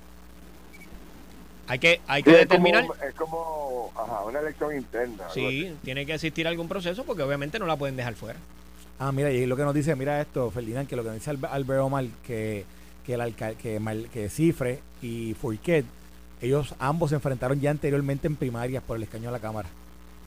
Hay 1.68 1.80
que 1.80 2.00
hay 2.08 2.22
que 2.24 2.30
Sí, 2.30 2.36
es 2.36 2.42
determinar 2.42 2.82
como, 2.86 3.04
es 3.04 3.16
como 3.16 3.92
ajá, 3.96 4.24
una 4.26 4.40
elección 4.40 4.76
interna. 4.76 5.24
Sí, 5.34 5.76
tiene 5.84 6.06
que 6.06 6.14
existir 6.14 6.48
algún 6.48 6.68
proceso 6.68 7.04
porque 7.04 7.24
obviamente 7.24 7.58
no 7.60 7.66
la 7.66 7.76
pueden 7.76 7.96
dejar 7.96 8.14
fuera. 8.14 8.38
Ah, 9.00 9.12
mira, 9.12 9.32
y 9.32 9.46
lo 9.46 9.58
que 9.58 9.64
nos 9.64 9.74
dice, 9.74 9.96
mira 9.96 10.22
esto, 10.22 10.52
Ferdinand, 10.52 10.88
que 10.88 10.96
lo 10.96 11.02
que 11.04 11.10
nos 11.10 11.18
dice 11.18 11.32
Albe- 11.32 11.50
Albert 11.52 11.82
Omar, 11.82 12.06
que, 12.26 12.66
que, 13.06 13.14
el 13.16 13.22
alca- 13.22 13.56
que, 13.56 13.80
Mal- 13.80 14.08
que 14.14 14.30
Cifre 14.30 14.80
y 15.02 15.34
Fourquet, 15.34 15.86
ellos 16.42 16.76
ambos 16.80 17.10
se 17.10 17.16
enfrentaron 17.16 17.60
ya 17.60 17.72
anteriormente 17.72 18.28
en 18.28 18.36
primarias 18.36 18.84
por 18.84 18.98
el 18.98 19.04
escaño 19.04 19.26
de 19.26 19.32
la 19.32 19.40
Cámara. 19.40 19.68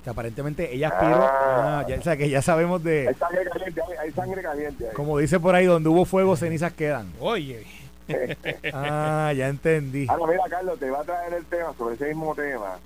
Que 0.04 0.10
aparentemente 0.10 0.74
ella 0.74 0.88
aspiró. 0.88 1.16
Ah. 1.16 1.80
ah, 1.80 1.86
ya- 1.88 1.98
o 1.98 2.02
sea, 2.02 2.16
que 2.16 2.28
ya 2.28 2.42
sabemos 2.42 2.80
Hay 2.84 2.90
de. 3.06 3.14
sangre 3.14 3.44
caliente, 3.50 3.80
hay, 3.82 3.96
hay 4.06 4.12
sangre 4.12 4.42
caliente. 4.42 4.86
ahí. 4.88 4.94
Como 4.94 5.18
dice 5.18 5.40
por 5.40 5.54
ahí, 5.54 5.64
donde 5.66 5.88
hubo 5.88 6.04
fuego, 6.04 6.36
cenizas 6.36 6.72
quedan. 6.72 7.10
Oye, 7.20 7.64
Ah, 8.72 9.32
ya 9.36 9.48
entendí. 9.48 10.06
Ahora, 10.08 10.32
mira, 10.32 10.44
Carlos, 10.48 10.78
te 10.78 10.90
va 10.90 11.00
a 11.00 11.04
traer 11.04 11.34
el 11.34 11.44
tema 11.46 11.72
sobre 11.76 11.94
ese 11.94 12.06
mismo 12.08 12.34
tema. 12.34 12.78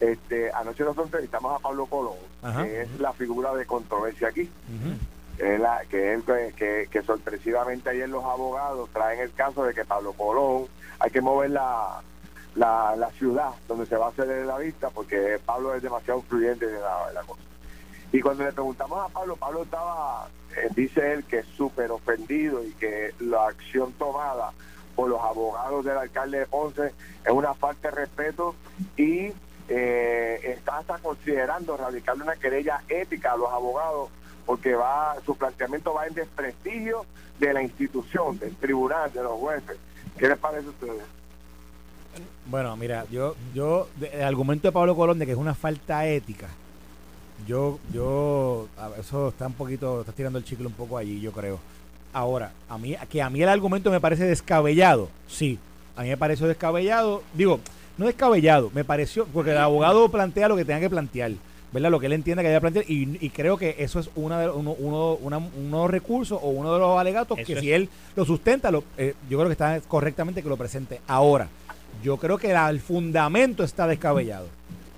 Este, 0.00 0.52
anoche 0.52 0.82
nosotros 0.82 1.06
entrevistamos 1.06 1.54
a 1.54 1.58
Pablo 1.60 1.86
Colón, 1.86 2.16
Ajá. 2.42 2.64
que 2.64 2.82
es 2.82 3.00
la 3.00 3.12
figura 3.12 3.54
de 3.54 3.64
controversia 3.64 4.28
aquí. 4.28 4.50
Que 5.36 5.54
es, 5.54 5.60
la, 5.60 5.82
que, 5.88 6.14
es 6.14 6.22
que, 6.24 6.52
que, 6.56 6.88
que 6.90 7.02
sorpresivamente 7.02 7.90
ayer 7.90 8.08
los 8.08 8.24
abogados 8.24 8.88
traen 8.92 9.20
el 9.20 9.32
caso 9.32 9.64
de 9.64 9.74
que 9.74 9.84
Pablo 9.84 10.12
Colón 10.12 10.66
hay 11.00 11.10
que 11.10 11.20
mover 11.20 11.50
la, 11.50 12.00
la, 12.54 12.94
la 12.96 13.10
ciudad 13.12 13.50
donde 13.66 13.86
se 13.86 13.96
va 13.96 14.06
a 14.06 14.08
hacer 14.10 14.26
la 14.46 14.58
vista 14.58 14.90
porque 14.90 15.40
Pablo 15.44 15.74
es 15.74 15.82
demasiado 15.82 16.20
influyente 16.20 16.66
de 16.66 16.78
la, 16.78 17.08
de 17.08 17.14
la 17.14 17.22
cosa. 17.22 17.42
Y 18.14 18.20
cuando 18.20 18.44
le 18.44 18.52
preguntamos 18.52 19.04
a 19.04 19.12
Pablo, 19.12 19.34
Pablo 19.34 19.64
estaba, 19.64 20.28
eh, 20.56 20.68
dice 20.76 21.14
él 21.14 21.24
que 21.24 21.40
es 21.40 21.46
súper 21.56 21.90
ofendido 21.90 22.62
y 22.64 22.70
que 22.74 23.12
la 23.18 23.48
acción 23.48 23.92
tomada 23.94 24.52
por 24.94 25.10
los 25.10 25.20
abogados 25.20 25.84
del 25.84 25.98
alcalde 25.98 26.38
de 26.38 26.46
Ponce 26.46 26.92
es 27.24 27.32
una 27.32 27.54
falta 27.54 27.90
de 27.90 27.96
respeto 27.96 28.54
y 28.96 29.32
eh, 29.68 30.40
está 30.44 30.78
hasta 30.78 30.98
considerando 30.98 31.76
radicarle 31.76 32.22
una 32.22 32.36
querella 32.36 32.82
ética 32.88 33.32
a 33.32 33.36
los 33.36 33.52
abogados 33.52 34.10
porque 34.46 34.76
va 34.76 35.16
su 35.26 35.36
planteamiento 35.36 35.92
va 35.92 36.06
en 36.06 36.14
desprestigio 36.14 37.06
de 37.40 37.52
la 37.52 37.64
institución, 37.64 38.38
del 38.38 38.54
tribunal, 38.54 39.12
de 39.12 39.24
los 39.24 39.32
jueces. 39.40 39.76
¿Qué 40.16 40.28
les 40.28 40.38
parece 40.38 40.68
a 40.68 40.70
ustedes? 40.70 41.02
Bueno, 42.46 42.76
mira, 42.76 43.06
yo, 43.10 43.34
yo, 43.52 43.88
el 44.12 44.22
argumento 44.22 44.68
de 44.68 44.72
Pablo 44.72 44.94
Colón 44.94 45.18
de 45.18 45.26
que 45.26 45.32
es 45.32 45.38
una 45.38 45.56
falta 45.56 46.06
ética, 46.06 46.46
yo, 47.46 47.78
yo, 47.92 48.68
eso 48.98 49.28
está 49.28 49.46
un 49.46 49.52
poquito, 49.54 50.00
está 50.00 50.12
tirando 50.12 50.38
el 50.38 50.44
chicle 50.44 50.66
un 50.66 50.72
poco 50.72 50.96
allí, 50.98 51.20
yo 51.20 51.32
creo. 51.32 51.58
Ahora, 52.12 52.52
a 52.68 52.78
mí, 52.78 52.94
que 53.10 53.20
a 53.22 53.28
mí 53.30 53.42
el 53.42 53.48
argumento 53.48 53.90
me 53.90 54.00
parece 54.00 54.24
descabellado, 54.24 55.08
sí, 55.26 55.58
a 55.96 56.02
mí 56.02 56.08
me 56.08 56.16
pareció 56.16 56.46
descabellado, 56.46 57.22
digo, 57.34 57.60
no 57.98 58.06
descabellado, 58.06 58.70
me 58.74 58.84
pareció, 58.84 59.26
porque 59.26 59.50
el 59.50 59.58
abogado 59.58 60.08
plantea 60.08 60.48
lo 60.48 60.56
que 60.56 60.64
tenga 60.64 60.80
que 60.80 60.90
plantear, 60.90 61.32
¿verdad? 61.72 61.90
Lo 61.90 61.98
que 61.98 62.06
él 62.06 62.12
entienda 62.12 62.42
que 62.42 62.48
haya 62.48 62.58
que 62.58 62.60
plantear, 62.60 62.84
y, 62.88 63.18
y 63.20 63.30
creo 63.30 63.56
que 63.56 63.74
eso 63.78 63.98
es 63.98 64.08
una 64.14 64.40
de, 64.40 64.48
uno, 64.50 64.72
uno, 64.78 65.14
una- 65.14 65.38
unos 65.38 65.90
recursos 65.90 66.38
o 66.40 66.48
uno 66.50 66.72
de 66.72 66.78
los 66.78 66.98
alegatos 66.98 67.36
Eso 67.38 67.46
que 67.46 67.52
es- 67.54 67.60
si 67.60 67.72
él 67.72 67.88
lo 68.14 68.24
sustenta, 68.24 68.70
lo, 68.70 68.84
eh, 68.96 69.14
yo 69.28 69.38
creo 69.38 69.48
que 69.48 69.52
está 69.52 69.80
correctamente 69.80 70.42
que 70.42 70.48
lo 70.48 70.56
presente. 70.56 71.00
Ahora, 71.08 71.48
yo 72.02 72.16
creo 72.16 72.38
que 72.38 72.52
la- 72.52 72.70
el 72.70 72.80
fundamento 72.80 73.64
está 73.64 73.86
descabellado. 73.88 74.46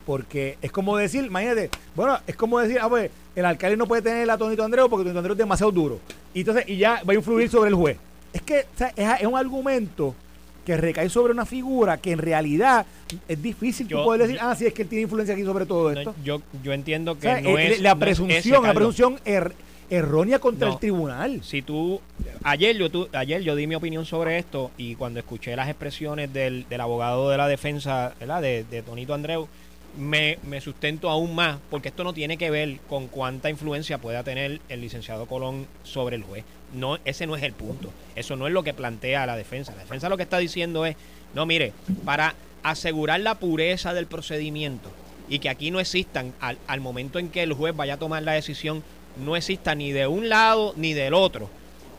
Porque 0.06 0.56
es 0.62 0.70
como 0.72 0.96
decir, 0.96 1.24
imagínate, 1.26 1.68
bueno, 1.96 2.18
es 2.26 2.36
como 2.36 2.58
decir, 2.60 2.78
ah, 2.80 2.88
pues, 2.88 3.10
el 3.34 3.44
alcalde 3.44 3.76
no 3.76 3.86
puede 3.86 4.02
tener 4.02 4.30
a 4.30 4.38
Tonito 4.38 4.64
Andreu 4.64 4.88
porque 4.88 5.02
Tonito 5.02 5.18
Andreu 5.18 5.32
es 5.34 5.38
demasiado 5.38 5.72
duro. 5.72 5.98
Y 6.32 6.40
entonces, 6.40 6.64
y 6.68 6.76
ya 6.76 7.02
va 7.06 7.12
a 7.12 7.16
influir 7.16 7.50
sobre 7.50 7.68
el 7.70 7.74
juez. 7.74 7.98
Es 8.32 8.40
que 8.42 8.60
o 8.60 8.78
sea, 8.78 8.92
es, 8.94 9.20
es 9.22 9.26
un 9.26 9.36
argumento 9.36 10.14
que 10.64 10.76
recae 10.76 11.08
sobre 11.08 11.32
una 11.32 11.44
figura 11.46 11.96
que 11.98 12.12
en 12.12 12.18
realidad 12.18 12.86
es 13.28 13.40
difícil 13.42 13.86
tú 13.88 14.02
poder 14.02 14.22
decir, 14.22 14.36
yo- 14.36 14.42
ah, 14.42 14.54
sí, 14.54 14.66
es 14.66 14.72
que 14.74 14.82
él 14.82 14.88
tiene 14.88 15.02
influencia 15.02 15.34
aquí 15.34 15.44
sobre 15.44 15.64
todo 15.66 15.92
no, 15.92 15.98
esto. 15.98 16.14
yo, 16.24 16.40
yo 16.62 16.72
entiendo 16.72 17.12
O 17.12 17.14
que 17.16 17.22
sea, 17.22 17.40
no 17.40 17.56
eh, 17.58 17.72
es 17.72 17.80
la 17.80 17.90
no 17.94 18.00
es 18.00 18.00
presunción, 18.00 18.62
la 18.64 18.74
presunción 18.74 19.16
er- 19.24 19.52
errónea 19.90 20.40
contra 20.40 20.68
el 20.68 20.78
tribunal. 20.78 21.40
si 21.44 21.62
tú 21.62 22.00
ayer 22.42 22.76
yo 22.76 22.90
tú, 22.90 23.08
ayer 23.12 23.42
yo 23.42 23.54
di 23.54 23.68
mi 23.68 23.76
opinión 23.76 24.04
sobre 24.06 24.38
esto 24.38 24.72
y 24.76 24.96
cuando 24.96 25.20
escuché 25.20 25.54
las 25.54 25.68
expresiones 25.68 26.32
del, 26.32 26.68
del 26.68 26.80
abogado 26.80 27.30
de 27.30 27.36
la 27.36 27.46
defensa 27.46 28.12
¿verdad? 28.18 28.42
De, 28.42 28.64
de 28.68 28.82
Tonito 28.82 29.14
Andreu 29.14 29.46
me, 29.96 30.38
me 30.42 30.60
sustento 30.60 31.10
aún 31.10 31.34
más 31.34 31.58
porque 31.70 31.88
esto 31.88 32.04
no 32.04 32.12
tiene 32.12 32.36
que 32.36 32.50
ver 32.50 32.78
con 32.88 33.06
cuánta 33.08 33.50
influencia 33.50 33.98
pueda 33.98 34.22
tener 34.22 34.60
el 34.68 34.80
licenciado 34.80 35.26
Colón 35.26 35.66
sobre 35.84 36.16
el 36.16 36.22
juez. 36.22 36.44
No 36.74 36.98
ese 37.04 37.26
no 37.26 37.36
es 37.36 37.42
el 37.42 37.52
punto. 37.52 37.92
Eso 38.14 38.36
no 38.36 38.46
es 38.46 38.52
lo 38.52 38.62
que 38.62 38.74
plantea 38.74 39.26
la 39.26 39.36
defensa. 39.36 39.72
La 39.74 39.82
defensa 39.82 40.08
lo 40.08 40.16
que 40.16 40.24
está 40.24 40.38
diciendo 40.38 40.84
es 40.86 40.96
no 41.34 41.46
mire 41.46 41.72
para 42.04 42.34
asegurar 42.62 43.20
la 43.20 43.36
pureza 43.36 43.94
del 43.94 44.06
procedimiento 44.06 44.90
y 45.28 45.38
que 45.38 45.48
aquí 45.48 45.70
no 45.70 45.80
existan 45.80 46.32
al, 46.40 46.58
al 46.66 46.80
momento 46.80 47.18
en 47.18 47.28
que 47.30 47.42
el 47.42 47.52
juez 47.52 47.74
vaya 47.74 47.94
a 47.94 47.98
tomar 47.98 48.22
la 48.22 48.32
decisión 48.32 48.82
no 49.24 49.36
exista 49.36 49.74
ni 49.74 49.92
de 49.92 50.06
un 50.06 50.28
lado 50.28 50.72
ni 50.76 50.92
del 50.92 51.14
otro 51.14 51.48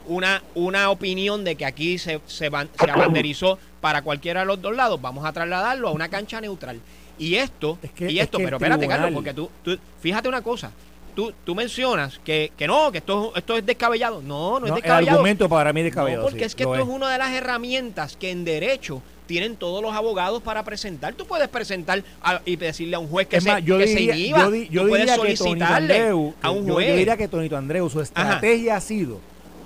una, 0.07 0.41
una 0.55 0.89
opinión 0.89 1.43
de 1.43 1.55
que 1.55 1.65
aquí 1.65 1.97
se, 1.97 2.21
se, 2.27 2.49
ban- 2.49 2.69
se 2.79 2.89
abanderizó 2.89 3.59
para 3.81 4.01
cualquiera 4.01 4.41
de 4.41 4.45
los 4.45 4.61
dos 4.61 4.73
lados, 4.75 5.01
vamos 5.01 5.25
a 5.25 5.33
trasladarlo 5.33 5.89
a 5.89 5.91
una 5.91 6.07
cancha 6.09 6.39
neutral. 6.39 6.79
Y 7.19 7.35
esto, 7.35 7.77
Es 7.81 7.91
que- 7.91 8.11
y 8.11 8.19
es 8.19 8.25
esto, 8.25 8.37
que 8.37 8.43
pero 8.45 8.57
espérate, 8.57 8.79
tribunal- 8.79 8.99
Carlos, 9.01 9.15
porque 9.15 9.33
tú, 9.33 9.49
tú, 9.63 9.77
fíjate 10.01 10.29
una 10.29 10.41
cosa, 10.41 10.71
tú, 11.15 11.33
tú 11.43 11.55
mencionas 11.55 12.19
que, 12.23 12.51
que 12.55 12.67
no, 12.67 12.91
que 12.91 12.99
esto, 12.99 13.33
esto 13.35 13.57
es 13.57 13.65
descabellado. 13.65 14.21
No, 14.21 14.59
no, 14.59 14.65
es 14.67 14.69
No, 14.71 14.75
el 14.77 14.81
descabellado. 14.83 15.17
argumento 15.17 15.49
para 15.49 15.73
mí 15.73 15.79
es 15.81 15.85
descabellado. 15.85 16.21
No, 16.23 16.27
porque 16.29 16.41
sí, 16.41 16.45
es 16.45 16.55
que 16.55 16.63
esto 16.63 16.75
es 16.75 16.87
una 16.87 17.11
de 17.11 17.17
las 17.17 17.31
herramientas 17.33 18.15
que 18.17 18.29
en 18.31 18.45
derecho 18.45 19.01
tienen 19.25 19.57
todos 19.57 19.81
los 19.81 19.93
abogados 19.93 20.41
para 20.41 20.63
presentar. 20.63 21.13
Tú 21.15 21.25
puedes 21.25 21.47
presentar 21.49 22.01
a- 22.21 22.39
y 22.45 22.55
decirle 22.55 22.95
a 22.95 22.99
un 22.99 23.07
juez 23.09 23.27
que, 23.27 23.37
Es 23.37 23.43
se, 23.43 23.51
más, 23.51 23.63
yo 23.65 23.77
que 23.77 23.85
diría, 23.87 24.13
se 24.13 24.19
inhiba. 24.19 24.39
yo 24.39 24.51
di- 24.51 24.69
yo 24.69 24.81
Tú 24.83 24.87
puedes 24.89 25.01
diría 25.05 25.15
que 25.15 25.21
Tonito 25.21 25.43
solicitarle 25.43 25.93
Andreu, 25.97 26.33
a 26.41 26.51
un 26.51 26.69
juez. 26.71 26.87
Yo, 26.87 26.95
diría 26.95 27.17
que 27.17 27.27
Tonito 27.27 27.57
Andreu, 27.57 27.89
su 27.89 27.99
estrategia 27.99 28.75
ha 28.77 28.81
sido 28.81 29.19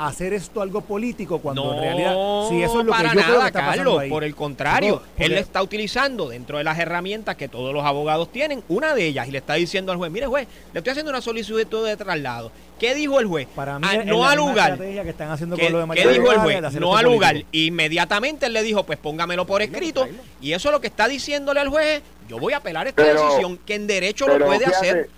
hacer 0.07 0.33
esto 0.33 0.61
algo 0.61 0.81
político 0.81 1.39
cuando 1.39 1.65
no, 1.65 1.73
en 1.75 1.79
realidad, 1.81 2.15
si 2.49 2.61
eso 2.61 2.79
es 2.81 2.85
lo 2.85 2.91
que 2.91 2.97
para 2.97 3.09
creo 3.11 3.23
que 3.25 3.31
nada, 3.31 3.47
está 3.47 3.59
pasando 3.59 3.83
Carlos. 3.83 3.99
ahí. 4.01 4.09
Por 4.09 4.23
el 4.23 4.35
contrario, 4.35 4.93
Chico, 4.95 5.05
porque- 5.09 5.25
él 5.25 5.33
está 5.37 5.61
utilizando 5.61 6.29
dentro 6.29 6.57
de 6.57 6.63
las 6.63 6.77
herramientas 6.79 7.35
que 7.35 7.47
todos 7.47 7.73
los 7.73 7.83
abogados 7.85 8.31
tienen, 8.31 8.63
una 8.69 8.93
de 8.95 9.05
ellas, 9.07 9.27
y 9.27 9.31
le 9.31 9.37
está 9.39 9.55
diciendo 9.55 9.91
al 9.91 9.97
juez, 9.97 10.11
mire 10.11 10.25
juez, 10.27 10.47
le 10.73 10.79
estoy 10.79 10.91
haciendo 10.91 11.09
una 11.11 11.21
solicitud 11.21 11.85
de 11.85 11.97
traslado. 11.97 12.51
¿Qué 12.79 12.95
dijo 12.95 13.19
el 13.19 13.27
juez? 13.27 13.47
Para 13.55 13.77
mí 13.77 13.87
Ah, 13.87 13.95
es 13.97 14.05
no 14.07 14.25
al 14.27 14.37
lugar. 14.37 14.77
que 14.79 15.09
están 15.09 15.29
haciendo 15.29 15.55
¿Qué, 15.55 15.65
con 15.65 15.73
lo 15.73 15.85
de 15.85 15.93
qué 16.01 16.07
dijo 16.07 16.31
el 16.31 16.39
juez? 16.39 16.61
No 16.79 16.97
al 16.97 17.05
lugar. 17.05 17.31
político. 17.33 17.49
Inmediatamente 17.51 18.45
él 18.47 18.53
le 18.53 18.63
dijo, 18.63 18.83
pues 18.83 18.97
póngamelo 18.97 19.45
por 19.45 19.61
escrito. 19.61 20.07
Y 20.41 20.53
eso 20.53 20.71
lo 20.71 20.81
que 20.81 20.87
está 20.87 21.07
diciéndole 21.07 21.59
al 21.59 21.69
juez 21.69 21.97
es, 21.97 22.01
yo 22.27 22.39
voy 22.39 22.53
a 22.53 22.57
apelar 22.57 22.87
esta 22.87 23.03
Pero- 23.03 23.23
decisión, 23.25 23.57
que 23.65 23.75
en 23.75 23.85
derecho 23.85 24.27
lo 24.27 24.43
puede 24.45 24.59
fíjate- 24.65 24.75
hacer. 24.75 25.09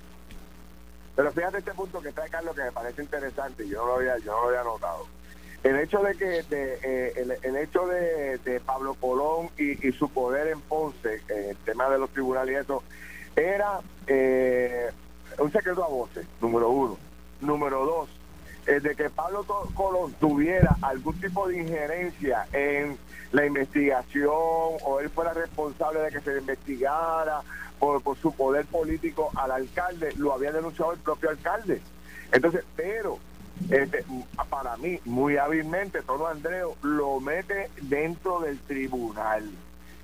Pero 1.16 1.32
fíjate 1.32 1.60
este 1.60 1.74
punto 1.74 2.02
que 2.02 2.12
trae 2.12 2.30
Carlos 2.30 2.56
que 2.56 2.64
me 2.64 2.72
parece 2.72 3.04
interesante 3.04 3.68
yo 3.68 3.82
no 3.82 3.88
lo 3.88 3.96
había, 3.96 4.18
yo 4.18 4.32
no 4.32 4.42
lo 4.42 4.48
había 4.50 4.64
notado. 4.64 5.06
El 5.64 5.80
hecho 5.80 6.00
de 6.00 6.16
que 6.16 6.26
de, 6.44 6.80
eh, 6.84 7.14
el, 7.16 7.38
el 7.42 7.56
hecho 7.58 7.88
de, 7.88 8.38
de 8.40 8.60
Pablo 8.60 8.96
Colón 8.96 9.50
y, 9.58 9.88
y 9.88 9.92
su 9.94 10.10
poder 10.10 10.48
en 10.48 10.60
Ponce, 10.62 11.22
en 11.30 11.52
el 11.52 11.58
tema 11.58 11.90
de 11.90 12.00
los 12.00 12.10
tribunales 12.10 12.54
y 12.54 12.58
eso, 12.58 12.84
era 13.36 13.80
eh, 14.08 14.92
un 15.40 15.52
secreto 15.52 15.84
a 15.84 15.88
voces, 15.88 16.26
número 16.42 16.70
uno. 16.70 16.98
Número 17.40 17.86
dos, 17.86 18.10
de 18.66 18.96
que 18.96 19.10
Pablo 19.10 19.46
Colón 19.74 20.14
tuviera 20.14 20.78
algún 20.82 21.20
tipo 21.20 21.48
de 21.48 21.58
injerencia 21.58 22.48
en 22.54 22.98
la 23.34 23.46
investigación 23.46 24.32
o 24.34 25.00
él 25.02 25.10
fuera 25.10 25.34
responsable 25.34 26.00
de 26.00 26.12
que 26.12 26.22
se 26.22 26.38
investigara 26.38 27.42
por, 28.02 28.18
su 28.18 28.32
poder 28.34 28.66
político 28.66 29.32
al 29.36 29.52
alcalde, 29.52 30.14
lo 30.18 30.34
había 30.34 30.52
denunciado 30.52 30.94
el 30.94 31.00
propio 31.00 31.30
alcalde. 31.30 31.82
Entonces, 32.32 32.64
pero 32.76 33.20
este, 33.70 34.04
para 34.50 34.78
mí, 34.78 35.00
muy 35.06 35.38
hábilmente, 35.38 36.02
Tono 36.02 36.28
Andreu 36.28 36.76
lo 36.82 37.20
mete 37.20 37.70
dentro 37.82 38.40
del 38.40 38.60
tribunal. 38.60 39.50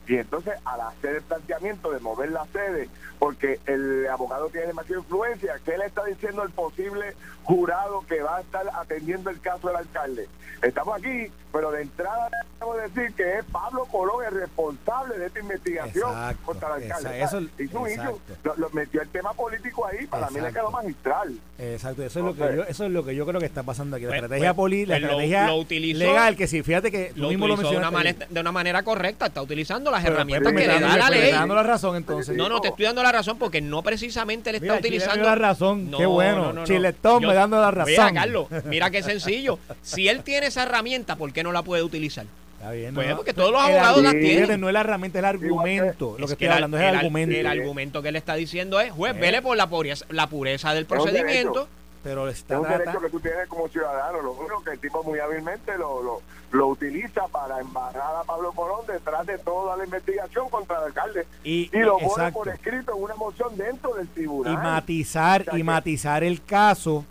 Y 0.10 0.18
entonces, 0.18 0.56
al 0.66 0.82
hacer 0.82 1.18
el 1.18 1.22
planteamiento 1.22 1.92
de 1.92 2.00
mover 2.00 2.32
la 2.32 2.44
sede, 2.48 2.90
porque 3.20 3.60
el 3.68 4.08
abogado 4.08 4.50
tiene 4.50 4.66
demasiada 4.68 5.02
influencia, 5.02 5.54
¿qué 5.64 5.78
le 5.78 5.86
está 5.86 6.04
diciendo 6.04 6.42
el 6.44 6.50
posible 6.50 7.14
jurado 7.44 8.02
que 8.08 8.22
va 8.24 8.38
a 8.38 8.42
estar 8.42 8.66
atendiendo 8.74 9.30
el 9.30 9.40
caso 9.40 9.68
del 9.68 9.78
alcalde? 9.78 10.28
Estamos 10.64 10.98
aquí, 10.98 11.32
pero 11.54 11.72
de 11.72 11.84
entrada 11.84 12.28
debemos 12.60 12.94
decir 12.94 13.14
que 13.16 13.38
es 13.40 13.46
Pablo 13.46 13.86
Colón 13.86 14.26
el 14.28 14.42
responsable 14.42 15.18
de 15.18 15.28
esta 15.28 15.40
investigación 15.40 16.10
Exacto, 16.12 16.46
contra 16.46 16.68
el 16.76 16.84
alcalde. 16.84 17.22
esa- 17.24 17.38
eso- 17.38 17.48
Hizo 17.60 17.80
un 17.80 17.88
exacto. 17.88 18.20
issue, 18.28 18.36
lo, 18.44 18.56
lo 18.58 18.70
metió 18.72 19.02
el 19.02 19.08
tema 19.08 19.32
político 19.34 19.86
ahí, 19.86 20.06
para 20.08 20.28
mí 20.28 20.34
le 20.42 20.50
Exacto. 20.50 20.60
quedó 20.60 20.72
magistral. 20.72 21.40
Exacto, 21.60 22.04
eso 22.04 22.20
es, 22.20 22.26
lo 22.26 22.34
que 22.36 22.56
yo, 22.58 22.64
eso 22.64 22.84
es 22.86 22.92
lo 22.92 23.06
que 23.06 23.16
yo 23.16 23.26
creo 23.26 23.40
que 23.40 23.46
está 23.46 23.64
pasando 23.64 23.96
aquí. 23.96 24.04
La 24.04 24.10
Pues- 24.10 24.24
estrategia 24.24 24.54
pues- 24.54 24.58
política, 24.64 24.88
pues 24.96 25.02
la 25.02 25.08
lo- 25.08 25.14
estrategia 25.14 25.48
lo 25.48 25.56
utilizó- 25.58 26.00
legal, 26.00 26.36
que 26.36 26.48
sí, 26.48 26.62
fíjate 26.64 26.92
que 26.92 27.12
tú 27.16 27.22
Lo 27.22 27.30
mismo 27.30 27.48
lo 27.48 27.56
de 27.56 27.62
una, 27.62 27.70
mencionaste. 27.70 27.96
manera, 27.96 28.28
de 28.30 28.40
una 28.42 28.52
manera 28.52 28.84
correcta, 28.84 29.28
está 29.28 29.42
utilizando 29.42 29.92
las 30.00 30.06
Pero- 30.06 30.16
herramientas 30.16 30.54
pero 30.54 30.62
que 30.62 30.68
le 30.68 30.80
da 30.80 30.98
la 30.98 31.10
ley. 31.10 31.32
dando 31.32 31.56
la 31.56 31.64
razón 31.64 31.96
entonces. 31.96 32.36
No, 32.36 32.50
no, 32.50 32.60
te 32.62 32.70
estoy 32.70 32.86
dando 32.86 33.04
la 33.04 33.12
razón 33.12 33.38
porque 33.38 33.62
no 33.62 33.82
precisamente 33.84 34.52
le 34.52 34.58
está 34.58 34.66
Mira, 34.74 34.78
Chile 34.78 34.90
me 34.90 34.96
utilizando. 34.98 35.16
dio 35.22 35.30
la 35.30 35.36
razón, 35.36 35.92
qué 35.98 36.06
bueno. 36.06 36.46
no, 36.48 36.54
no. 36.54 36.64
Chiletón 36.66 37.22
Yo- 37.22 37.28
me 37.30 37.34
dando 37.36 37.62
la 37.62 37.72
Mira, 37.72 37.86
razón. 38.04 38.16
Carlos, 38.16 38.48
mira 38.66 38.90
qué 38.90 39.04
sencillo. 39.04 39.60
Si 39.82 40.08
él 40.10 40.24
tiene 40.24 40.48
esa 40.48 40.64
herramienta, 40.64 41.16
¿por 41.16 41.32
qué 41.34 41.44
no 41.44 41.52
la 41.52 41.62
puede 41.62 41.84
utilizar? 41.84 42.26
Está 42.60 42.72
bien, 42.72 42.94
Pues 42.94 43.08
no, 43.08 43.16
porque 43.16 43.34
todos 43.34 43.52
los 43.54 43.62
el 43.62 43.68
abogados 43.78 43.98
argumento, 44.00 44.20
tienen. 44.28 44.60
No 44.60 44.68
es 44.68 44.74
la 44.74 44.82
herramienta, 44.82 45.18
es 45.20 45.22
el 45.22 45.26
argumento. 45.26 46.10
Lo 46.12 46.18
que 46.18 46.24
Es 46.26 46.32
estoy 46.32 46.48
el- 46.48 46.54
hablando 46.54 46.78
es 46.78 46.84
el, 46.84 46.90
el- 46.90 46.96
argumento. 46.96 47.36
El 47.38 47.48
argumento 47.48 48.02
que 48.02 48.10
él 48.10 48.16
está 48.18 48.36
diciendo 48.36 48.82
es, 48.82 48.92
juez, 48.92 49.16
Eh. 49.16 49.20
vele 49.20 49.42
por 49.42 49.56
la 49.56 49.68
pureza, 49.68 50.06
la 50.10 50.28
pureza 50.28 50.74
del 50.74 50.86
procedimiento. 50.86 51.68
Pero 52.04 52.28
está 52.30 52.56
es 52.56 52.60
un 52.62 52.68
derecho 52.70 53.00
que 53.02 53.10
tú 53.10 53.20
tienes 53.20 53.48
como 53.48 53.68
ciudadano. 53.70 54.22
Lo 54.22 54.32
único 54.32 54.62
que 54.64 54.72
el 54.72 54.80
tipo 54.80 55.04
muy 55.04 55.20
hábilmente 55.20 55.78
lo, 55.78 56.02
lo, 56.04 56.22
lo 56.52 56.68
utiliza 56.68 57.28
para 57.28 57.60
embarrar 57.60 58.16
a 58.18 58.24
Pablo 58.24 58.52
Colón 58.54 58.86
detrás 58.88 59.26
de 59.28 59.38
toda 59.40 59.78
la 59.78 59.84
investigación 59.86 60.50
contra 60.50 60.78
el 60.80 60.84
alcalde. 60.86 61.28
Y- 61.44 61.70
lo 61.74 61.98
pone 62.00 62.32
por 62.32 62.48
escrito 62.50 62.96
en 62.96 63.04
una 63.04 63.16
moción 63.16 63.56
dentro 63.58 63.94
del 63.94 64.08
tribunal. 64.10 64.54
y 64.54 64.58
matizar 64.58 65.42
O 65.42 65.46
sea 65.46 65.58
y 65.60 65.64
matizar 65.64 66.24
el 66.24 66.44
caso 66.44 67.06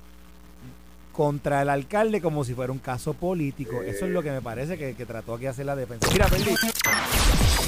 contra 1.19 1.63
el 1.63 1.69
alcalde 1.69 2.21
como 2.21 2.45
si 2.45 2.55
fuera 2.55 2.73
un 2.73 2.79
caso 2.79 3.13
político. 3.13 3.83
Eso 3.83 4.07
es 4.07 4.13
lo 4.13 4.23
que 4.23 4.31
me 4.31 4.41
parece 4.41 4.79
que, 4.79 4.95
trató 5.05 5.35
aquí 5.35 5.47
hacer 5.47 5.67
la 5.67 5.75
defensa. 5.75 6.07
Mira, 6.13 6.29
Perdi, 6.29 6.55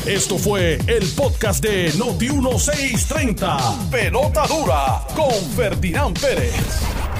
Esto 0.07 0.39
fue 0.39 0.79
el 0.87 1.05
podcast 1.17 1.61
de 1.61 1.93
Noti1630. 1.95 3.91
Pelota 3.91 4.47
dura 4.47 5.03
con 5.17 5.35
Ferdinand 5.57 6.17
Pérez. 6.21 6.55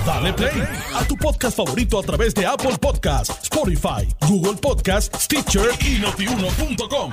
Dale 0.07 0.33
play 0.33 0.63
a 0.95 1.05
tu 1.05 1.17
podcast 1.17 1.57
favorito 1.57 1.99
a 1.99 2.03
través 2.05 2.33
de 2.33 2.47
Apple 2.47 2.79
Podcasts, 2.81 3.37
Spotify, 3.43 4.07
Google 4.29 4.55
Podcasts, 4.55 5.25
Stitcher 5.25 5.71
y 5.81 5.99
notiuno.com. 5.99 7.11